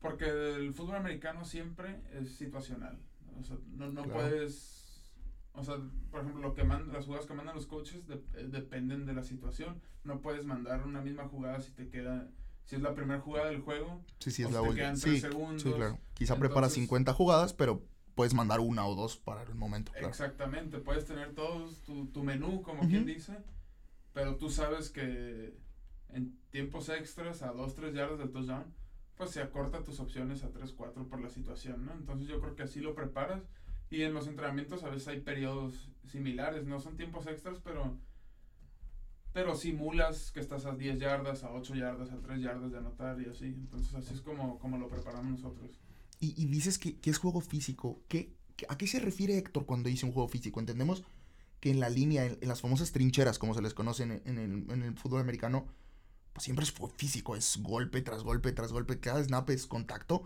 porque 0.00 0.24
el 0.56 0.74
fútbol 0.74 0.96
americano 0.96 1.44
siempre 1.44 2.02
es 2.12 2.34
situacional. 2.34 2.98
O 3.40 3.44
sea, 3.44 3.56
no, 3.76 3.86
no 3.90 4.02
Claro. 4.02 4.12
puedes, 4.20 5.12
o 5.52 5.62
sea, 5.62 5.76
por 6.10 6.20
ejemplo, 6.20 6.42
lo 6.42 6.54
que 6.54 6.64
man- 6.64 6.92
las 6.92 7.06
jugadas 7.06 7.26
que 7.26 7.34
mandan 7.34 7.54
los 7.54 7.66
coaches 7.66 8.06
de- 8.08 8.22
eh, 8.34 8.48
dependen 8.50 9.06
de 9.06 9.14
la 9.14 9.22
situación. 9.22 9.80
No 10.02 10.20
puedes 10.20 10.44
mandar 10.44 10.84
una 10.84 11.00
misma 11.00 11.28
jugada 11.28 11.60
si 11.60 11.70
te 11.72 11.88
queda, 11.88 12.28
si 12.64 12.76
es 12.76 12.82
la 12.82 12.94
primera 12.94 13.20
jugada 13.20 13.50
del 13.50 13.60
juego, 13.60 14.02
Sí, 14.20 14.30
sí, 14.30 14.42
es 14.42 14.48
si 14.48 14.54
la 14.54 14.62
te 14.68 14.74
quedan 14.74 14.96
Sí, 14.96 15.02
tres 15.10 15.20
segundos. 15.20 15.62
sí, 15.62 15.72
claro. 15.72 15.98
Quizá 16.14 16.34
preparas 16.36 16.70
Entonces- 16.70 16.74
50 16.84 17.12
jugadas, 17.12 17.52
pero 17.54 17.82
puedes 18.14 18.32
mandar 18.34 18.60
una 18.60 18.86
o 18.86 18.94
dos 18.94 19.16
para 19.16 19.42
el 19.42 19.54
momento, 19.54 19.92
claro. 19.92 20.08
Exactamente, 20.08 20.78
puedes 20.78 21.04
tener 21.04 21.34
todos 21.34 21.82
tu, 21.82 22.06
tu 22.06 22.22
menú, 22.22 22.62
como 22.62 22.80
Ujú. 22.80 22.88
quien 22.90 23.04
dice, 23.06 23.36
pero 24.12 24.36
tú 24.36 24.50
sabes 24.50 24.90
que 24.90 25.56
en 26.10 26.38
tiempos 26.50 26.88
extras 26.88 27.42
a 27.42 27.52
2, 27.52 27.74
3 27.74 27.92
yardas 27.94 28.18
del 28.18 28.30
touchdown, 28.30 28.72
pues 29.16 29.30
se 29.30 29.42
acorta 29.42 29.82
tus 29.82 29.98
opciones 30.00 30.42
a 30.44 30.50
3, 30.50 30.72
4 30.72 31.08
por 31.08 31.20
la 31.20 31.28
situación, 31.28 31.84
¿no? 31.86 31.92
Entonces 31.92 32.28
yo 32.28 32.40
creo 32.40 32.54
que 32.54 32.62
así 32.62 32.80
lo 32.80 32.94
preparas 32.94 33.42
y 33.90 34.02
en 34.02 34.14
los 34.14 34.26
entrenamientos 34.28 34.82
a 34.84 34.88
veces 34.88 35.08
hay 35.08 35.20
periodos 35.20 35.90
similares, 36.04 36.64
no 36.66 36.80
son 36.80 36.96
tiempos 36.96 37.26
extras, 37.26 37.58
pero 37.62 37.96
pero 39.34 39.56
simulas 39.56 40.30
que 40.30 40.38
estás 40.38 40.64
a 40.64 40.76
10 40.76 41.00
yardas, 41.00 41.42
a 41.42 41.50
8 41.50 41.74
yardas, 41.74 42.12
a 42.12 42.20
3 42.20 42.40
yardas 42.40 42.70
de 42.70 42.78
anotar 42.78 43.20
y 43.20 43.28
así. 43.28 43.46
Entonces 43.46 43.92
así 43.92 44.14
es 44.14 44.20
como, 44.20 44.60
como 44.60 44.78
lo 44.78 44.88
preparamos 44.88 45.32
nosotros. 45.32 45.72
Y, 46.20 46.46
dices 46.46 46.78
que, 46.78 46.98
que, 47.00 47.10
es 47.10 47.18
juego 47.18 47.42
físico. 47.42 48.00
¿Qué, 48.08 48.32
¿A 48.68 48.78
qué 48.78 48.86
se 48.86 49.00
refiere 49.00 49.36
Héctor 49.36 49.66
cuando 49.66 49.90
dice 49.90 50.06
un 50.06 50.12
juego 50.12 50.28
físico? 50.28 50.60
Entendemos 50.60 51.02
que 51.60 51.70
en 51.70 51.80
la 51.80 51.90
línea, 51.90 52.24
en, 52.24 52.38
las 52.48 52.62
famosas 52.62 52.92
trincheras, 52.92 53.38
como 53.38 53.52
se 53.54 53.60
les 53.60 53.74
conoce 53.74 54.04
en, 54.04 54.22
en, 54.24 54.38
el, 54.38 54.70
en, 54.70 54.82
el, 54.84 54.96
fútbol 54.96 55.20
americano, 55.20 55.66
pues 56.32 56.44
siempre 56.44 56.64
es 56.64 56.72
físico, 56.96 57.36
es 57.36 57.58
golpe 57.60 58.00
tras 58.00 58.22
golpe 58.22 58.52
tras 58.52 58.72
golpe, 58.72 59.00
cada 59.00 59.22
snap 59.22 59.50
es 59.50 59.66
contacto. 59.66 60.22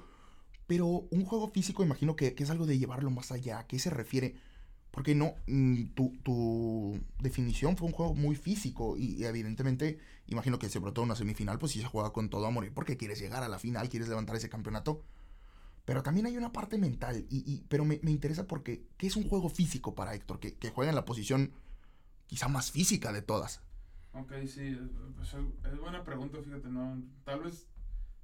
Pero 0.69 0.87
un 0.87 1.25
juego 1.25 1.49
físico 1.49 1.83
imagino 1.83 2.15
que, 2.15 2.35
que 2.35 2.45
es 2.45 2.51
algo 2.51 2.67
de 2.67 2.79
llevarlo 2.79 3.11
más 3.11 3.33
allá. 3.33 3.61
¿A 3.61 3.67
qué 3.67 3.79
se 3.79 3.91
refiere? 3.91 4.37
Porque 4.99 5.15
no, 5.15 5.37
tu, 5.95 6.19
tu, 6.25 6.99
definición 7.21 7.77
fue 7.77 7.87
un 7.87 7.93
juego 7.93 8.17
muy 8.17 8.35
físico 8.35 8.97
y, 8.97 9.25
evidentemente, 9.25 10.01
imagino 10.27 10.59
que 10.59 10.69
sobre 10.69 10.91
todo 10.91 11.05
una 11.05 11.15
semifinal, 11.15 11.57
pues 11.61 11.71
sí 11.71 11.81
se 11.81 11.87
juega 11.87 12.13
con 12.13 12.29
todo 12.29 12.45
a 12.47 12.51
morir 12.51 12.73
porque 12.75 12.97
quieres 12.97 13.21
llegar 13.21 13.45
a 13.45 13.49
la 13.49 13.61
final, 13.61 13.89
quieres 13.89 14.09
levantar 14.09 14.35
ese 14.35 14.49
campeonato. 14.49 15.05
Pero 15.85 16.03
también 16.03 16.27
hay 16.27 16.37
una 16.37 16.51
parte 16.51 16.79
mental, 16.79 17.25
y, 17.31 17.45
y 17.47 17.65
pero 17.69 17.85
me, 17.85 18.01
me, 18.03 18.11
interesa 18.11 18.49
porque, 18.49 18.89
¿qué 18.97 19.07
es 19.07 19.15
un 19.15 19.29
juego 19.29 19.49
físico 19.49 19.95
para 19.95 20.17
Héctor? 20.17 20.41
Que, 20.41 20.57
que, 20.57 20.71
juega 20.71 20.91
en 20.91 20.97
la 20.97 21.05
posición 21.05 21.53
quizá 22.27 22.49
más 22.49 22.73
física 22.73 23.13
de 23.13 23.23
todas. 23.23 23.63
Ok, 24.15 24.33
sí, 24.49 24.77
pues 25.15 25.33
es 25.33 25.79
buena 25.79 26.03
pregunta, 26.03 26.39
fíjate, 26.43 26.71
¿no? 26.71 27.01
Tal 27.23 27.45
vez 27.45 27.69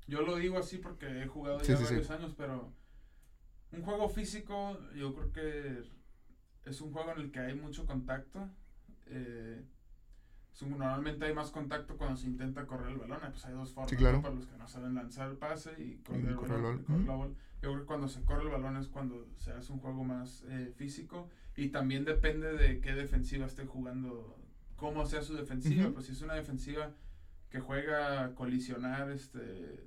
yo 0.08 0.22
lo 0.22 0.34
digo 0.38 0.58
así 0.58 0.78
porque 0.78 1.22
he 1.22 1.28
jugado 1.28 1.60
ya 1.60 1.76
sí, 1.76 1.84
varios 1.84 2.08
sí. 2.08 2.12
años, 2.12 2.34
pero 2.36 2.72
un 3.70 3.82
juego 3.82 4.08
físico 4.08 4.76
yo 4.96 5.14
creo 5.14 5.32
que 5.32 6.03
es 6.64 6.80
un 6.80 6.92
juego 6.92 7.12
en 7.12 7.20
el 7.20 7.30
que 7.30 7.40
hay 7.40 7.54
mucho 7.54 7.86
contacto. 7.86 8.48
Eh, 9.06 9.64
normalmente 10.62 11.24
hay 11.26 11.34
más 11.34 11.50
contacto 11.50 11.96
cuando 11.96 12.16
se 12.16 12.26
intenta 12.26 12.66
correr 12.66 12.88
el 12.92 12.98
balón. 12.98 13.18
Pues 13.30 13.44
hay 13.44 13.54
dos 13.54 13.72
formas 13.72 13.90
sí, 13.90 13.96
claro. 13.96 14.22
para 14.22 14.34
los 14.34 14.46
que 14.46 14.56
no 14.56 14.66
saben 14.68 14.94
lanzar 14.94 15.30
el 15.30 15.36
pase 15.36 15.72
y 15.78 15.96
correr, 15.98 16.28
el, 16.28 16.36
balón, 16.36 16.82
correr 16.84 17.04
la 17.04 17.14
bola. 17.14 17.34
Yo 17.62 17.70
creo 17.70 17.80
que 17.80 17.86
cuando 17.86 18.08
se 18.08 18.22
corre 18.22 18.42
el 18.42 18.50
balón 18.50 18.76
es 18.76 18.88
cuando 18.88 19.26
se 19.36 19.52
hace 19.52 19.72
un 19.72 19.80
juego 19.80 20.04
más 20.04 20.44
eh, 20.48 20.72
físico 20.76 21.28
y 21.56 21.68
también 21.68 22.04
depende 22.04 22.52
de 22.52 22.80
qué 22.80 22.94
defensiva 22.94 23.46
esté 23.46 23.66
jugando, 23.66 24.38
cómo 24.76 25.06
sea 25.06 25.22
su 25.22 25.34
defensiva. 25.34 25.90
Pues 25.90 26.06
si 26.06 26.12
es 26.12 26.22
una 26.22 26.34
defensiva 26.34 26.92
que 27.50 27.60
juega 27.60 28.24
a 28.24 28.34
colisionar 28.34 29.10
este, 29.10 29.82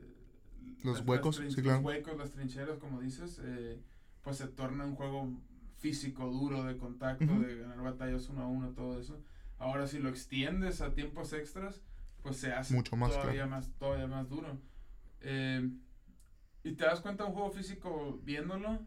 los 0.83 1.01
huecos, 1.05 1.39
las, 1.39 1.53
sí, 1.53 1.61
claro. 1.61 1.77
los 1.77 1.85
huecos, 1.85 2.17
las 2.17 2.31
trincheras, 2.31 2.77
como 2.79 3.01
dices, 3.01 3.41
eh, 3.43 3.81
pues 4.21 4.37
se 4.37 4.47
torna 4.47 4.85
un 4.85 4.95
juego 4.95 5.29
físico, 5.77 6.29
duro, 6.29 6.63
de 6.63 6.77
contacto, 6.77 7.25
uh 7.25 7.27
-huh. 7.27 7.45
de 7.45 7.57
ganar 7.57 7.81
batallas 7.81 8.27
uno 8.29 8.43
a 8.43 8.47
uno, 8.47 8.69
todo 8.69 8.99
eso. 8.99 9.21
Ahora 9.59 9.87
si 9.87 9.99
lo 9.99 10.09
extiendes 10.09 10.81
a 10.81 10.93
tiempos 10.93 11.33
extras, 11.33 11.81
pues 12.21 12.37
se 12.37 12.51
hace 12.51 12.73
Mucho 12.73 12.95
más, 12.95 13.11
todavía, 13.11 13.33
claro. 13.33 13.49
más, 13.49 13.71
todavía 13.77 14.07
más 14.07 14.29
duro. 14.29 14.59
Eh, 15.21 15.69
y 16.63 16.73
te 16.73 16.83
das 16.83 16.99
cuenta 17.01 17.25
un 17.25 17.33
juego 17.33 17.51
físico 17.51 18.19
viéndolo 18.23 18.79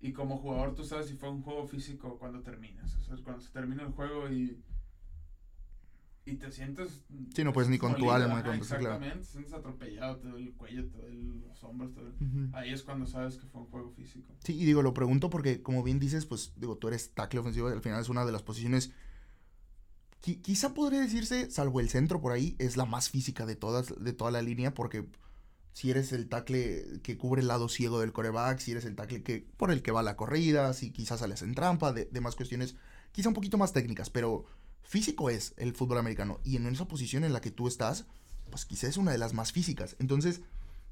y 0.00 0.12
como 0.12 0.36
jugador 0.38 0.74
tú 0.74 0.84
sabes 0.84 1.06
si 1.06 1.14
fue 1.14 1.30
un 1.30 1.42
juego 1.42 1.66
físico 1.66 2.18
cuando 2.18 2.42
terminas. 2.42 2.94
O 2.96 3.02
sea, 3.02 3.16
cuando 3.24 3.42
se 3.42 3.50
termina 3.50 3.82
el 3.82 3.92
juego 3.92 4.30
y, 4.30 4.62
y 6.28 6.36
te 6.36 6.52
sientes... 6.52 7.02
Sí, 7.34 7.44
no 7.44 7.52
puedes 7.52 7.70
ni 7.70 7.78
con 7.78 7.96
tu 7.96 8.10
alma. 8.10 8.38
Ajá, 8.40 8.54
exactamente, 8.54 8.98
claro. 8.98 9.20
te 9.20 9.24
sientes 9.24 9.52
atropellado, 9.52 10.16
te 10.18 10.28
duele 10.28 10.46
el 10.48 10.54
cuello, 10.54 10.86
te 10.88 10.98
duele 10.98 11.46
los 11.46 11.64
hombros, 11.64 11.92
te 11.94 12.00
duele... 12.00 12.16
uh 12.20 12.24
-huh. 12.24 12.50
ahí 12.54 12.72
es 12.72 12.82
cuando 12.82 13.06
sabes 13.06 13.36
que 13.36 13.46
fue 13.46 13.62
un 13.62 13.66
juego 13.68 13.90
físico. 13.90 14.34
Sí, 14.44 14.54
y 14.54 14.64
digo, 14.64 14.82
lo 14.82 14.94
pregunto 14.94 15.30
porque 15.30 15.62
como 15.62 15.82
bien 15.82 15.98
dices, 15.98 16.26
pues 16.26 16.52
digo, 16.56 16.76
tú 16.76 16.88
eres 16.88 17.12
tackle 17.14 17.40
ofensivo, 17.40 17.68
al 17.68 17.80
final 17.82 18.00
es 18.00 18.08
una 18.08 18.24
de 18.24 18.32
las 18.32 18.42
posiciones... 18.42 18.92
Qui 20.20 20.36
quizá 20.36 20.74
podría 20.74 21.00
decirse, 21.00 21.48
salvo 21.48 21.78
el 21.78 21.88
centro 21.88 22.20
por 22.20 22.32
ahí, 22.32 22.56
es 22.58 22.76
la 22.76 22.84
más 22.84 23.08
física 23.08 23.46
de 23.46 23.54
todas, 23.54 23.94
de 24.02 24.12
toda 24.12 24.32
la 24.32 24.42
línea, 24.42 24.74
porque 24.74 25.06
si 25.72 25.92
eres 25.92 26.12
el 26.12 26.28
tackle 26.28 27.00
que 27.04 27.16
cubre 27.16 27.40
el 27.40 27.46
lado 27.46 27.68
ciego 27.68 28.00
del 28.00 28.12
coreback, 28.12 28.58
si 28.58 28.72
eres 28.72 28.84
el 28.84 28.96
tackle 28.96 29.22
que, 29.22 29.46
por 29.56 29.70
el 29.70 29.80
que 29.80 29.92
va 29.92 30.02
la 30.02 30.16
corrida, 30.16 30.72
si 30.72 30.90
quizás 30.90 31.20
sales 31.20 31.42
en 31.42 31.54
trampa, 31.54 31.92
de, 31.92 32.06
de 32.06 32.20
más 32.20 32.34
cuestiones, 32.34 32.74
quizá 33.12 33.28
un 33.28 33.34
poquito 33.36 33.58
más 33.58 33.72
técnicas, 33.72 34.10
pero 34.10 34.44
físico 34.82 35.30
es 35.30 35.54
el 35.56 35.74
fútbol 35.74 35.98
americano. 35.98 36.40
Y 36.44 36.56
en 36.56 36.66
esa 36.66 36.88
posición 36.88 37.24
en 37.24 37.32
la 37.32 37.40
que 37.40 37.50
tú 37.50 37.68
estás, 37.68 38.06
pues 38.50 38.64
quizás 38.64 38.90
es 38.90 38.96
una 38.96 39.12
de 39.12 39.18
las 39.18 39.34
más 39.34 39.52
físicas. 39.52 39.96
Entonces, 39.98 40.40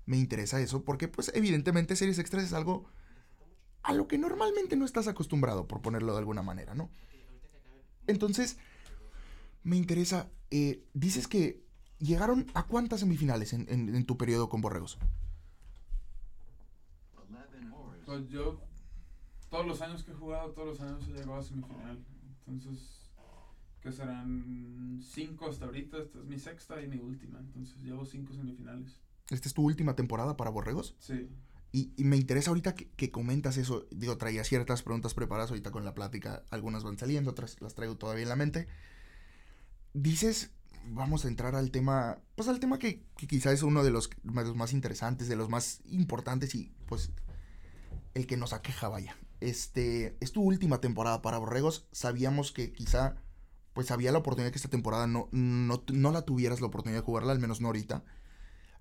me 0.07 0.17
interesa 0.17 0.61
eso 0.61 0.85
porque, 0.85 1.09
pues, 1.09 1.33
evidentemente, 1.35 1.97
series 1.97 2.19
extras 2.19 2.45
es 2.45 2.53
algo 2.53 2.87
a 3.83 3.93
lo 3.93 4.09
que 4.09 4.19
normalmente 4.19 4.77
no 4.77 4.85
estás 4.85 5.07
acostumbrado, 5.07 5.69
por 5.69 5.81
ponerlo 5.81 6.13
de 6.13 6.19
alguna 6.19 6.43
manera, 6.43 6.75
¿no? 6.75 6.91
Entonces, 8.07 8.57
me 9.63 9.77
interesa, 9.77 10.29
eh, 10.51 10.85
dices 10.93 11.29
que 11.29 11.65
llegaron 11.99 12.47
a 12.55 12.65
cuántas 12.67 13.01
semifinales 13.01 13.53
en, 13.53 14.07
tu 14.07 14.17
periodo 14.17 14.49
con 14.49 14.61
Borregos. 14.61 14.99
Pues 18.05 18.29
yo, 18.29 18.61
todos 19.51 19.67
los 19.67 19.81
años 19.83 20.05
que 20.05 20.13
he 20.13 20.15
jugado, 20.15 20.51
todos 20.53 20.69
los 20.69 20.81
años 20.81 21.09
he 21.09 21.13
llegado 21.13 21.37
a 21.37 21.43
semifinal. 21.43 21.99
Entonces, 22.47 23.06
que 23.87 23.93
serán 23.93 25.01
cinco 25.01 25.49
hasta 25.49 25.67
ahorita. 25.67 25.99
Esta 25.99 26.19
es 26.19 26.25
mi 26.25 26.39
sexta 26.39 26.83
y 26.83 26.89
mi 26.89 26.99
última. 26.99 27.39
Entonces 27.39 27.77
llevo 27.83 28.05
cinco 28.05 28.35
semifinales. 28.35 29.01
¿Esta 29.31 29.49
es 29.49 29.55
tu 29.55 29.63
última 29.63 29.95
temporada 29.95 30.37
para 30.37 30.51
Borregos? 30.51 30.97
Sí. 30.99 31.29
Y, 31.73 31.93
y 31.97 32.05
me 32.05 32.17
interesa 32.17 32.51
ahorita 32.51 32.75
que, 32.75 32.89
que, 32.91 33.11
comentas 33.11 33.57
eso. 33.57 33.87
Digo, 33.91 34.17
traía 34.19 34.43
ciertas 34.45 34.83
preguntas 34.83 35.15
preparadas 35.15 35.51
ahorita 35.51 35.71
con 35.71 35.85
la 35.85 35.95
plática. 35.95 36.43
Algunas 36.51 36.83
van 36.83 36.99
saliendo, 36.99 37.31
otras 37.31 37.61
las 37.61 37.75
traigo 37.75 37.97
todavía 37.97 38.25
en 38.25 38.29
la 38.29 38.37
mente. 38.37 38.67
Dices, 39.95 40.51
vamos 40.89 41.25
a 41.25 41.29
entrar 41.29 41.55
al 41.55 41.71
tema, 41.71 42.19
pues 42.35 42.49
al 42.49 42.61
tema 42.61 42.79
que, 42.79 43.05
que 43.17 43.27
quizás 43.27 43.55
es 43.55 43.63
uno 43.63 43.85
de 43.85 43.91
los, 43.91 44.11
de 44.23 44.45
los 44.45 44.57
más 44.57 44.73
interesantes, 44.73 45.29
de 45.29 45.37
los 45.37 45.49
más 45.49 45.81
importantes 45.87 46.55
y 46.55 46.73
pues 46.87 47.13
el 48.15 48.27
que 48.27 48.37
nos 48.37 48.53
aqueja, 48.53 48.89
vaya. 48.89 49.17
Este, 49.41 50.17
es 50.21 50.33
tu 50.33 50.43
última 50.43 50.81
temporada 50.81 51.23
para 51.23 51.39
Borregos. 51.39 51.87
Sabíamos 51.93 52.53
que 52.53 52.73
quizá 52.73 53.17
pues 53.77 53.91
había 53.91 54.11
la 54.11 54.17
oportunidad 54.21 54.53
que 54.53 54.57
esta 54.57 54.71
temporada 54.71 55.07
no, 55.07 55.29
no, 55.33 55.85
no 55.93 56.11
la 56.11 56.23
tuvieras 56.23 56.63
la 56.63 56.69
oportunidad 56.69 57.01
de 57.01 57.05
jugarla, 57.05 57.33
al 57.33 57.39
menos 57.39 57.61
no 57.61 57.67
ahorita. 57.67 58.05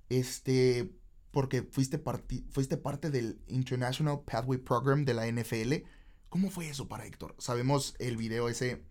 Este, 0.07 0.89
porque 1.31 1.63
fuiste, 1.63 2.01
fuiste 2.49 2.77
parte 2.77 3.11
del 3.11 3.41
International 3.47 4.21
Pathway 4.25 4.57
Program 4.57 5.03
de 5.03 5.13
la 5.13 5.27
NFL. 5.27 5.85
¿Cómo 6.29 6.49
fue 6.49 6.69
eso 6.69 6.87
para 6.87 7.05
Héctor? 7.05 7.35
Sabemos 7.39 7.95
el 7.99 8.15
video 8.15 8.47
ese, 8.47 8.85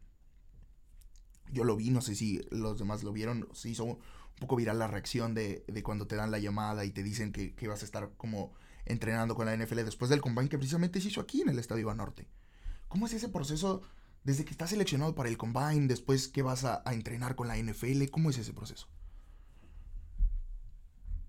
yo 1.51 1.65
lo 1.65 1.75
vi, 1.75 1.89
no 1.89 2.03
sé 2.03 2.15
si 2.15 2.43
los 2.51 2.79
demás 2.79 3.03
lo 3.03 3.15
vieron, 3.15 3.49
se 3.55 3.71
hizo 3.71 3.85
un 3.85 3.99
poco 4.39 4.57
viral 4.57 4.79
la 4.79 4.89
reacción 4.89 5.33
de, 5.33 5.65
de 5.69 5.83
cuando 5.83 6.07
te 6.07 6.17
dan 6.17 6.31
la 6.31 6.39
llamada 6.39 6.85
y 6.85 6.91
te 6.91 7.03
dicen 7.03 7.33
que, 7.33 7.55
que 7.55 7.67
vas 7.67 7.81
a 7.81 7.87
estar 7.87 8.13
como 8.19 8.53
entrenando 8.85 9.35
con 9.35 9.47
la 9.47 9.57
NFL 9.57 9.77
después 9.77 10.11
del 10.11 10.21
combine 10.21 10.51
que 10.51 10.59
precisamente 10.59 11.01
se 11.01 11.09
hizo 11.09 11.23
aquí 11.23 11.41
en 11.41 11.49
el 11.49 11.59
Estadio 11.59 11.87
Banorte. 11.87 12.29
¿Cómo 12.89 13.07
es 13.07 13.15
ese 13.15 13.31
proceso 13.31 13.81
desde 14.25 14.45
que 14.45 14.51
estás 14.51 14.71
seleccionado 14.71 15.15
para 15.15 15.29
el 15.29 15.37
combine, 15.37 15.87
después 15.87 16.29
que 16.29 16.43
vas 16.43 16.65
a, 16.65 16.83
a, 16.85 16.95
entrenar 16.95 17.37
con 17.37 17.49
la 17.49 17.57
NFL? 17.57 18.09
¿Cómo 18.11 18.31
es 18.31 18.39
ese 18.39 18.53
proceso? 18.53 18.89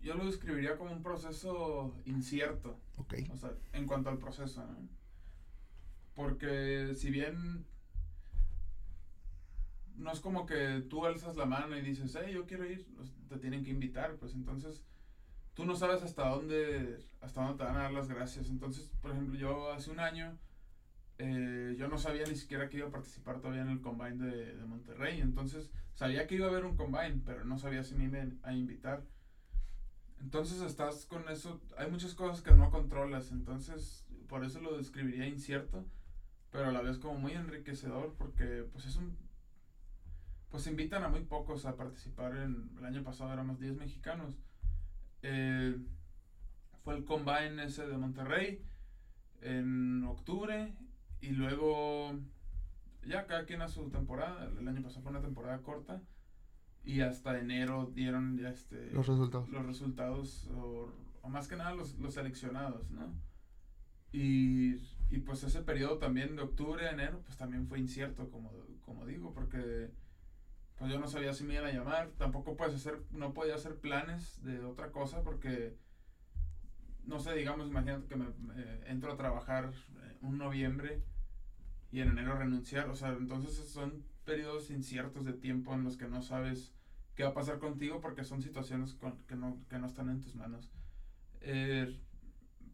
Yo 0.01 0.15
lo 0.15 0.25
describiría 0.25 0.77
como 0.77 0.91
un 0.91 1.03
proceso 1.03 1.95
incierto. 2.05 2.79
Ok. 2.97 3.15
O 3.31 3.37
sea, 3.37 3.51
en 3.73 3.85
cuanto 3.85 4.09
al 4.09 4.17
proceso, 4.17 4.65
¿no? 4.65 4.87
Porque 6.13 6.93
si 6.95 7.11
bien 7.11 7.65
no 9.97 10.11
es 10.11 10.19
como 10.19 10.45
que 10.45 10.83
tú 10.89 11.05
alzas 11.05 11.35
la 11.35 11.45
mano 11.45 11.77
y 11.77 11.81
dices, 11.81 12.17
hey, 12.19 12.33
yo 12.33 12.45
quiero 12.45 12.65
ir, 12.65 12.85
te 13.27 13.37
tienen 13.37 13.63
que 13.63 13.71
invitar, 13.71 14.15
pues 14.15 14.33
entonces 14.33 14.83
tú 15.53 15.65
no 15.65 15.75
sabes 15.75 16.03
hasta 16.03 16.29
dónde, 16.29 16.99
hasta 17.21 17.41
dónde 17.41 17.57
te 17.57 17.63
van 17.63 17.77
a 17.77 17.83
dar 17.83 17.91
las 17.93 18.07
gracias. 18.07 18.49
Entonces, 18.49 18.91
por 19.01 19.11
ejemplo, 19.11 19.37
yo 19.37 19.71
hace 19.71 19.89
un 19.89 19.99
año, 19.99 20.37
eh, 21.17 21.75
yo 21.77 21.87
no 21.87 21.97
sabía 21.97 22.25
ni 22.25 22.35
siquiera 22.35 22.67
que 22.67 22.77
iba 22.77 22.87
a 22.87 22.91
participar 22.91 23.39
todavía 23.39 23.61
en 23.61 23.69
el 23.69 23.81
combine 23.81 24.25
de, 24.25 24.65
Monterrey. 24.65 25.21
Entonces, 25.21 25.71
sabía 25.93 26.27
que 26.27 26.35
iba 26.35 26.47
a 26.47 26.49
haber 26.49 26.65
un 26.65 26.75
combine, 26.75 27.21
pero 27.25 27.45
no 27.45 27.57
sabía 27.57 27.83
si 27.83 27.95
me 27.95 28.05
iban 28.05 28.39
a 28.43 28.53
invitar. 28.53 29.03
Entonces, 30.19 30.61
estás 30.61 31.05
con 31.05 31.29
eso. 31.29 31.61
Hay 31.77 31.89
muchas 31.89 32.13
cosas 32.15 32.41
que 32.41 32.53
no 32.53 32.69
controlas. 32.69 33.31
Entonces, 33.31 34.05
por 34.27 34.43
eso 34.43 34.59
lo 34.59 34.77
describiría 34.77 35.27
incierto, 35.27 35.85
pero 36.51 36.67
a 36.67 36.71
la 36.71 36.81
vez 36.81 36.97
como 36.97 37.19
muy 37.19 37.33
enriquecedor, 37.33 38.15
porque 38.17 38.65
pues 38.71 38.85
es 38.85 38.97
un. 38.97 39.15
Pues 40.49 40.67
invitan 40.67 41.03
a 41.03 41.09
muy 41.09 41.21
pocos 41.21 41.65
a 41.65 41.75
participar. 41.75 42.35
En, 42.37 42.71
el 42.77 42.85
año 42.85 43.03
pasado 43.03 43.31
éramos 43.31 43.59
10 43.59 43.77
mexicanos. 43.77 44.37
Eh, 45.21 45.77
fue 46.83 46.95
el 46.95 47.05
combine 47.05 47.63
ese 47.63 47.87
de 47.87 47.97
Monterrey 47.97 48.63
en 49.41 50.03
octubre 50.03 50.73
y 51.21 51.29
luego 51.29 52.13
ya 53.05 53.25
cada 53.27 53.45
quien 53.45 53.61
a 53.61 53.67
su 53.67 53.89
temporada. 53.89 54.51
El 54.59 54.67
año 54.67 54.81
pasado 54.81 55.01
fue 55.01 55.11
una 55.11 55.21
temporada 55.21 55.61
corta 55.61 56.01
y 56.85 57.01
hasta 57.01 57.37
enero 57.39 57.91
dieron 57.93 58.37
ya 58.37 58.49
este 58.49 58.91
los 58.91 59.07
resultados 59.07 59.49
los 59.49 59.65
resultados 59.65 60.47
o, 60.55 60.91
más 61.27 61.47
que 61.47 61.55
nada 61.55 61.73
los, 61.73 61.97
los 61.97 62.13
seleccionados 62.13 62.91
no 62.91 63.11
y, 64.11 64.75
y, 65.09 65.17
pues 65.25 65.43
ese 65.43 65.61
periodo 65.61 65.97
también 65.97 66.37
de 66.37 66.43
octubre 66.43 66.87
a 66.87 66.91
enero 66.91 67.21
pues 67.25 67.37
también 67.37 67.67
fue 67.67 67.79
incierto 67.79 68.29
como, 68.29 68.51
como 68.85 69.05
digo 69.05 69.33
porque 69.33 69.89
pues 70.77 70.91
yo 70.91 70.99
no 70.99 71.07
sabía 71.07 71.33
si 71.33 71.43
me 71.43 71.55
iban 71.55 71.65
a 71.65 71.73
llamar 71.73 72.11
tampoco 72.17 72.55
puedes 72.55 72.75
hacer 72.75 73.01
no 73.11 73.33
podía 73.33 73.55
hacer 73.55 73.75
planes 73.75 74.41
de 74.43 74.63
otra 74.63 74.91
cosa 74.91 75.23
porque 75.23 75.75
no 77.07 77.19
sé 77.19 77.35
digamos 77.35 77.67
imagínate 77.67 78.07
que 78.07 78.15
me, 78.15 78.25
entro 78.87 79.13
a 79.13 79.17
trabajar 79.17 79.71
un 80.21 80.37
noviembre 80.37 81.01
y 81.91 82.01
en 82.01 82.09
enero 82.09 82.37
renunciar 82.37 82.89
o 82.89 82.95
sea 82.95 83.09
entonces 83.09 83.55
son 83.69 84.03
periodos 84.25 84.71
inciertos 84.71 85.25
de 85.25 85.33
tiempo 85.33 85.73
en 85.73 85.83
los 85.83 85.97
que 85.97 86.07
no 86.07 86.21
sabes 86.21 86.73
qué 87.15 87.23
va 87.23 87.29
a 87.29 87.33
pasar 87.33 87.59
contigo 87.59 88.01
porque 88.01 88.23
son 88.23 88.41
situaciones 88.41 88.97
que, 89.27 89.35
no, 89.35 89.57
que 89.69 89.79
no 89.79 89.87
están 89.87 90.09
en 90.09 90.19
tus 90.19 90.35
manos. 90.35 90.69
Eh, 91.41 91.97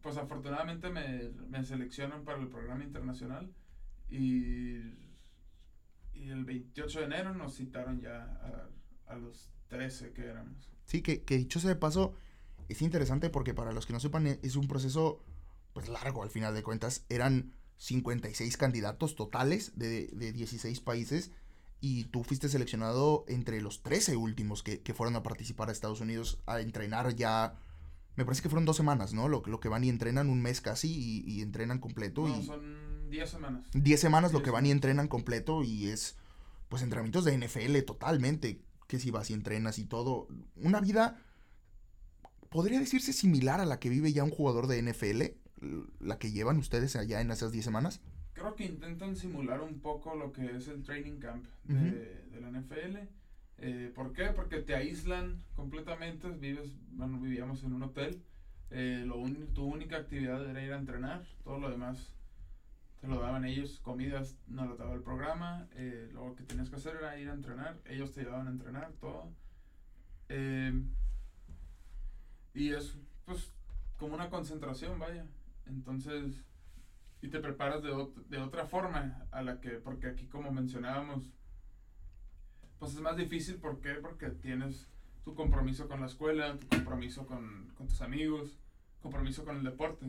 pues 0.00 0.16
afortunadamente 0.16 0.90
me, 0.90 1.30
me, 1.48 1.62
seleccionan 1.62 2.24
para 2.24 2.40
el 2.40 2.48
programa 2.48 2.82
internacional 2.82 3.52
y, 4.10 4.78
y, 6.12 6.28
el 6.28 6.44
28 6.44 7.00
de 7.00 7.04
enero 7.04 7.34
nos 7.34 7.54
citaron 7.54 8.00
ya 8.00 8.24
a, 9.06 9.12
a 9.12 9.16
los 9.16 9.48
13 9.68 10.12
que 10.12 10.24
éramos. 10.24 10.72
Sí, 10.86 11.02
que, 11.02 11.22
que 11.22 11.36
dicho 11.36 11.60
sea 11.60 11.70
de 11.70 11.76
paso, 11.76 12.14
es 12.68 12.82
interesante 12.82 13.30
porque 13.30 13.54
para 13.54 13.72
los 13.72 13.86
que 13.86 13.92
no 13.92 14.00
sepan 14.00 14.26
es 14.26 14.56
un 14.56 14.68
proceso 14.68 15.22
pues 15.72 15.88
largo 15.88 16.22
al 16.22 16.30
final 16.30 16.54
de 16.54 16.62
cuentas. 16.62 17.04
Eran 17.08 17.52
56 17.78 18.56
candidatos 18.56 19.16
totales 19.16 19.72
de, 19.76 20.08
de 20.08 20.32
16 20.32 20.80
países 20.80 21.32
y 21.82 22.04
tú 22.04 22.22
fuiste 22.22 22.48
seleccionado 22.48 23.24
entre 23.26 23.60
los 23.60 23.82
13 23.82 24.16
últimos 24.16 24.62
que, 24.62 24.80
que, 24.80 24.94
fueron 24.94 25.16
a 25.16 25.24
participar 25.24 25.68
a 25.68 25.72
Estados 25.72 26.00
Unidos 26.00 26.40
a 26.46 26.60
entrenar 26.60 27.16
ya. 27.16 27.58
Me 28.14 28.24
parece 28.24 28.40
que 28.40 28.48
fueron 28.48 28.64
dos 28.64 28.76
semanas, 28.76 29.12
¿no? 29.12 29.26
Lo, 29.26 29.42
lo 29.44 29.58
que 29.58 29.68
van 29.68 29.82
y 29.82 29.88
entrenan 29.88 30.30
un 30.30 30.40
mes 30.40 30.60
casi 30.60 31.24
y, 31.26 31.42
entrenan 31.42 31.80
completo. 31.80 32.28
No, 32.28 32.38
y 32.38 32.46
son 32.46 33.10
10 33.10 33.28
semanas. 33.28 33.66
10 33.74 34.00
semanas 34.00 34.32
lo 34.32 34.44
que 34.44 34.50
van 34.50 34.64
y 34.64 34.70
entrenan 34.70 35.08
completo 35.08 35.64
y 35.64 35.88
es, 35.88 36.16
pues, 36.68 36.82
entrenamientos 36.82 37.24
de 37.24 37.36
NFL 37.36 37.80
totalmente. 37.84 38.60
Que 38.86 39.00
si 39.00 39.10
vas 39.10 39.30
y 39.30 39.32
entrenas 39.32 39.80
y 39.80 39.84
todo. 39.84 40.28
Una 40.54 40.80
vida, 40.80 41.20
podría 42.52 42.78
decirse 42.78 43.12
similar 43.12 43.60
a 43.60 43.66
la 43.66 43.80
que 43.80 43.88
vive 43.88 44.12
ya 44.12 44.24
un 44.24 44.30
jugador 44.30 44.66
de 44.66 44.82
NFL, 44.82 45.22
la 46.00 46.18
que 46.18 46.32
llevan 46.32 46.58
ustedes 46.58 46.96
allá 46.96 47.20
en 47.20 47.30
esas 47.30 47.52
10 47.52 47.64
semanas 47.64 48.00
creo 48.42 48.56
que 48.56 48.64
intentan 48.64 49.14
simular 49.16 49.60
un 49.60 49.80
poco 49.80 50.16
lo 50.16 50.32
que 50.32 50.56
es 50.56 50.66
el 50.68 50.82
training 50.82 51.18
camp 51.18 51.46
de, 51.64 52.24
de 52.30 52.40
la 52.40 52.50
NFL. 52.50 52.98
Eh, 53.58 53.92
¿Por 53.94 54.12
qué? 54.12 54.26
Porque 54.34 54.58
te 54.60 54.74
aíslan 54.74 55.44
completamente, 55.54 56.28
vives, 56.28 56.72
bueno, 56.90 57.20
vivíamos 57.20 57.62
en 57.62 57.72
un 57.72 57.84
hotel, 57.84 58.20
eh, 58.70 59.04
lo 59.06 59.22
tu 59.54 59.64
única 59.64 59.98
actividad 59.98 60.44
era 60.48 60.64
ir 60.64 60.72
a 60.72 60.78
entrenar, 60.78 61.24
todo 61.44 61.60
lo 61.60 61.70
demás 61.70 62.12
te 63.00 63.06
lo 63.06 63.20
daban 63.20 63.44
ellos, 63.44 63.80
comidas 63.80 64.36
no 64.46 64.66
lo 64.66 64.76
daba 64.76 64.94
el 64.94 65.02
programa, 65.02 65.68
eh, 65.74 66.08
lo 66.12 66.34
que 66.34 66.44
tenías 66.44 66.70
que 66.70 66.76
hacer 66.76 66.96
era 66.96 67.18
ir 67.18 67.28
a 67.28 67.34
entrenar, 67.34 67.78
ellos 67.84 68.12
te 68.12 68.22
llevaban 68.22 68.48
a 68.48 68.50
entrenar, 68.50 68.92
todo. 69.00 69.30
Y 72.54 72.70
es 72.70 72.96
pues 73.24 73.52
como 73.98 74.14
una 74.14 74.30
concentración, 74.30 74.98
vaya. 74.98 75.26
Entonces, 75.66 76.42
y 77.20 77.28
te 77.28 77.40
preparas 77.40 77.82
de, 77.82 77.90
de 78.28 78.38
otra 78.38 78.66
forma 78.66 79.26
a 79.30 79.42
la 79.42 79.60
que, 79.60 79.70
porque 79.70 80.08
aquí 80.08 80.26
como 80.26 80.50
mencionábamos, 80.50 81.30
pues 82.78 82.94
es 82.94 83.00
más 83.00 83.16
difícil, 83.16 83.56
¿por 83.56 83.80
qué? 83.80 83.94
Porque 83.94 84.30
tienes 84.30 84.88
tu 85.24 85.34
compromiso 85.34 85.88
con 85.88 86.00
la 86.00 86.06
escuela, 86.06 86.58
tu 86.58 86.66
compromiso 86.66 87.26
con, 87.26 87.72
con 87.76 87.86
tus 87.86 88.02
amigos, 88.02 88.58
compromiso 89.00 89.44
con 89.44 89.58
el 89.58 89.62
deporte. 89.64 90.06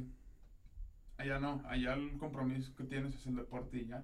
Allá 1.18 1.40
no, 1.40 1.62
allá 1.68 1.94
el 1.94 2.18
compromiso 2.18 2.74
que 2.76 2.84
tienes 2.84 3.14
es 3.16 3.28
el 3.28 3.36
deporte 3.36 3.78
y 3.78 3.86
ya. 3.86 4.04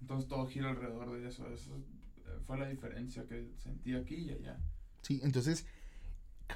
Entonces 0.00 0.28
todo 0.28 0.46
gira 0.46 0.70
alrededor 0.70 1.12
de 1.12 1.28
eso. 1.28 1.48
Eso 1.48 1.80
fue 2.46 2.58
la 2.58 2.68
diferencia 2.68 3.26
que 3.26 3.52
sentí 3.56 3.94
aquí 3.94 4.16
y 4.16 4.30
allá. 4.32 4.58
Sí, 5.02 5.20
entonces, 5.22 5.66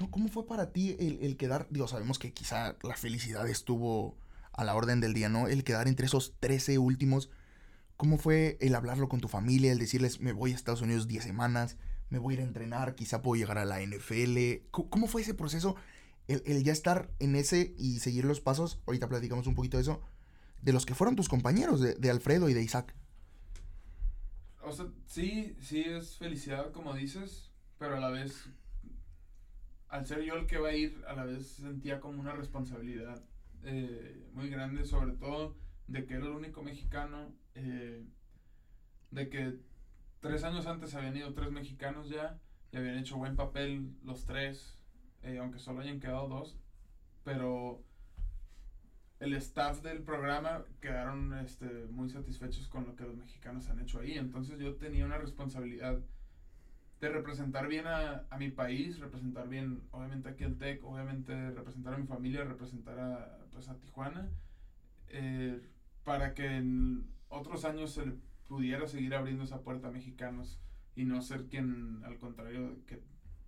¿cómo 0.09 0.27
fue 0.27 0.45
para 0.45 0.71
ti 0.71 0.95
el, 0.99 1.19
el 1.21 1.37
quedar? 1.37 1.67
Digo, 1.69 1.87
sabemos 1.87 2.19
que 2.19 2.33
quizá 2.33 2.77
la 2.83 2.95
felicidad 2.95 3.47
estuvo 3.49 4.17
a 4.53 4.63
la 4.63 4.75
orden 4.75 4.99
del 4.99 5.13
día, 5.13 5.29
¿no? 5.29 5.47
El 5.47 5.63
quedar 5.63 5.87
entre 5.87 6.05
esos 6.05 6.33
13 6.39 6.77
últimos. 6.77 7.29
¿Cómo 7.95 8.17
fue 8.17 8.57
el 8.61 8.75
hablarlo 8.75 9.09
con 9.09 9.19
tu 9.19 9.27
familia, 9.27 9.71
el 9.71 9.79
decirles, 9.79 10.19
me 10.19 10.31
voy 10.31 10.51
a 10.51 10.55
Estados 10.55 10.81
Unidos 10.81 11.07
10 11.07 11.23
semanas, 11.23 11.77
me 12.09 12.17
voy 12.17 12.33
a 12.33 12.37
ir 12.37 12.41
a 12.41 12.47
entrenar, 12.47 12.95
quizá 12.95 13.21
puedo 13.21 13.39
llegar 13.39 13.57
a 13.57 13.65
la 13.65 13.81
NFL? 13.81 14.69
¿Cómo 14.71 15.07
fue 15.07 15.21
ese 15.21 15.33
proceso? 15.33 15.75
El, 16.27 16.63
ya 16.63 16.71
estar 16.71 17.09
en 17.19 17.35
ese 17.35 17.73
y 17.77 17.99
seguir 17.99 18.23
los 18.25 18.39
pasos, 18.39 18.79
ahorita 18.85 19.09
platicamos 19.09 19.47
un 19.47 19.55
poquito 19.55 19.77
de 19.77 19.81
eso, 19.83 20.01
de 20.61 20.73
los 20.73 20.85
que 20.85 20.93
fueron 20.95 21.15
tus 21.15 21.27
compañeros, 21.27 21.81
de, 21.81 22.09
Alfredo 22.09 22.49
y 22.49 22.53
de 22.53 22.61
Isaac. 22.61 22.93
O 24.61 24.71
sea, 24.71 24.87
sí, 25.05 25.57
sí 25.59 25.81
es 25.81 26.17
felicidad, 26.17 26.71
como 26.71 26.93
dices, 26.93 27.49
pero 27.77 27.97
a 27.97 27.99
la 27.99 28.09
vez, 28.09 28.45
al 29.89 30.05
ser 30.05 30.23
yo 30.23 30.35
el 30.35 30.45
que 30.45 30.59
va 30.59 30.69
a 30.69 30.75
ir, 30.75 31.03
a 31.07 31.13
la 31.13 31.25
vez 31.25 31.47
sentía 31.47 31.99
como 31.99 32.19
una 32.19 32.33
responsabilidad 32.33 33.23
eh, 33.63 34.29
muy 34.33 34.49
grande, 34.49 34.85
sobre 34.85 35.13
todo 35.13 35.55
de 35.87 36.05
que 36.05 36.13
era 36.13 36.25
el 36.25 36.31
único 36.31 36.61
mexicano, 36.61 37.33
eh, 37.55 38.05
de 39.11 39.29
que 39.29 39.59
tres 40.19 40.43
años 40.43 40.67
antes 40.67 40.93
habían 40.93 41.17
ido 41.17 41.33
tres 41.33 41.51
mexicanos 41.51 42.09
ya 42.09 42.39
y 42.71 42.77
habían 42.77 42.99
hecho 42.99 43.17
buen 43.17 43.35
papel 43.35 43.95
los 44.03 44.25
tres, 44.25 44.77
eh, 45.23 45.39
aunque 45.39 45.57
solo 45.57 45.81
hayan 45.81 45.99
quedado 45.99 46.27
dos, 46.27 46.59
pero 47.23 47.83
el 49.19 49.33
staff 49.33 49.81
del 49.81 50.03
programa 50.03 50.63
quedaron 50.79 51.33
este, 51.39 51.65
muy 51.89 52.09
satisfechos 52.09 52.67
con 52.67 52.85
lo 52.85 52.95
que 52.95 53.03
los 53.03 53.17
mexicanos 53.17 53.67
han 53.69 53.79
hecho 53.79 53.99
ahí, 53.99 54.13
entonces 54.13 54.59
yo 54.59 54.75
tenía 54.75 55.05
una 55.05 55.17
responsabilidad 55.17 55.99
de 56.99 57.09
representar 57.09 57.67
bien 57.67 57.87
a, 57.87 58.25
a, 58.29 58.37
mi 58.37 58.49
país, 58.49 58.99
representar 58.99 59.47
bien, 59.47 59.81
obviamente 59.91 60.29
aquí 60.29 60.43
el 60.43 60.57
TEC, 60.57 60.83
obviamente 60.83 61.51
representar 61.51 61.93
a 61.93 61.97
mi 61.97 62.05
familia, 62.05 62.43
representar 62.43 62.99
a, 62.99 63.37
pues, 63.51 63.69
a 63.69 63.77
Tijuana, 63.77 64.29
eh, 65.07 65.61
para 66.03 66.33
que 66.33 66.57
en 66.57 67.07
otros 67.29 67.63
años 67.63 67.93
se 67.93 68.05
le 68.05 68.13
pudiera 68.47 68.87
seguir 68.87 69.15
abriendo 69.15 69.43
esa 69.43 69.61
puerta 69.61 69.87
a 69.87 69.91
mexicanos 69.91 70.59
y 70.95 71.05
no 71.05 71.21
ser 71.21 71.45
quien, 71.45 72.01
al 72.03 72.17
contrario, 72.17 72.77
que 72.85 73.01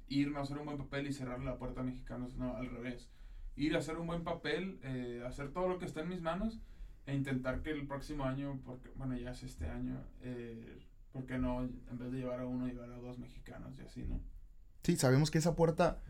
ir 0.08 0.36
a 0.36 0.42
hacer 0.42 0.58
un 0.58 0.66
buen 0.66 0.78
papel 0.78 1.08
y 1.08 1.14
cerrar 1.14 1.42
la 1.42 1.58
puerta 1.58 1.82
a 1.82 1.84
mexicanos, 1.84 2.36
no, 2.36 2.56
al 2.56 2.70
revés. 2.70 3.10
Ir 3.56 3.76
a 3.76 3.80
hacer 3.80 3.98
un 3.98 4.08
buen 4.08 4.24
papel, 4.24 4.80
eh, 4.84 5.24
hacer 5.26 5.52
todo 5.52 5.68
lo 5.68 5.78
que 5.78 5.86
está 5.86 6.02
en 6.02 6.10
mis 6.10 6.22
manos 6.22 6.62
e 7.06 7.16
intentar 7.16 7.62
que 7.62 7.72
el 7.72 7.88
próximo 7.88 8.24
año, 8.24 8.62
porque, 8.64 8.90
bueno, 8.96 9.18
ya 9.18 9.32
es 9.32 9.44
este 9.44 9.68
año, 9.68 10.02
eh, 10.22 10.80
¿por 11.12 11.26
qué 11.26 11.38
no, 11.38 11.62
en 11.62 11.98
vez 11.98 12.12
de 12.12 12.20
llevar 12.20 12.40
a 12.40 12.46
uno, 12.46 12.68
llevar 12.68 12.92
a 12.92 12.98
dos 12.98 13.20
mexicanos 13.20 13.74
y 13.78 13.82
así, 13.82 14.04
no? 14.04 14.22
Sí, 14.84 14.96
sabemos 14.96 15.30
que 15.30 15.38
esa 15.38 15.56
puerta, 15.56 16.02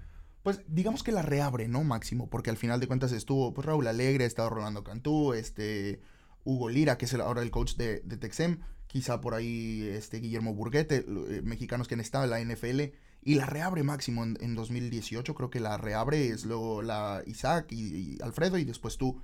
pues 0.44 0.62
digamos 0.68 1.04
que 1.04 1.12
la 1.12 1.22
reabre, 1.22 1.68
¿no, 1.68 1.84
Máximo? 1.84 2.30
Porque 2.30 2.50
al 2.50 2.58
final 2.58 2.80
de 2.80 2.88
cuentas 2.88 3.12
estuvo, 3.12 3.54
pues 3.54 3.66
Raúl 3.66 3.88
Alegre, 3.88 4.26
estaba 4.26 4.50
Rolando 4.50 4.84
Cantú, 4.84 5.34
este, 5.34 6.02
Hugo 6.44 6.70
Lira, 6.70 6.98
que 6.98 7.06
es 7.06 7.14
ahora 7.16 7.42
el 7.42 7.52
coach 7.52 7.76
de, 7.76 8.02
de, 8.02 8.18
Texem, 8.18 8.60
quizá 8.88 9.22
por 9.22 9.34
ahí 9.34 9.84
este 9.84 10.20
Guillermo 10.20 10.54
Burguete, 10.54 11.06
eh, 11.08 11.42
mexicanos 11.44 11.88
que 11.88 11.96
han 11.96 12.00
estado 12.00 12.24
en 12.24 12.30
la 12.30 12.40
NFL, 12.40 12.94
y 13.24 13.36
la 13.36 13.46
reabre 13.46 13.84
Máximo 13.84 14.24
en, 14.24 14.56
2018, 14.56 15.36
creo 15.36 15.50
que 15.50 15.60
la 15.60 15.78
reabre 15.78 16.30
es 16.30 16.46
luego 16.46 16.82
la 16.82 17.22
Isaac 17.28 17.72
y, 17.72 17.96
y 17.96 18.18
Alfredo 18.22 18.58
y 18.58 18.64
después 18.64 18.98
tú. 18.98 19.22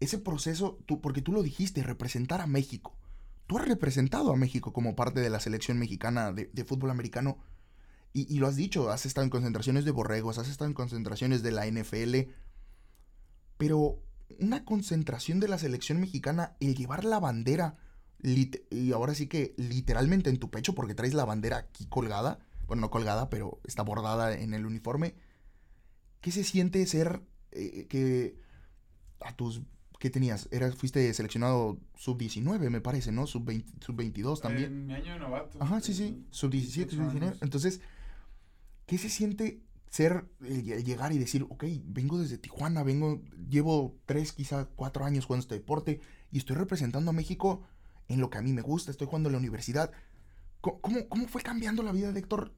Ese 0.00 0.18
proceso, 0.18 0.78
tú, 0.86 1.00
porque 1.00 1.22
tú 1.22 1.32
lo 1.32 1.42
dijiste, 1.42 1.82
representar 1.82 2.40
a 2.40 2.46
México 2.46 2.98
tú 3.48 3.58
has 3.58 3.66
representado 3.66 4.30
a 4.30 4.36
México 4.36 4.72
como 4.72 4.94
parte 4.94 5.20
de 5.20 5.30
la 5.30 5.40
selección 5.40 5.78
mexicana 5.78 6.32
de, 6.32 6.64
fútbol 6.64 6.90
americano. 6.90 7.38
Y, 8.12 8.38
lo 8.38 8.46
has 8.46 8.56
dicho, 8.56 8.90
has 8.90 9.06
estado 9.06 9.24
en 9.24 9.30
concentraciones 9.30 9.84
de 9.84 9.90
borregos, 9.90 10.38
has 10.38 10.48
estado 10.48 10.68
en 10.68 10.74
concentraciones 10.74 11.42
de 11.42 11.52
la 11.52 11.66
NFL. 11.66 12.30
Pero 13.56 14.02
una 14.38 14.64
concentración 14.64 15.40
de 15.40 15.48
la 15.48 15.58
selección 15.58 16.00
mexicana, 16.00 16.56
el 16.60 16.74
llevar 16.74 17.04
la 17.04 17.20
bandera, 17.20 17.78
y 18.22 18.92
ahora 18.92 19.14
sí 19.14 19.28
que 19.28 19.54
literalmente 19.56 20.30
en 20.30 20.38
tu 20.38 20.50
pecho, 20.50 20.74
porque 20.74 20.94
traes 20.94 21.14
la 21.14 21.24
bandera 21.24 21.58
aquí 21.58 21.86
colgada, 21.86 22.40
bueno, 22.66 22.82
no 22.82 22.90
colgada, 22.90 23.30
pero 23.30 23.60
está 23.64 23.82
bordada 23.82 24.36
en 24.36 24.52
el 24.52 24.66
uniforme. 24.66 25.14
¿Qué 26.20 26.32
se 26.32 26.44
siente 26.44 26.84
ser 26.86 27.22
eh, 27.52 27.86
que 27.88 28.36
a 29.20 29.34
tus 29.34 29.62
¿Qué 29.98 30.10
tenías? 30.10 30.48
Era, 30.52 30.70
fuiste 30.72 31.12
seleccionado 31.12 31.78
sub-19, 31.96 32.70
me 32.70 32.80
parece, 32.80 33.10
¿no? 33.10 33.26
Sub-22 33.26 34.40
también. 34.40 34.66
En 34.66 34.86
mi 34.86 34.94
año 34.94 35.14
de 35.14 35.18
novato. 35.18 35.60
Ajá, 35.60 35.80
sí, 35.80 35.92
sí. 35.92 36.24
Sub-17, 36.30 36.90
sub-19. 36.90 37.38
Entonces, 37.40 37.80
¿qué 38.86 38.96
se 38.96 39.08
siente 39.08 39.60
ser, 39.90 40.26
llegar 40.40 41.12
y 41.12 41.18
decir, 41.18 41.46
ok, 41.48 41.64
vengo 41.84 42.18
desde 42.18 42.38
Tijuana, 42.38 42.82
vengo, 42.82 43.22
llevo 43.48 43.96
tres, 44.06 44.32
quizá 44.32 44.66
cuatro 44.76 45.04
años 45.04 45.24
jugando 45.24 45.42
este 45.42 45.54
deporte 45.54 46.00
y 46.30 46.38
estoy 46.38 46.56
representando 46.56 47.10
a 47.10 47.14
México 47.14 47.62
en 48.08 48.20
lo 48.20 48.30
que 48.30 48.38
a 48.38 48.42
mí 48.42 48.52
me 48.52 48.62
gusta, 48.62 48.90
estoy 48.90 49.06
jugando 49.06 49.28
en 49.28 49.32
la 49.32 49.38
universidad. 49.38 49.90
¿Cómo, 50.60 51.08
¿Cómo 51.08 51.28
fue 51.28 51.42
cambiando 51.42 51.82
la 51.82 51.92
vida 51.92 52.12
de 52.12 52.20
Héctor? 52.20 52.52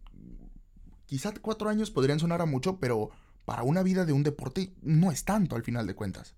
Quizá 1.07 1.33
cuatro 1.41 1.69
años 1.69 1.91
podrían 1.91 2.21
sonar 2.21 2.41
a 2.41 2.47
mucho, 2.47 2.79
pero 2.79 3.11
para 3.45 3.63
una 3.63 3.83
vida 3.83 4.05
de 4.05 4.13
un 4.13 4.23
deporte 4.23 4.75
no 4.83 5.11
es 5.11 5.25
tanto 5.25 5.57
al 5.57 5.63
final 5.63 5.87
de 5.87 5.95
cuentas. 5.95 6.35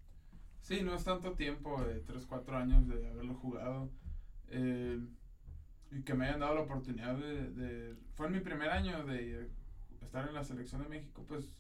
Sí, 0.73 0.81
no 0.83 0.95
es 0.95 1.05
tanto 1.05 1.33
tiempo, 1.33 1.85
de 1.85 2.01
tres, 2.01 2.25
cuatro 2.25 2.57
años 2.57 2.89
de 2.89 3.07
haberlo 3.11 3.35
jugado. 3.35 3.91
Eh, 4.49 4.99
y 5.91 6.03
que 6.03 6.15
me 6.15 6.25
hayan 6.25 6.41
dado 6.41 6.55
la 6.55 6.63
oportunidad 6.63 7.15
de, 7.15 7.95
Fue 8.15 8.31
mi 8.31 8.41
primer 8.41 8.71
año 8.71 9.05
de 9.05 9.51
estar 10.01 10.27
en 10.27 10.35
la 10.35 10.43
selección 10.43 10.83
de 10.83 10.89
México, 10.89 11.27
pues 11.29 11.55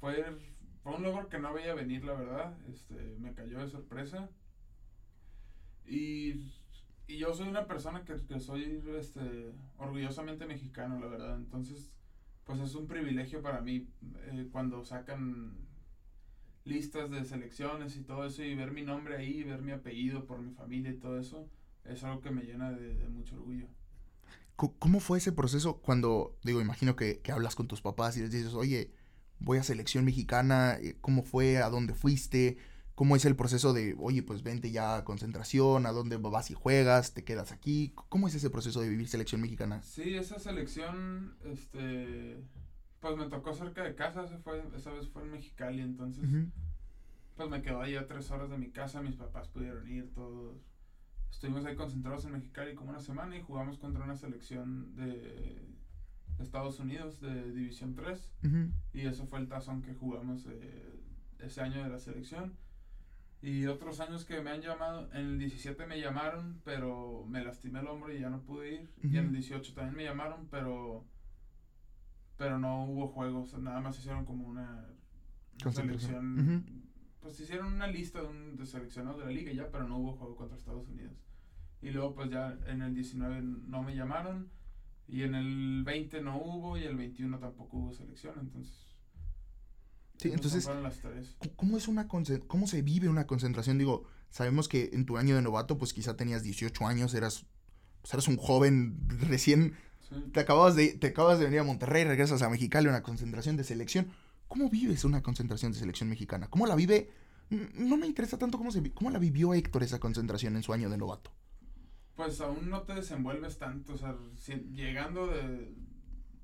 fue, 0.00 0.36
fue 0.82 0.96
un 0.96 1.04
logro 1.04 1.28
que 1.28 1.38
no 1.38 1.54
veía 1.54 1.74
venir, 1.74 2.04
la 2.04 2.14
verdad. 2.14 2.58
Este, 2.68 3.14
me 3.20 3.34
cayó 3.34 3.60
de 3.60 3.68
sorpresa. 3.68 4.30
Y, 5.86 6.52
y 7.06 7.18
yo 7.18 7.34
soy 7.34 7.46
una 7.46 7.68
persona 7.68 8.04
que, 8.04 8.16
que 8.26 8.40
soy 8.40 8.82
este, 8.98 9.52
orgullosamente 9.78 10.44
mexicano, 10.44 10.98
la 10.98 11.06
verdad. 11.06 11.36
Entonces, 11.36 11.92
pues 12.42 12.58
es 12.58 12.74
un 12.74 12.88
privilegio 12.88 13.42
para 13.42 13.60
mí 13.60 13.88
eh, 14.24 14.48
cuando 14.50 14.84
sacan 14.84 15.65
listas 16.66 17.10
de 17.10 17.24
selecciones 17.24 17.96
y 17.96 18.02
todo 18.02 18.26
eso 18.26 18.42
y 18.42 18.54
ver 18.54 18.72
mi 18.72 18.82
nombre 18.82 19.16
ahí, 19.16 19.42
ver 19.42 19.62
mi 19.62 19.72
apellido 19.72 20.26
por 20.26 20.40
mi 20.40 20.52
familia 20.52 20.90
y 20.90 20.98
todo 20.98 21.18
eso, 21.18 21.48
es 21.84 22.02
algo 22.04 22.20
que 22.20 22.30
me 22.30 22.42
llena 22.42 22.72
de, 22.72 23.08
mucho 23.08 23.36
orgullo. 23.36 23.68
¿Cómo 24.56 25.00
fue 25.00 25.18
ese 25.18 25.32
proceso 25.32 25.78
cuando, 25.78 26.36
digo, 26.42 26.60
imagino 26.60 26.96
que, 26.96 27.20
que, 27.20 27.30
hablas 27.30 27.54
con 27.54 27.68
tus 27.68 27.82
papás 27.82 28.16
y 28.16 28.20
les 28.20 28.30
dices, 28.30 28.54
oye, 28.54 28.90
voy 29.38 29.58
a 29.58 29.62
selección 29.62 30.04
mexicana, 30.04 30.78
eh, 30.80 30.96
¿cómo 31.00 31.22
fue? 31.22 31.58
¿A 31.58 31.68
dónde 31.68 31.94
fuiste? 31.94 32.56
¿Cómo 32.94 33.14
es 33.14 33.26
el 33.26 33.36
proceso 33.36 33.74
de, 33.74 33.94
oye, 33.98 34.22
pues 34.22 34.42
vente 34.42 34.70
ya 34.70 34.96
a 34.96 35.04
concentración, 35.04 35.84
a 35.84 35.92
dónde 35.92 36.16
vas 36.16 36.50
y 36.50 36.54
juegas, 36.54 37.12
te 37.12 37.24
quedas 37.24 37.52
aquí? 37.52 37.92
¿Cómo 38.08 38.26
es 38.26 38.34
ese 38.34 38.48
proceso 38.48 38.80
de 38.80 38.88
vivir 38.88 39.06
selección 39.08 39.42
mexicana? 39.42 39.82
Sí, 39.82 40.14
esa 40.14 40.38
selección, 40.38 41.36
este, 41.44 42.38
pues 43.06 43.18
me 43.18 43.26
tocó 43.26 43.54
cerca 43.54 43.84
de 43.84 43.94
casa, 43.94 44.24
esa, 44.24 44.38
fue, 44.38 44.64
esa 44.74 44.90
vez 44.90 45.08
fue 45.08 45.22
en 45.22 45.30
Mexicali, 45.30 45.80
entonces, 45.80 46.28
pues 47.36 47.48
me 47.48 47.62
quedó 47.62 47.80
ahí 47.80 47.94
a 47.94 48.08
tres 48.08 48.32
horas 48.32 48.50
de 48.50 48.58
mi 48.58 48.70
casa, 48.70 49.00
mis 49.00 49.14
papás 49.14 49.46
pudieron 49.46 49.88
ir, 49.88 50.12
todos. 50.12 50.56
Estuvimos 51.30 51.64
ahí 51.66 51.76
concentrados 51.76 52.24
en 52.24 52.32
Mexicali 52.32 52.74
como 52.74 52.90
una 52.90 52.98
semana 52.98 53.36
y 53.36 53.42
jugamos 53.42 53.78
contra 53.78 54.02
una 54.02 54.16
selección 54.16 54.96
de, 54.96 55.68
Estados 56.40 56.80
Unidos 56.80 57.20
de 57.20 57.52
División 57.52 57.94
3. 57.94 58.32
Y 58.92 59.02
eso 59.02 59.26
fue 59.26 59.38
el 59.38 59.48
tazón 59.48 59.82
que 59.82 59.94
jugamos 59.94 60.44
eh, 60.48 61.00
ese 61.38 61.60
año 61.60 61.84
de 61.84 61.88
la 61.88 62.00
selección. 62.00 62.56
Y 63.40 63.66
otros 63.66 64.00
años 64.00 64.24
que 64.24 64.40
me 64.40 64.50
han 64.50 64.62
llamado, 64.62 65.08
en 65.12 65.26
el 65.26 65.38
17 65.38 65.86
me 65.86 66.00
llamaron, 66.00 66.60
pero 66.64 67.24
me 67.28 67.44
lastimé 67.44 67.78
el 67.80 67.86
hombro 67.86 68.12
y 68.12 68.20
ya 68.20 68.30
no 68.30 68.42
pude 68.42 68.74
ir. 68.74 68.90
Y 69.02 69.16
en 69.16 69.26
el 69.26 69.32
18 69.32 69.74
también 69.74 69.96
me 69.96 70.04
llamaron, 70.04 70.48
pero 70.50 71.04
pero 72.36 72.58
no 72.58 72.84
hubo 72.84 73.08
juegos, 73.08 73.58
nada 73.58 73.80
más 73.80 73.98
hicieron 73.98 74.24
como 74.24 74.46
una 74.46 74.86
selección. 75.72 76.64
Pues 77.20 77.40
hicieron 77.40 77.72
una 77.72 77.88
lista 77.88 78.20
de, 78.20 78.28
un, 78.28 78.56
de 78.56 78.66
seleccionados 78.66 79.18
de 79.18 79.26
la 79.26 79.32
liga 79.32 79.52
ya, 79.52 79.70
pero 79.70 79.88
no 79.88 79.98
hubo 79.98 80.12
juego 80.12 80.36
contra 80.36 80.56
Estados 80.56 80.88
Unidos. 80.88 81.16
Y 81.82 81.90
luego 81.90 82.14
pues 82.14 82.30
ya 82.30 82.56
en 82.66 82.82
el 82.82 82.94
19 82.94 83.42
no 83.42 83.82
me 83.82 83.94
llamaron 83.94 84.48
y 85.08 85.22
en 85.22 85.34
el 85.34 85.82
20 85.84 86.20
no 86.22 86.36
hubo 86.40 86.78
y 86.78 86.84
el 86.84 86.96
21 86.96 87.38
tampoco 87.38 87.78
hubo 87.78 87.92
selección, 87.92 88.34
entonces 88.40 88.86
Sí, 90.18 90.30
entonces, 90.32 90.68
¿cómo, 91.56 91.76
es 91.76 91.88
una 91.88 92.08
¿cómo 92.08 92.66
se 92.66 92.82
vive 92.82 93.08
una 93.08 93.26
concentración? 93.26 93.76
Digo, 93.76 94.04
sabemos 94.30 94.66
que 94.66 94.90
en 94.94 95.04
tu 95.04 95.18
año 95.18 95.36
de 95.36 95.42
novato, 95.42 95.76
pues 95.76 95.92
quizá 95.92 96.16
tenías 96.16 96.42
18 96.42 96.86
años, 96.86 97.14
eras, 97.14 97.44
pues 98.00 98.14
eras 98.14 98.26
un 98.28 98.38
joven 98.38 98.96
recién, 99.08 99.74
te, 100.32 100.40
acabas 100.40 100.76
de, 100.76 100.94
te 100.94 101.08
acabas 101.08 101.38
de 101.38 101.44
venir 101.44 101.60
a 101.60 101.64
Monterrey, 101.64 102.04
regresas 102.04 102.42
a 102.42 102.48
Mexicali, 102.48 102.88
una 102.88 103.02
concentración 103.02 103.56
de 103.56 103.64
selección. 103.64 104.08
¿Cómo 104.48 104.70
vives 104.70 105.04
una 105.04 105.22
concentración 105.22 105.72
de 105.72 105.78
selección 105.78 106.08
mexicana? 106.08 106.48
¿Cómo 106.48 106.66
la 106.66 106.74
vive? 106.74 107.10
No 107.50 107.96
me 107.96 108.06
interesa 108.06 108.38
tanto 108.38 108.58
cómo, 108.58 108.70
se, 108.70 108.92
cómo 108.92 109.10
la 109.10 109.18
vivió 109.18 109.54
Héctor 109.54 109.82
esa 109.82 109.98
concentración 110.00 110.56
en 110.56 110.62
su 110.62 110.72
año 110.72 110.88
de 110.88 110.98
novato. 110.98 111.32
Pues 112.14 112.40
aún 112.40 112.70
no 112.70 112.82
te 112.82 112.94
desenvuelves 112.94 113.58
tanto, 113.58 113.94
o 113.94 113.98
sea, 113.98 114.16
llegando 114.72 115.26
de, 115.26 115.74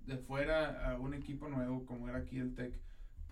de 0.06 0.16
fuera 0.18 0.90
a 0.90 0.98
un 0.98 1.14
equipo 1.14 1.48
nuevo 1.48 1.86
como 1.86 2.08
era 2.08 2.18
aquí 2.18 2.38
el 2.38 2.54
TEC 2.54 2.78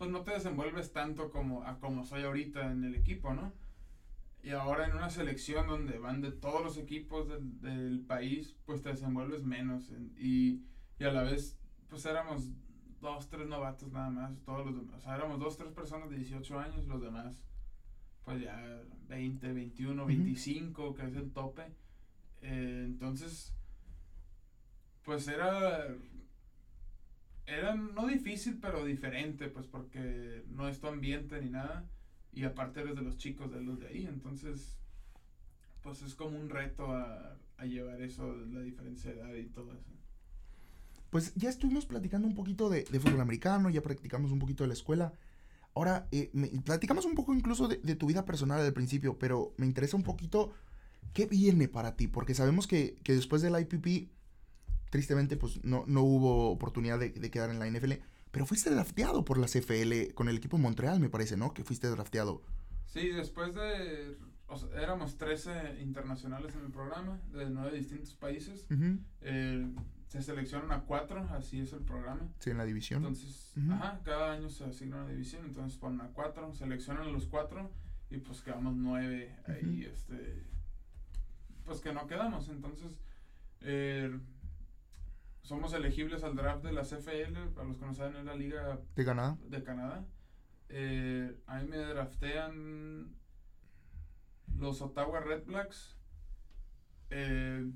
pues 0.01 0.11
no 0.11 0.22
te 0.22 0.31
desenvuelves 0.31 0.95
tanto 0.95 1.31
como, 1.31 1.62
a 1.62 1.78
como 1.78 2.07
soy 2.07 2.22
ahorita 2.22 2.72
en 2.72 2.85
el 2.85 2.95
equipo, 2.95 3.35
¿no? 3.35 3.53
Y 4.43 4.51
ahora 4.51 4.86
en 4.86 4.95
una 4.95 5.11
selección 5.11 5.66
donde 5.66 5.99
van 5.99 6.22
de 6.22 6.32
todos 6.32 6.62
los 6.62 6.78
equipos 6.78 7.28
del, 7.61 8.01
país, 8.07 8.57
pues 8.64 8.82
te 8.82 8.91
desenvuelves 8.91 9.43
menos. 9.45 9.91
y, 10.18 10.62
y, 10.99 11.05
a 11.05 11.12
la 11.12 11.22
vez, 11.22 11.59
pues 11.88 12.07
éramos 12.07 12.49
dos, 13.01 13.28
tres 13.28 13.47
novatos 13.47 13.93
nada 13.93 14.11
más, 14.11 14.41
todos 14.45 14.66
los 14.66 14.76
demás. 14.76 14.97
O 14.97 15.01
sea, 15.01 15.16
éramos 15.16 15.38
dos, 15.38 15.57
tres 15.57 15.72
personas 15.72 16.11
de 16.11 16.16
18 16.16 16.59
años, 16.59 16.86
los 16.86 17.03
demás, 17.03 17.43
pues 18.24 18.41
ya 18.41 18.82
20, 19.09 19.53
21, 19.53 20.07
25, 20.07 20.95
que 20.95 21.07
es 21.07 21.16
el 21.16 21.32
tope. 21.32 21.62
Eh, 22.43 22.84
entonces, 22.86 23.55
pues 25.03 25.28
era 25.28 25.86
era 27.47 27.74
no 27.74 28.07
difícil, 28.07 28.59
pero 28.61 28.84
diferente, 28.84 29.49
pues 29.49 29.66
porque 29.66 30.45
no 30.49 30.68
es 30.68 30.80
tu 30.80 30.86
ambiente 30.86 31.41
ni 31.41 31.51
nada. 31.51 31.84
Y 32.33 32.45
aparte 32.45 32.81
eres 32.81 32.97
de 32.97 33.03
los 33.03 33.16
chicos 33.18 33.51
de 33.53 33.61
los 33.61 33.81
de 33.81 33.89
ahí, 33.89 34.07
entonces, 34.07 34.76
pues 35.83 36.03
es 36.03 36.14
como 36.14 36.39
un 36.39 36.49
reto 36.49 36.93
a, 36.93 37.37
llevar 37.64 38.01
eso, 38.01 38.35
la 38.53 38.61
diferencia 38.61 39.12
de 39.12 39.20
edad 39.20 39.35
y 39.35 39.47
todo 39.47 39.72
eso. 39.74 39.91
Pues 41.11 41.35
ya 41.35 41.51
estuvimos 41.51 41.85
platicando 41.85 42.26
un 42.26 42.35
poquito 42.35 42.70
de, 42.70 42.85
fútbol 42.85 43.20
americano, 43.20 43.68
ya 43.68 43.83
practicamos 43.83 44.31
un 44.31 44.39
poquito 44.39 44.64
de 44.64 44.68
la 44.68 44.74
escuela. 44.74 45.12
Ahora, 45.74 46.09
eh, 46.11 46.31
platicamos 46.64 47.05
un 47.05 47.14
poco 47.14 47.35
incluso 47.35 47.68
de, 47.68 47.76
de, 47.78 47.97
tu 47.97 48.07
vida 48.07 48.24
personal 48.24 48.61
al 48.61 48.72
principio, 48.72 49.18
pero 49.18 49.53
me 49.57 49.66
interesa 49.66 49.97
un 49.97 50.03
poquito 50.03 50.53
qué 51.12 51.26
viene 51.26 51.68
para 51.68 51.97
ti, 51.97 52.07
porque 52.09 52.35
sabemos 52.35 52.66
que, 52.66 52.97
que 53.03 53.14
después 53.14 53.43
del 53.43 53.59
IPP 53.59 54.11
tristemente 54.91 55.37
pues 55.37 55.64
no, 55.64 55.85
no 55.87 56.03
hubo 56.03 56.51
oportunidad 56.51 56.99
de, 56.99 57.12
quedar 57.12 57.51
en 57.51 57.59
la 57.59 57.70
NFL, 57.70 57.93
pero 58.31 58.47
fuiste 58.47 58.70
drafteado 58.70 59.24
por 59.24 59.39
la 59.39 59.47
CFL 59.47 60.14
con 60.14 60.28
el 60.28 60.37
equipo 60.37 60.59
Montreal, 60.59 61.01
me 61.01 61.09
parece, 61.09 61.37
¿no? 61.37 61.53
Que 61.53 61.64
fuiste 61.64 61.89
drafteado. 61.89 62.43
Sí, 62.87 63.09
después 63.09 63.55
de... 63.55 64.16
éramos 64.76 65.16
13 65.16 65.81
internacionales 65.81 66.55
en 66.55 66.64
el 66.64 66.70
programa, 66.70 67.20
de 67.33 67.51
nueve 67.51 67.76
distintos 67.76 68.14
países. 68.14 68.66
Eh, 69.20 69.66
se 70.09 70.22
seleccionan 70.22 70.72
a 70.72 70.81
cuatro, 70.83 71.20
así 71.31 71.61
es 71.61 71.72
el 71.72 71.81
programa. 71.81 72.28
Sí, 72.41 72.51
en 72.51 72.59
la 72.59 72.64
división. 72.64 73.05
Entonces, 73.05 73.53
ajá, 73.70 74.01
cada 74.05 74.33
año 74.33 74.49
se 74.49 74.64
asigna 74.64 74.97
una 74.97 75.09
división, 75.09 75.45
entonces 75.45 75.78
ponen 75.78 76.01
a 76.01 76.09
cuatro, 76.09 76.53
seleccionan 76.53 77.05
a 77.05 77.11
los 77.11 77.26
cuatro 77.26 77.70
y 78.11 78.18
pues 78.18 78.41
quedamos 78.41 78.74
nueve 78.76 79.37
ahí, 79.47 79.89
este... 79.91 80.45
Pues 81.64 81.81
que 81.81 81.93
no 81.93 82.07
quedamos, 82.07 82.49
entonces... 82.49 82.99
Eh, 83.61 84.18
somos 85.43 85.72
elegibles 85.72 86.22
al 86.22 86.36
draft 86.36 86.64
de 86.64 86.72
la 86.72 86.82
CFL, 86.82 87.53
para 87.55 87.68
los 87.68 87.76
que 87.76 87.86
no 87.86 87.95
saben, 87.95 88.16
es 88.16 88.24
la 88.24 88.34
liga 88.34 88.80
de 88.95 89.05
Canadá. 89.05 89.38
De 89.49 89.62
Canadá. 89.62 90.05
Eh, 90.68 91.41
ahí 91.47 91.66
me 91.66 91.78
draftean 91.78 93.14
los 94.57 94.80
Ottawa 94.82 95.20
Red 95.20 95.45
Blacks. 95.45 95.97
Eh, 97.11 97.70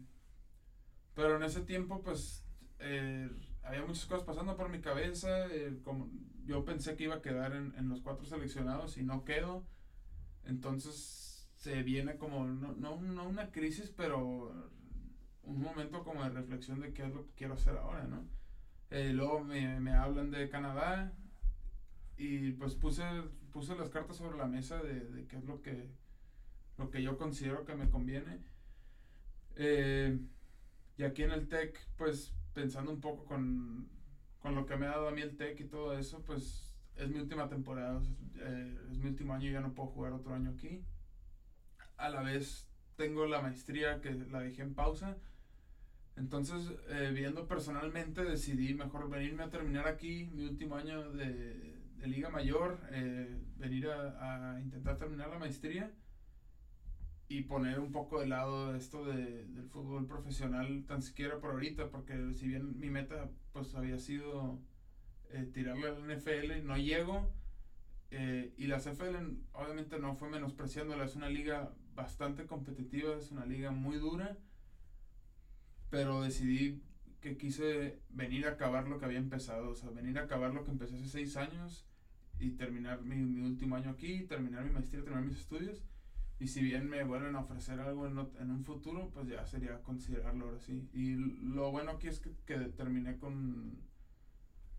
pero 1.14 1.36
en 1.36 1.42
ese 1.42 1.62
tiempo, 1.62 2.02
pues, 2.02 2.44
eh, 2.78 3.30
había 3.62 3.84
muchas 3.84 4.06
cosas 4.06 4.24
pasando 4.24 4.56
por 4.56 4.68
mi 4.68 4.80
cabeza. 4.80 5.46
como 5.82 6.10
yo 6.44 6.64
pensé 6.64 6.96
que 6.96 7.04
iba 7.04 7.16
a 7.16 7.22
quedar 7.22 7.52
en, 7.54 7.74
en, 7.76 7.88
los 7.88 8.02
cuatro 8.02 8.26
seleccionados 8.26 8.98
y 8.98 9.02
no 9.02 9.24
quedo. 9.24 9.64
Entonces 10.44 11.48
se 11.56 11.82
viene 11.82 12.18
como, 12.18 12.44
no, 12.44 12.74
no, 12.74 13.00
no 13.00 13.26
una 13.26 13.50
crisis, 13.50 13.90
pero 13.96 14.70
un 15.47 15.61
momento 15.61 16.03
como 16.05 16.22
de 16.22 16.30
reflexión 16.30 16.80
de 16.80 16.92
qué 16.92 17.05
es 17.05 17.14
lo 17.14 17.26
que 17.26 17.32
quiero 17.36 17.55
hacer 17.55 17.76
ahora, 17.76 18.05
¿no? 18.05 18.24
Eh, 18.90 19.12
luego 19.12 19.42
me, 19.42 19.80
me, 19.80 19.92
hablan 19.92 20.30
de 20.30 20.49
Canadá 20.49 21.12
y 22.16 22.53
pues 22.53 22.74
puse, 22.74 23.03
puse 23.53 23.74
las 23.74 23.90
cartas 23.90 24.16
sobre 24.16 24.38
la 24.38 24.47
mesa 24.47 24.82
de, 24.82 25.01
de 25.01 25.26
qué 25.26 25.36
es 25.36 25.45
lo 25.45 25.62
que, 25.62 25.88
lo 26.78 26.90
que 26.90 27.03
yo 27.03 27.16
considero 27.16 27.64
que 27.64 27.74
me 27.74 27.90
conviene. 27.90 28.40
Eh, 29.57 30.18
y 30.97 31.03
aquí 31.03 31.22
en 31.22 31.32
el 31.32 31.49
TEC, 31.49 31.78
pues 31.97 32.34
pensando 32.53 32.92
un 32.92 33.01
poco 33.01 33.24
con, 33.24 33.88
con, 34.40 34.55
lo 34.55 34.64
que 34.66 34.76
me 34.76 34.86
ha 34.86 34.90
dado 34.90 35.09
a 35.09 35.12
mí 35.12 35.22
el 35.22 35.36
TEC 35.36 35.61
y 35.61 35.64
todo 35.64 35.99
eso, 35.99 36.22
pues 36.22 36.72
es 36.97 37.09
mi 37.09 37.18
última 37.18 37.49
temporada, 37.49 38.01
eh, 38.36 38.78
es 38.92 38.99
mi 38.99 39.09
último 39.09 39.34
año 39.34 39.51
ya 39.51 39.61
no 39.61 39.74
puedo 39.74 39.88
jugar 39.88 40.12
otro 40.12 40.34
año 40.34 40.51
aquí. 40.51 40.84
A 41.97 42.11
la 42.11 42.22
vez 42.22 42.68
tengo 42.97 43.26
la 43.26 43.40
maestría 43.40 44.01
que 44.01 44.12
la 44.12 44.40
dejé 44.40 44.62
en 44.62 44.74
pausa 44.74 45.16
entonces, 46.16 46.72
eh, 46.88 47.10
viendo 47.14 47.46
personalmente, 47.48 48.22
decidí 48.24 48.74
mejor 48.74 49.10
venirme 49.10 49.42
a 49.42 49.50
terminar 49.50 49.88
aquí 49.88 50.30
mi 50.32 50.44
último 50.44 50.76
año 50.76 51.10
de, 51.12 51.74
Liga 52.04 52.28
Mayor, 52.28 52.78
eh, 52.90 53.40
venir 53.56 53.88
a, 53.88 54.60
intentar 54.60 54.98
terminar 54.98 55.30
la 55.30 55.38
maestría 55.38 55.90
y 57.28 57.44
poner 57.44 57.80
un 57.80 57.92
poco 57.92 58.20
de 58.20 58.26
lado 58.26 58.74
esto 58.76 59.06
de, 59.06 59.46
del 59.46 59.70
fútbol 59.70 60.06
profesional, 60.06 60.84
tan 60.86 61.00
siquiera 61.00 61.38
por 61.38 61.52
ahorita, 61.52 61.88
porque 61.88 62.34
si 62.34 62.46
bien 62.48 62.78
mi 62.78 62.90
meta 62.90 63.30
pues 63.52 63.74
había 63.74 63.98
sido 63.98 64.60
eh, 65.30 65.50
tirarle 65.52 65.88
al 65.88 66.06
NFL, 66.06 66.64
no 66.64 66.76
llego. 66.76 67.32
Eh, 68.10 68.54
y 68.56 68.68
la 68.68 68.78
CFL 68.78 69.16
obviamente 69.52 69.98
no 69.98 70.14
fue 70.14 70.28
menospreciándola, 70.28 71.04
es 71.04 71.16
una 71.16 71.28
liga 71.28 71.72
bastante 71.94 72.46
competitiva, 72.46 73.16
es 73.16 73.32
una 73.32 73.44
liga 73.44 73.72
muy 73.72 73.96
dura, 73.98 74.36
pero 75.95 76.22
decidí 76.22 76.82
que 77.20 77.36
quise 77.36 78.01
venir 78.11 78.47
a 78.47 78.51
acabar 78.51 78.88
lo 78.88 78.99
que 78.99 79.05
había 79.05 79.18
empezado, 79.18 79.70
o 79.70 79.74
sea, 79.76 79.90
venir 79.90 80.18
a 80.18 80.22
acabar 80.22 80.53
lo 80.53 80.64
que 80.64 80.72
empecé 80.72 80.97
hace 80.97 81.07
seis 81.07 81.36
años 81.36 81.86
y 82.40 82.51
terminar 82.51 83.03
mi, 83.03 83.14
mi 83.14 83.42
último 83.42 83.76
año 83.76 83.90
aquí, 83.90 84.24
terminar 84.24 84.64
mi 84.64 84.70
maestría, 84.70 85.05
terminar 85.05 85.24
mis 85.24 85.38
estudios 85.38 85.84
y 86.40 86.49
si 86.49 86.62
bien 86.62 86.90
me 86.90 87.05
vuelven 87.05 87.36
a 87.36 87.40
ofrecer 87.40 87.78
algo 87.78 88.09
en, 88.09 88.18
en, 88.40 88.51
un 88.51 88.64
futuro, 88.64 89.09
pues 89.14 89.28
ya 89.28 89.47
sería 89.47 89.80
considerarlo 89.84 90.47
ahora 90.47 90.59
sí. 90.59 90.88
Y 90.92 91.14
lo 91.14 91.70
bueno 91.70 91.92
aquí 91.92 92.09
es 92.09 92.18
que, 92.18 92.32
que 92.45 92.57
terminé 92.70 93.16
con, 93.18 93.78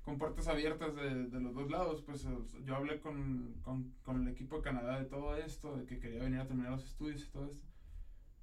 con 0.04 0.18
puertas 0.18 0.50
abiertas 0.50 0.94
de, 0.98 1.28
de, 1.28 1.40
los 1.40 1.56
dos 1.56 1.72
lados. 1.72 2.02
Pues 2.02 2.28
yo 2.66 2.76
hablé 2.76 3.00
con, 3.00 3.56
con, 3.62 3.94
con, 4.04 4.22
el 4.22 4.28
equipo 4.28 4.58
de 4.58 4.64
Canadá 4.64 5.00
de 5.00 5.06
todo 5.06 5.34
esto, 5.38 5.78
de 5.78 5.86
que 5.86 5.98
quería 5.98 6.24
venir 6.24 6.42
a 6.42 6.46
terminar 6.46 6.72
los 6.72 6.84
estudios 6.84 7.24
y 7.24 7.30
todo 7.30 7.46
esto. 7.46 7.66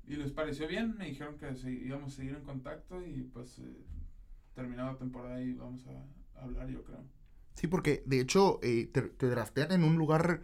Y 0.06 0.16
les 0.16 0.32
pareció 0.32 0.66
bien, 0.66 0.96
me 0.96 1.06
dijeron 1.06 1.36
que 1.38 1.54
se, 1.54 1.70
íbamos 1.70 2.12
a 2.12 2.16
seguir 2.16 2.34
en 2.34 2.42
contacto 2.42 3.00
y 3.04 3.22
pues 3.22 3.58
eh, 3.58 3.84
terminada 4.54 4.92
la 4.92 4.98
temporada 4.98 5.40
y 5.40 5.52
vamos 5.54 5.86
a, 5.86 6.40
a, 6.40 6.44
hablar, 6.44 6.68
yo 6.68 6.82
creo. 6.82 7.04
Sí, 7.54 7.66
porque 7.66 8.02
de 8.06 8.20
hecho 8.20 8.58
eh, 8.62 8.90
te, 8.92 9.02
te 9.02 9.26
draftean 9.26 9.72
en 9.72 9.84
un 9.84 9.96
lugar 9.96 10.42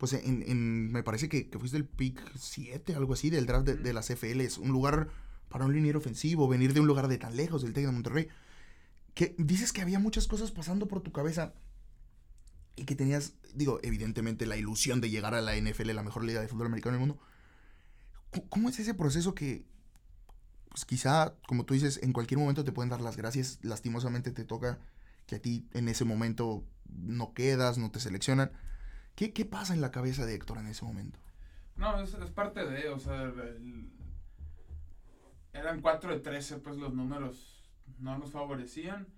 pues 0.00 0.14
en, 0.14 0.42
en, 0.48 0.90
me 0.90 1.02
parece 1.02 1.28
que, 1.28 1.50
que 1.50 1.58
fuiste 1.58 1.76
el 1.76 1.84
pick 1.84 2.18
7, 2.34 2.94
algo 2.94 3.12
así, 3.12 3.28
del 3.28 3.44
draft 3.44 3.66
de, 3.66 3.76
de 3.76 3.92
las 3.92 4.08
CFL. 4.08 4.40
Es 4.40 4.56
un 4.56 4.70
lugar 4.70 5.08
para 5.50 5.66
un 5.66 5.74
liniero 5.74 5.98
ofensivo, 5.98 6.48
venir 6.48 6.72
de 6.72 6.80
un 6.80 6.86
lugar 6.86 7.06
de 7.06 7.18
tan 7.18 7.36
lejos, 7.36 7.60
del 7.60 7.74
TEC 7.74 7.84
de 7.84 7.92
Monterrey. 7.92 8.28
Que 9.12 9.34
dices 9.36 9.74
que 9.74 9.82
había 9.82 9.98
muchas 9.98 10.26
cosas 10.26 10.52
pasando 10.52 10.88
por 10.88 11.02
tu 11.02 11.12
cabeza 11.12 11.52
y 12.76 12.86
que 12.86 12.94
tenías, 12.94 13.34
digo, 13.54 13.78
evidentemente 13.82 14.46
la 14.46 14.56
ilusión 14.56 15.02
de 15.02 15.10
llegar 15.10 15.34
a 15.34 15.42
la 15.42 15.54
NFL, 15.54 15.90
la 15.90 16.02
mejor 16.02 16.24
liga 16.24 16.40
de 16.40 16.48
fútbol 16.48 16.68
americano 16.68 16.96
del 16.96 17.06
mundo. 17.06 17.22
¿Cómo 18.48 18.68
es 18.68 18.78
ese 18.78 18.94
proceso 18.94 19.34
que, 19.34 19.64
pues 20.68 20.84
quizá, 20.84 21.34
como 21.46 21.64
tú 21.64 21.74
dices, 21.74 22.00
en 22.02 22.12
cualquier 22.12 22.38
momento 22.38 22.64
te 22.64 22.72
pueden 22.72 22.90
dar 22.90 23.00
las 23.00 23.16
gracias, 23.16 23.58
lastimosamente 23.62 24.30
te 24.30 24.44
toca 24.44 24.78
que 25.26 25.36
a 25.36 25.42
ti 25.42 25.68
en 25.72 25.88
ese 25.88 26.04
momento 26.04 26.64
no 26.88 27.34
quedas, 27.34 27.78
no 27.78 27.90
te 27.90 28.00
seleccionan? 28.00 28.52
¿Qué, 29.14 29.32
¿Qué, 29.32 29.44
pasa 29.44 29.74
en 29.74 29.80
la 29.80 29.90
cabeza 29.90 30.26
de 30.26 30.34
Héctor 30.34 30.58
en 30.58 30.66
ese 30.66 30.84
momento? 30.84 31.18
No, 31.76 32.00
es, 32.00 32.14
parte 32.34 32.64
de, 32.66 32.88
o 32.88 32.98
sea, 32.98 33.32
eran 35.52 35.80
4 35.80 36.14
de 36.14 36.20
13, 36.20 36.58
pues 36.58 36.76
los 36.76 36.94
números 36.94 37.70
no 37.98 38.18
nos 38.18 38.30
favorecían, 38.30 39.08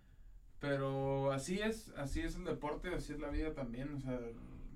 pero 0.58 1.32
así 1.32 1.60
es, 1.60 1.92
así 1.96 2.20
es 2.20 2.36
el 2.36 2.44
deporte, 2.44 2.94
así 2.94 3.12
es 3.12 3.20
la 3.20 3.28
vida 3.28 3.54
también, 3.54 3.94
o 3.94 4.00
sea, 4.00 4.18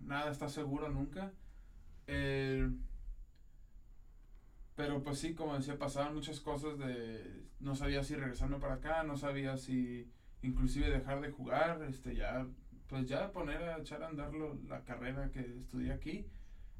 nada 0.04 0.30
está 0.30 0.48
seguro 0.48 0.88
nunca. 0.88 1.32
Eh, 2.06 2.70
pero 4.76 5.02
pues 5.02 5.18
sí, 5.18 5.34
como 5.34 5.56
decía, 5.56 5.78
pasaban 5.78 6.14
muchas 6.14 6.38
cosas 6.40 6.78
de, 6.78 7.44
no 7.60 7.74
sabía 7.74 8.04
si 8.04 8.14
regresarme 8.14 8.58
para 8.58 8.74
acá, 8.74 9.02
no 9.02 9.16
sabía 9.16 9.56
si 9.56 10.12
inclusive 10.42 10.90
dejar 10.90 11.20
de 11.22 11.30
jugar, 11.30 11.82
este, 11.88 12.14
ya 12.14 12.46
pues 12.88 13.08
ya 13.08 13.32
poner 13.32 13.62
a 13.62 13.78
echar 13.78 14.02
a 14.02 14.08
andar 14.08 14.32
lo, 14.32 14.54
la 14.68 14.84
carrera 14.84 15.30
que 15.30 15.40
estudié 15.40 15.92
aquí. 15.92 16.26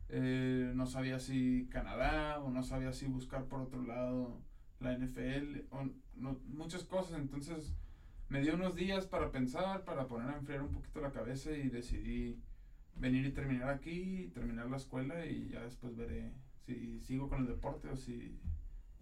Eh, 0.09 0.71
no 0.75 0.87
sabía 0.87 1.19
si 1.19 1.67
Canadá 1.69 2.39
o 2.41 2.51
no 2.51 2.63
sabía 2.63 2.93
si 2.93 3.07
buscar 3.07 3.47
por 3.47 3.61
otro 3.61 3.83
lado 3.83 4.41
la 4.79 4.97
NFL 4.97 5.65
o 5.71 5.87
no, 6.15 6.39
muchas 6.47 6.85
cosas. 6.85 7.19
Entonces 7.19 7.75
me 8.29 8.41
dio 8.41 8.55
unos 8.55 8.77
días 8.77 9.07
para 9.07 9.33
pensar, 9.33 9.85
para 9.85 10.07
poner 10.07 10.31
a 10.31 10.37
enfriar 10.37 10.63
un 10.63 10.71
poquito 10.71 11.01
la 11.01 11.13
cabeza 11.13 11.51
y 11.51 11.69
decidí 11.69 12.41
venir 12.95 13.27
y 13.27 13.33
terminar 13.33 13.71
aquí, 13.71 14.31
terminar 14.33 14.71
la 14.71 14.77
escuela 14.77 15.27
y 15.27 15.49
ya 15.49 15.63
después 15.63 15.97
veré 15.97 16.33
si 16.67 17.01
sigo 17.01 17.29
con 17.29 17.41
el 17.41 17.47
deporte 17.47 17.89
o 17.89 17.97
si, 17.97 18.39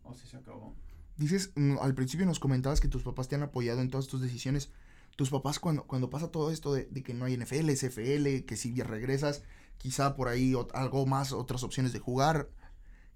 o 0.02 0.14
si 0.14 0.26
se 0.26 0.36
acabó. 0.36 0.74
Dices, 1.16 1.52
mm, 1.56 1.78
al 1.80 1.94
principio 1.94 2.26
nos 2.26 2.40
comentabas 2.40 2.80
que 2.80 2.88
tus 2.88 3.02
papás 3.02 3.28
te 3.28 3.36
han 3.36 3.42
apoyado 3.42 3.80
en 3.80 3.90
todas 3.90 4.06
tus 4.06 4.20
decisiones 4.20 4.70
tus 5.16 5.30
papás 5.30 5.58
cuando, 5.58 5.84
cuando 5.84 6.10
pasa 6.10 6.30
todo 6.30 6.50
esto 6.50 6.74
de, 6.74 6.86
de, 6.86 7.02
que 7.02 7.14
no 7.14 7.24
hay 7.24 7.36
NFL, 7.36 7.70
SFL, 7.70 8.44
que 8.44 8.56
si 8.56 8.74
regresas, 8.82 9.44
quizá 9.78 10.16
por 10.16 10.28
ahí 10.28 10.54
algo 10.72 11.06
más, 11.06 11.32
otras 11.32 11.62
opciones 11.62 11.92
de 11.92 12.00
jugar. 12.00 12.48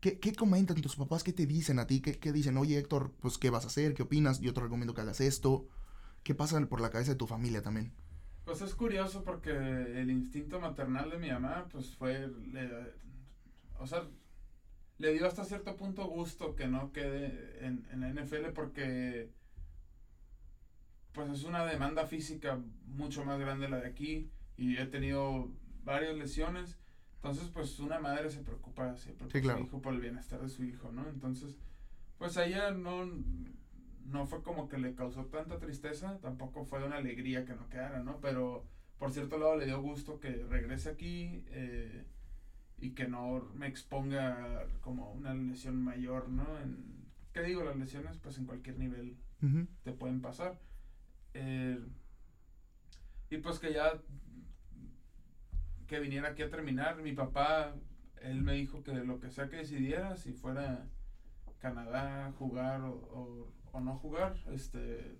¿Qué, 0.01 0.21
¿Qué, 0.21 0.33
comentan 0.33 0.81
tus 0.81 0.95
papás? 0.95 1.25
¿Qué 1.25 1.33
te 1.33 1.47
dicen 1.47 1.81
a 1.81 1.87
ti? 1.87 2.01
¿Qué, 2.01 2.19
¿Qué, 2.19 2.33
dicen? 2.33 2.57
Oye, 2.57 2.79
Héctor, 2.79 3.13
pues, 3.21 3.37
¿qué 3.37 3.51
vas 3.51 3.65
a 3.65 3.67
hacer? 3.67 3.95
¿Qué 3.95 4.05
opinas? 4.05 4.41
Yo 4.41 4.55
te 4.55 4.61
recomiendo 4.61 4.95
que 4.95 5.01
hagas 5.01 5.21
esto. 5.21 5.67
¿Qué 6.23 6.37
pasa 6.37 6.65
por 6.67 6.81
la 6.81 6.91
cabeza 6.91 7.13
de 7.13 7.17
tu 7.17 7.27
familia 7.27 7.63
también? 7.63 7.93
Pues 8.45 8.63
es 8.63 8.75
curioso 8.75 9.25
porque 9.25 9.51
el 9.51 10.11
instinto 10.11 10.61
maternal 10.61 11.11
de 11.11 11.19
mi 11.19 11.31
mamá, 11.31 11.67
pues 11.71 11.97
fue, 11.97 12.31
o 13.79 13.87
sea, 13.87 14.09
le 14.99 15.13
dio 15.13 15.27
hasta 15.27 15.45
cierto 15.45 15.77
punto 15.77 16.07
gusto 16.07 16.55
que 16.55 16.67
no 16.67 16.93
quede 16.93 17.65
en, 17.65 17.87
en 17.93 18.01
la 18.01 18.11
NFL 18.11 18.51
porque 18.55 19.31
pues 21.13 21.31
es 21.31 21.45
una 21.45 21.65
demanda 21.65 22.07
física 22.07 22.61
mucho 22.87 23.25
más 23.25 23.39
grande 23.39 23.69
la 23.69 23.79
de 23.79 23.89
aquí 23.89 24.31
y 24.57 24.77
he 24.77 24.87
tenido 24.87 25.51
varias 25.85 26.17
lesiones. 26.17 26.79
Entonces, 27.17 27.49
pues 27.49 27.79
una 27.81 27.99
madre 27.99 28.31
se 28.31 28.43
preocupa 28.43 28.95
siempre 28.97 29.27
por 29.27 29.33
su 29.33 29.61
hijo, 29.61 29.83
por 29.83 29.95
el 29.95 30.01
bienestar 30.01 30.41
de 30.41 30.49
su 30.49 30.63
hijo, 30.63 30.93
¿no? 30.93 31.09
Entonces, 31.09 31.57
pues 32.19 32.37
a 32.37 32.47
ella 32.47 32.71
no, 32.71 33.11
no 34.07 34.27
fue 34.27 34.43
como 34.43 34.69
que 34.69 34.79
le 34.79 34.95
causó 34.95 35.25
tanta 35.27 35.59
tristeza, 35.59 36.19
tampoco 36.21 36.65
fue 36.65 36.85
una 36.85 36.97
alegría 36.97 37.45
que 37.45 37.55
no 37.55 37.69
quedara, 37.69 38.03
¿no? 38.03 38.21
Pero 38.21 38.65
por 38.99 39.13
cierto 39.13 39.39
lado 39.39 39.57
le 39.57 39.67
dio 39.67 39.81
gusto 39.81 40.21
que 40.21 40.31
regrese 40.49 40.91
aquí 40.91 41.45
eh, 41.49 42.05
y 42.81 42.91
que 42.91 43.09
no 43.09 43.51
me 43.55 43.67
exponga 43.67 44.67
como 44.81 45.11
una 45.13 45.35
lesión 45.35 45.83
mayor, 45.83 46.29
¿no? 46.29 46.59
En, 46.59 46.99
¿Qué 47.33 47.43
digo? 47.43 47.63
Las 47.63 47.77
lesiones, 47.77 48.17
pues 48.19 48.39
en 48.39 48.47
cualquier 48.47 48.79
nivel 48.79 49.17
te 49.85 49.93
pueden 49.93 50.21
pasar. 50.21 50.59
Eh, 51.35 51.79
y 53.31 53.37
pues 53.39 53.59
que 53.59 53.73
ya 53.73 53.93
que 55.87 56.01
viniera 56.01 56.31
aquí 56.31 56.43
a 56.43 56.51
terminar, 56.51 57.01
mi 57.03 57.13
papá, 57.13 57.75
él 58.23 58.43
me 58.43 58.55
dijo 58.55 58.83
que 58.83 58.93
lo 58.93 59.21
que 59.21 59.31
sea 59.31 59.49
que 59.49 59.57
decidiera, 59.57 60.17
si 60.17 60.33
fuera 60.33 60.87
Canadá, 61.61 62.33
jugar 62.39 62.83
o, 62.83 63.53
o, 63.73 63.81
no 63.81 63.97
jugar, 63.97 64.37
este, 64.53 65.17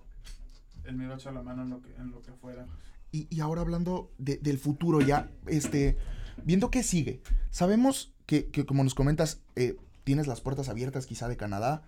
él 0.85 0.97
me 0.97 1.05
iba 1.05 1.15
a 1.15 1.17
echar 1.17 1.33
la 1.33 1.43
mano 1.43 1.63
en 1.63 1.71
lo 1.71 1.81
que, 1.81 1.95
en 1.95 2.11
lo 2.11 2.21
que 2.23 2.33
fuera. 2.33 2.67
Y, 3.13 3.27
y 3.35 3.41
ahora 3.41 3.63
hablando 3.63 4.13
de, 4.19 4.37
del 4.39 4.59
futuro 4.59 5.01
ya, 5.01 5.31
este, 5.47 5.97
viendo 6.45 6.71
qué 6.71 6.83
sigue, 6.83 7.21
sabemos 7.51 8.15
que, 8.27 8.51
que 8.51 8.67
como 8.67 8.85
nos 8.85 8.95
comentas, 8.95 9.41
eh, 9.57 9.77
tienes 10.05 10.27
las 10.27 10.41
puertas 10.41 10.69
abiertas 10.69 11.07
quizá 11.07 11.29
de 11.29 11.37
Canadá, 11.37 11.83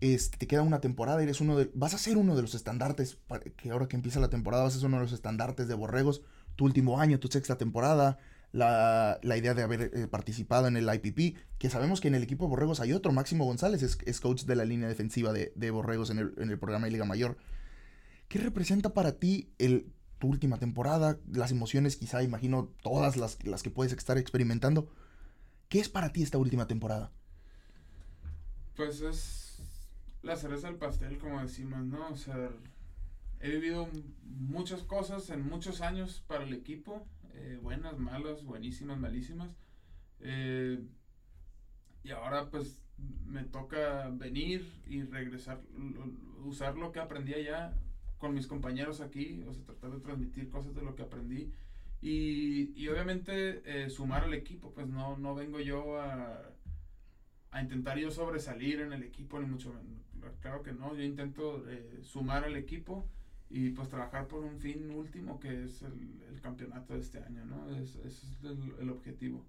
este, 0.00 0.36
te 0.36 0.46
queda 0.46 0.62
una 0.62 0.80
temporada, 0.80 1.22
eres 1.22 1.40
uno 1.40 1.56
de, 1.56 1.70
vas 1.74 1.94
a 1.94 1.98
ser 1.98 2.16
uno 2.16 2.36
de 2.36 2.42
los 2.42 2.54
estandartes, 2.54 3.18
que 3.56 3.70
ahora 3.70 3.88
que 3.88 3.96
empieza 3.96 4.20
la 4.20 4.28
temporada 4.28 4.64
vas 4.64 4.76
a 4.76 4.78
ser 4.78 4.86
uno 4.86 4.98
de 4.98 5.04
los 5.04 5.12
estandartes 5.12 5.68
de 5.68 5.74
Borregos, 5.74 6.22
tu 6.54 6.64
último 6.64 7.00
año, 7.00 7.18
tu 7.18 7.28
sexta 7.28 7.56
temporada, 7.56 8.18
la, 8.52 9.18
la 9.22 9.36
idea 9.36 9.54
de 9.54 9.62
haber 9.62 9.90
eh, 9.94 10.06
participado 10.06 10.66
en 10.66 10.76
el 10.76 10.88
IPP, 10.92 11.36
que 11.58 11.70
sabemos 11.70 12.00
que 12.00 12.08
en 12.08 12.14
el 12.14 12.22
equipo 12.22 12.44
de 12.44 12.50
Borregos 12.50 12.80
hay 12.80 12.92
otro, 12.92 13.12
Máximo 13.12 13.44
González, 13.44 13.82
es, 13.82 14.20
coach 14.20 14.44
de 14.44 14.56
la 14.56 14.64
línea 14.64 14.88
defensiva 14.88 15.32
de, 15.32 15.52
de 15.54 15.70
Borregos 15.70 16.10
en 16.10 16.18
el, 16.18 16.34
en 16.38 16.50
el, 16.50 16.58
programa 16.58 16.86
de 16.86 16.92
Liga 16.92 17.04
Mayor. 17.04 17.36
¿Qué 18.28 18.38
representa 18.38 18.92
para 18.92 19.12
ti 19.12 19.50
el, 19.58 19.92
tu 20.18 20.28
última 20.28 20.58
temporada? 20.58 21.18
Las 21.30 21.50
emociones, 21.50 21.96
quizá, 21.96 22.22
imagino, 22.22 22.70
todas 22.82 23.16
las, 23.16 23.44
las 23.44 23.62
que 23.62 23.70
puedes 23.70 23.92
estar 23.92 24.18
experimentando. 24.18 24.88
¿Qué 25.68 25.80
es 25.80 25.88
para 25.88 26.12
ti 26.12 26.22
esta 26.22 26.38
última 26.38 26.66
temporada? 26.66 27.12
Pues 28.76 29.00
es 29.00 29.58
la 30.22 30.36
cereza 30.36 30.68
del 30.68 30.76
pastel, 30.76 31.18
como 31.18 31.40
decimos, 31.40 31.84
¿no? 31.84 32.08
O 32.08 32.16
sea, 32.16 32.50
he 33.40 33.50
vivido 33.50 33.88
muchas 34.22 34.82
cosas 34.82 35.30
en 35.30 35.48
muchos 35.48 35.80
años 35.80 36.22
para 36.26 36.44
el 36.44 36.52
equipo, 36.52 37.06
eh, 37.34 37.58
buenas, 37.62 37.98
malas, 37.98 38.44
buenísimas, 38.44 38.98
malísimas. 38.98 39.50
Eh, 40.20 40.84
y 42.02 42.10
ahora 42.10 42.50
pues 42.50 42.82
me 43.26 43.44
toca 43.44 44.08
venir 44.10 44.82
y 44.86 45.02
regresar, 45.02 45.60
usar 46.44 46.76
lo 46.76 46.92
que 46.92 47.00
aprendí 47.00 47.34
allá 47.34 47.74
con 48.18 48.34
mis 48.34 48.46
compañeros 48.46 49.00
aquí, 49.00 49.42
o 49.46 49.52
sea, 49.52 49.64
tratar 49.64 49.92
de 49.92 50.00
transmitir 50.00 50.48
cosas 50.48 50.74
de 50.74 50.82
lo 50.82 50.94
que 50.94 51.02
aprendí. 51.02 51.52
Y, 52.02 52.72
y 52.76 52.88
obviamente 52.88 53.62
eh, 53.64 53.90
sumar 53.90 54.24
al 54.24 54.34
equipo, 54.34 54.72
pues 54.72 54.86
no, 54.86 55.16
no 55.16 55.34
vengo 55.34 55.60
yo 55.60 55.98
a, 55.98 56.42
a 57.50 57.62
intentar 57.62 57.98
yo 57.98 58.10
sobresalir 58.10 58.80
en 58.80 58.92
el 58.92 59.02
equipo, 59.02 59.40
ni 59.40 59.46
mucho 59.46 59.72
menos 59.72 60.06
claro 60.40 60.62
que 60.62 60.72
no, 60.72 60.94
yo 60.94 61.02
intento 61.02 61.64
eh, 61.68 62.00
sumar 62.02 62.44
al 62.44 62.56
equipo 62.56 63.06
y 63.48 63.70
pues 63.70 63.88
trabajar 63.88 64.26
por 64.26 64.42
un 64.42 64.58
fin 64.58 64.90
último 64.90 65.38
que 65.38 65.64
es 65.64 65.82
el, 65.82 66.22
el 66.32 66.40
campeonato 66.40 66.94
de 66.94 67.00
este 67.00 67.18
año, 67.22 67.44
¿no? 67.44 67.68
Es, 67.76 67.96
ese 67.96 68.26
es 68.26 68.44
el, 68.44 68.74
el, 68.80 68.90
objetivo. 68.90 69.44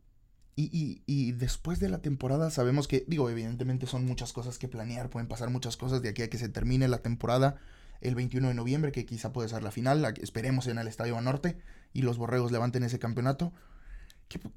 Y, 0.55 1.03
y, 1.05 1.31
después 1.33 1.79
de 1.79 1.87
la 1.87 2.01
temporada 2.01 2.49
sabemos 2.49 2.87
que, 2.87 3.05
digo, 3.07 3.29
evidentemente 3.29 3.85
son 3.85 4.05
muchas 4.05 4.33
cosas 4.33 4.57
que 4.57 4.67
planear, 4.67 5.11
pueden 5.11 5.27
pasar 5.27 5.51
muchas 5.51 5.77
cosas 5.77 6.01
de 6.01 6.09
aquí 6.09 6.23
a 6.23 6.31
que 6.31 6.39
se 6.39 6.49
termine 6.49 6.87
la 6.87 7.03
temporada 7.03 7.59
el 8.01 8.15
21 8.15 8.49
de 8.49 8.53
noviembre, 8.53 8.91
que 8.91 9.05
quizá 9.05 9.33
puede 9.33 9.49
ser 9.49 9.63
la 9.63 9.71
final, 9.71 10.05
esperemos 10.21 10.67
en 10.67 10.77
el 10.77 10.87
Estadio 10.87 11.19
Norte 11.21 11.57
y 11.93 12.01
los 12.01 12.17
Borregos 12.17 12.51
levanten 12.51 12.83
ese 12.83 12.99
campeonato. 12.99 13.53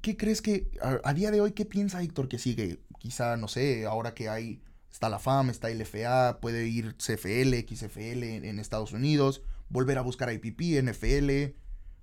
¿Qué, 0.01 0.17
crees 0.17 0.41
que, 0.41 0.69
a, 0.81 1.13
día 1.13 1.31
de 1.31 1.39
hoy, 1.39 1.53
qué 1.53 1.65
piensa 1.65 2.01
Héctor 2.01 2.27
que 2.27 2.39
sigue? 2.39 2.81
Quizá, 2.99 3.37
no 3.37 3.47
sé, 3.47 3.85
ahora 3.85 4.13
que 4.13 4.27
hay, 4.27 4.61
está 4.91 5.07
la 5.07 5.19
FAM, 5.19 5.49
está 5.49 5.69
el 5.69 5.85
FA, 5.85 6.39
puede 6.41 6.67
ir 6.67 6.95
CFL, 6.97 7.53
XFL 7.67 8.23
en, 8.23 8.45
en 8.45 8.59
Estados 8.59 8.91
Unidos, 8.91 9.41
volver 9.69 9.97
a 9.97 10.01
buscar 10.01 10.31
IPP, 10.31 10.83
NFL, 10.83 11.55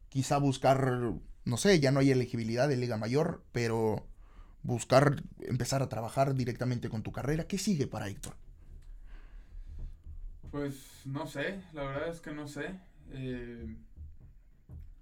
quizá 0.08 0.38
buscar 0.38 1.12
no 1.48 1.56
sé, 1.56 1.80
ya 1.80 1.90
no 1.90 2.00
hay 2.00 2.10
elegibilidad 2.10 2.68
de 2.68 2.76
Liga 2.76 2.98
Mayor, 2.98 3.42
pero 3.52 4.06
buscar 4.62 5.22
empezar 5.40 5.82
a 5.82 5.88
trabajar 5.88 6.34
directamente 6.34 6.90
con 6.90 7.02
tu 7.02 7.10
carrera. 7.10 7.46
¿Qué 7.46 7.56
sigue 7.56 7.86
para 7.86 8.08
Héctor? 8.08 8.36
Pues 10.50 11.02
no 11.04 11.26
sé, 11.26 11.62
la 11.72 11.84
verdad 11.84 12.08
es 12.08 12.20
que 12.20 12.32
no 12.32 12.48
sé. 12.48 12.78
Eh, 13.10 13.76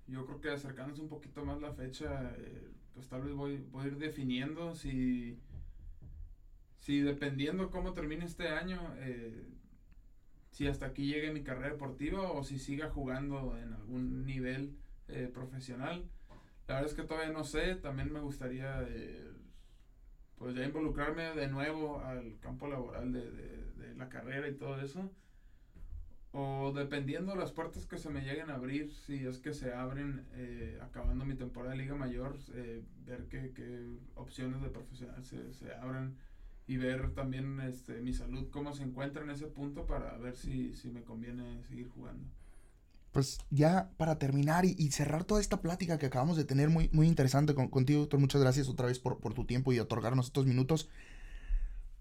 yo 0.09 0.25
creo 0.27 0.41
que 0.41 0.51
acercándose 0.51 1.03
un 1.03 1.09
poquito 1.09 1.45
más 1.45 1.61
la 1.61 1.73
fecha, 1.73 2.33
eh, 2.39 2.71
pues 2.95 3.09
tal 3.09 3.23
vez 3.23 3.35
voy, 3.35 3.59
voy, 3.71 3.85
a 3.85 3.87
ir 3.89 3.99
definiendo 3.99 4.75
si, 4.75 5.39
si 6.81 7.01
dependiendo 7.01 7.71
cómo 7.71 7.93
termine 7.93 8.25
este 8.25 8.49
año, 8.49 8.81
eh, 8.99 9.47
si 10.51 10.67
hasta 10.67 10.87
aquí 10.87 11.07
llegue 11.07 11.33
mi 11.33 11.43
carrera 11.43 11.73
deportiva 11.73 12.33
o 12.33 12.43
si 12.43 12.59
siga 12.59 12.91
jugando 12.91 13.57
en 13.59 13.73
algún 13.73 14.25
nivel 14.25 14.77
profesional. 15.33 16.05
La 16.67 16.75
verdad 16.75 16.91
es 16.91 16.97
que 16.97 17.05
todavía 17.05 17.33
no 17.33 17.45
sé, 17.45 17.77
también 17.77 18.13
me 18.13 18.21
gustaría 18.21 18.83
eh, 18.89 19.31
pues 20.37 20.57
ya 20.57 20.65
involucrarme 20.65 21.35
de 21.35 21.47
nuevo 21.47 22.01
al 22.01 22.39
campo 22.41 22.67
laboral 22.67 23.13
de, 23.13 23.31
de, 23.31 23.95
la 23.95 24.09
carrera 24.09 24.49
y 24.49 24.55
todo 24.55 24.79
eso. 24.81 25.11
O 26.39 26.71
dependiendo 26.73 27.33
de 27.33 27.39
las 27.39 27.51
puertas 27.51 27.87
que 27.87 27.97
se 27.97 28.11
me 28.11 28.21
lleguen 28.21 28.51
a 28.51 28.57
abrir, 28.57 28.93
si 28.93 29.27
es 29.27 29.39
que 29.39 29.55
se 29.55 29.73
abren 29.73 30.27
eh, 30.35 30.79
acabando 30.83 31.25
mi 31.25 31.35
temporada 31.35 31.73
de 31.73 31.79
Liga 31.79 31.95
Mayor, 31.95 32.37
eh, 32.53 32.83
ver 33.07 33.25
qué, 33.31 33.53
qué, 33.55 33.97
opciones 34.17 34.61
de 34.61 34.69
profesional 34.69 35.25
se, 35.25 35.55
se 35.55 35.73
abren 35.73 36.15
y 36.67 36.77
ver 36.77 37.15
también 37.15 37.59
este, 37.61 38.03
mi 38.03 38.13
salud, 38.13 38.51
cómo 38.51 38.75
se 38.75 38.83
encuentra 38.83 39.23
en 39.23 39.31
ese 39.31 39.47
punto 39.47 39.87
para 39.87 40.19
ver 40.19 40.37
si, 40.37 40.75
si 40.75 40.91
me 40.91 41.03
conviene 41.05 41.65
seguir 41.65 41.89
jugando 41.89 42.29
pues 43.13 43.39
ya 43.49 43.89
para 43.97 44.19
terminar 44.19 44.67
y, 44.67 44.91
cerrar 44.91 45.25
toda 45.25 45.41
esta 45.41 45.63
plática 45.63 45.97
que 45.97 46.05
acabamos 46.05 46.37
de 46.37 46.45
tener 46.45 46.69
muy, 46.69 46.91
muy 46.93 47.07
interesante 47.07 47.55
contigo, 47.55 48.01
doctor, 48.01 48.21
muchas 48.21 48.43
gracias 48.43 48.69
otra 48.69 48.89
vez 48.89 48.99
por, 48.99 49.33
tu 49.33 49.47
tiempo 49.47 49.73
y 49.73 49.79
otorgarnos 49.79 50.27
estos 50.27 50.45
minutos. 50.45 50.91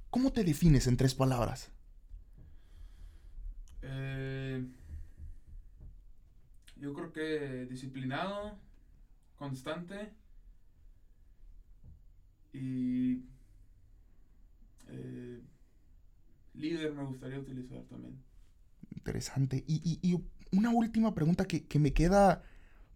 ¿Cómo 0.10 0.34
te 0.34 0.44
defines 0.44 0.88
en 0.88 0.98
tres 0.98 1.16
palabras? 1.16 1.72
Eh, 3.82 4.66
yo 6.86 6.94
creo 6.94 7.12
que 7.12 7.66
disciplinado, 7.66 8.60
constante 9.38 10.14
y 12.54 13.24
eh, 14.88 15.42
líder 16.54 16.94
me 16.94 17.04
gustaría 17.06 17.40
utilizar 17.40 17.82
también. 17.86 18.22
Interesante. 18.96 19.64
y, 19.68 20.00
y 20.04 20.24
una 20.52 20.70
última 20.70 21.16
pregunta 21.16 21.46
que, 21.46 21.80
me 21.80 21.92
queda, 21.92 22.44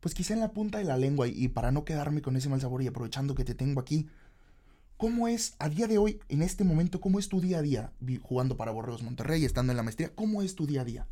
pues 0.01 0.13
quizá 0.13 0.35
en 0.35 0.39
la 0.39 0.53
punta 0.53 0.77
de 0.77 0.83
la 0.83 0.95
lengua 0.95 1.27
y, 1.27 1.47
para 1.47 1.71
no 1.71 1.83
quedarme 1.83 2.21
con 2.21 2.35
ese 2.35 2.47
mal 2.47 2.61
sabor 2.61 2.83
y 2.83 2.87
aprovechando 2.87 3.33
que 3.33 3.43
te 3.43 3.55
tengo 3.55 3.81
aquí. 3.81 4.07
¿Cómo 4.97 5.27
es 5.27 5.55
a 5.57 5.67
día 5.67 5.87
de 5.87 5.97
hoy, 5.97 6.19
en 6.29 6.43
este 6.43 6.63
momento, 6.63 7.01
cómo 7.01 7.17
es 7.17 7.27
tu 7.27 7.41
día 7.41 7.57
a 7.57 7.61
día 7.63 7.91
jugando 8.21 8.55
para 8.55 8.71
Borreos 8.71 9.01
Monterrey, 9.01 9.45
estando 9.45 9.71
en 9.71 9.77
la 9.77 9.83
maestría? 9.83 10.13
¿Cómo 10.13 10.43
es 10.43 10.53
tu 10.53 10.67
día 10.67 10.81
a 10.81 10.85
día? 10.85 11.07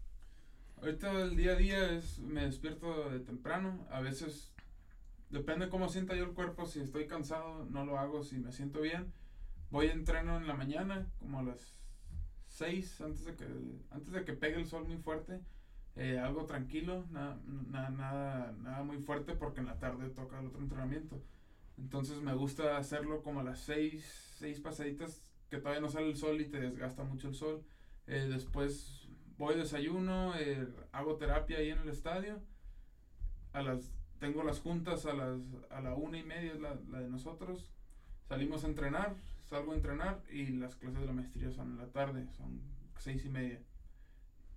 Ahorita 0.81 1.11
el 1.23 1.35
día 1.35 1.53
a 1.53 1.55
día 1.55 1.91
es, 1.91 2.19
me 2.19 2.45
despierto 2.45 3.09
de 3.09 3.19
temprano, 3.19 3.87
a 3.89 3.99
veces 3.99 4.51
depende 5.29 5.69
cómo 5.69 5.89
sienta 5.89 6.15
yo 6.15 6.23
el 6.23 6.33
cuerpo, 6.33 6.65
si 6.65 6.79
estoy 6.79 7.07
cansado 7.07 7.65
no 7.65 7.83
lo 7.83 7.97
hago, 7.97 8.23
si 8.23 8.37
me 8.37 8.51
siento 8.51 8.81
bien, 8.81 9.11
voy 9.71 9.87
a 9.87 9.93
entreno 9.93 10.37
en 10.37 10.47
la 10.47 10.53
mañana, 10.53 11.07
como 11.19 11.39
a 11.39 11.43
las 11.43 11.79
6, 12.49 13.01
antes 13.01 13.25
de 13.25 13.35
que, 13.35 13.45
antes 13.89 14.11
de 14.11 14.23
que 14.23 14.33
pegue 14.33 14.57
el 14.57 14.67
sol 14.67 14.87
muy 14.87 14.97
fuerte, 14.97 15.41
eh, 15.95 16.19
algo 16.19 16.45
tranquilo, 16.45 17.05
nada, 17.09 17.39
nada, 17.45 18.53
nada, 18.61 18.83
muy 18.83 18.99
fuerte 18.99 19.33
porque 19.33 19.61
en 19.61 19.65
la 19.65 19.79
tarde 19.79 20.09
toca 20.09 20.39
el 20.39 20.45
otro 20.45 20.61
entrenamiento. 20.61 21.19
Entonces 21.79 22.21
me 22.21 22.35
gusta 22.35 22.77
hacerlo 22.77 23.23
como 23.23 23.39
a 23.39 23.43
las 23.43 23.59
seis, 23.59 24.05
seis 24.37 24.59
pasaditas 24.59 25.21
que 25.49 25.57
todavía 25.57 25.81
no 25.81 25.89
sale 25.89 26.07
el 26.09 26.17
sol 26.17 26.39
y 26.39 26.45
te 26.45 26.59
desgasta 26.59 27.03
mucho 27.03 27.29
el 27.29 27.33
sol. 27.33 27.63
Eh, 28.05 28.27
después 28.29 28.96
voy 29.37 29.55
desayuno, 29.55 30.35
eh, 30.37 30.67
hago 30.91 31.15
terapia 31.15 31.57
ahí 31.57 31.69
en 31.69 31.79
el 31.79 31.89
estadio. 31.89 32.41
A 33.53 33.61
las, 33.61 33.91
tengo 34.19 34.43
las 34.43 34.59
juntas 34.59 35.05
a, 35.05 35.13
las, 35.13 35.39
a 35.69 35.81
la 35.81 35.93
una 35.95 36.17
y 36.17 36.23
media, 36.23 36.55
la, 36.55 36.75
la 36.89 36.99
de 36.99 37.09
nosotros. 37.09 37.71
Salimos 38.27 38.63
a 38.63 38.67
entrenar, 38.67 39.15
salgo 39.45 39.71
a 39.71 39.75
entrenar 39.75 40.21
y 40.31 40.47
las 40.47 40.75
clases 40.75 40.99
de 40.99 41.05
la 41.05 41.13
maestría 41.13 41.51
son 41.51 41.71
en 41.71 41.77
la 41.77 41.87
tarde, 41.87 42.27
son 42.35 42.61
seis 42.97 43.23
y 43.25 43.29
media. 43.29 43.61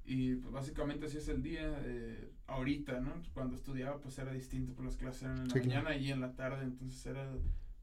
Y 0.05 0.35
pues 0.37 0.53
básicamente 0.53 1.07
así 1.07 1.18
es 1.18 1.28
el 1.28 1.43
día. 1.43 1.81
Eh, 1.85 2.33
ahorita, 2.47 3.01
¿no? 3.01 3.22
Cuando 3.33 3.55
estudiaba 3.55 4.01
pues 4.01 4.18
era 4.18 4.33
distinto, 4.33 4.74
por 4.74 4.85
las 4.85 4.97
clases 4.97 5.22
eran 5.22 5.39
en 5.39 5.49
la 5.49 5.55
mañana 5.55 5.97
y 5.97 6.11
en 6.11 6.20
la 6.20 6.35
tarde, 6.35 6.64
entonces 6.64 7.05
era 7.07 7.31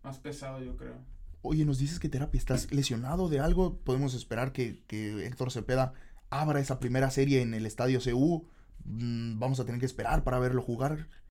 más 0.03 0.19
pesado 0.19 0.61
yo 0.61 0.75
creo. 0.75 0.97
Oye, 1.41 1.63
nos 1.63 1.77
dices 1.79 1.99
que 1.99 2.09
terapia, 2.09 2.37
¿estás 2.37 2.73
lesionado 2.73 3.29
de 3.29 3.39
algo? 3.39 3.77
¿Podemos 3.77 4.13
esperar 4.13 4.51
que, 4.51 4.83
que 4.87 5.25
Héctor 5.25 5.51
Cepeda 5.51 5.93
abra 6.29 6.59
esa 6.59 6.79
primera 6.79 7.11
serie 7.11 7.41
en 7.41 7.53
el 7.53 7.65
Estadio 7.65 7.99
CU? 8.03 8.47
Mm, 8.85 9.39
¿Vamos 9.39 9.59
a 9.59 9.65
tener 9.65 9.79
que 9.79 9.85
esperar 9.85 10.23
para 10.23 10.39
verlo 10.39 10.61
jugar? 10.61 11.07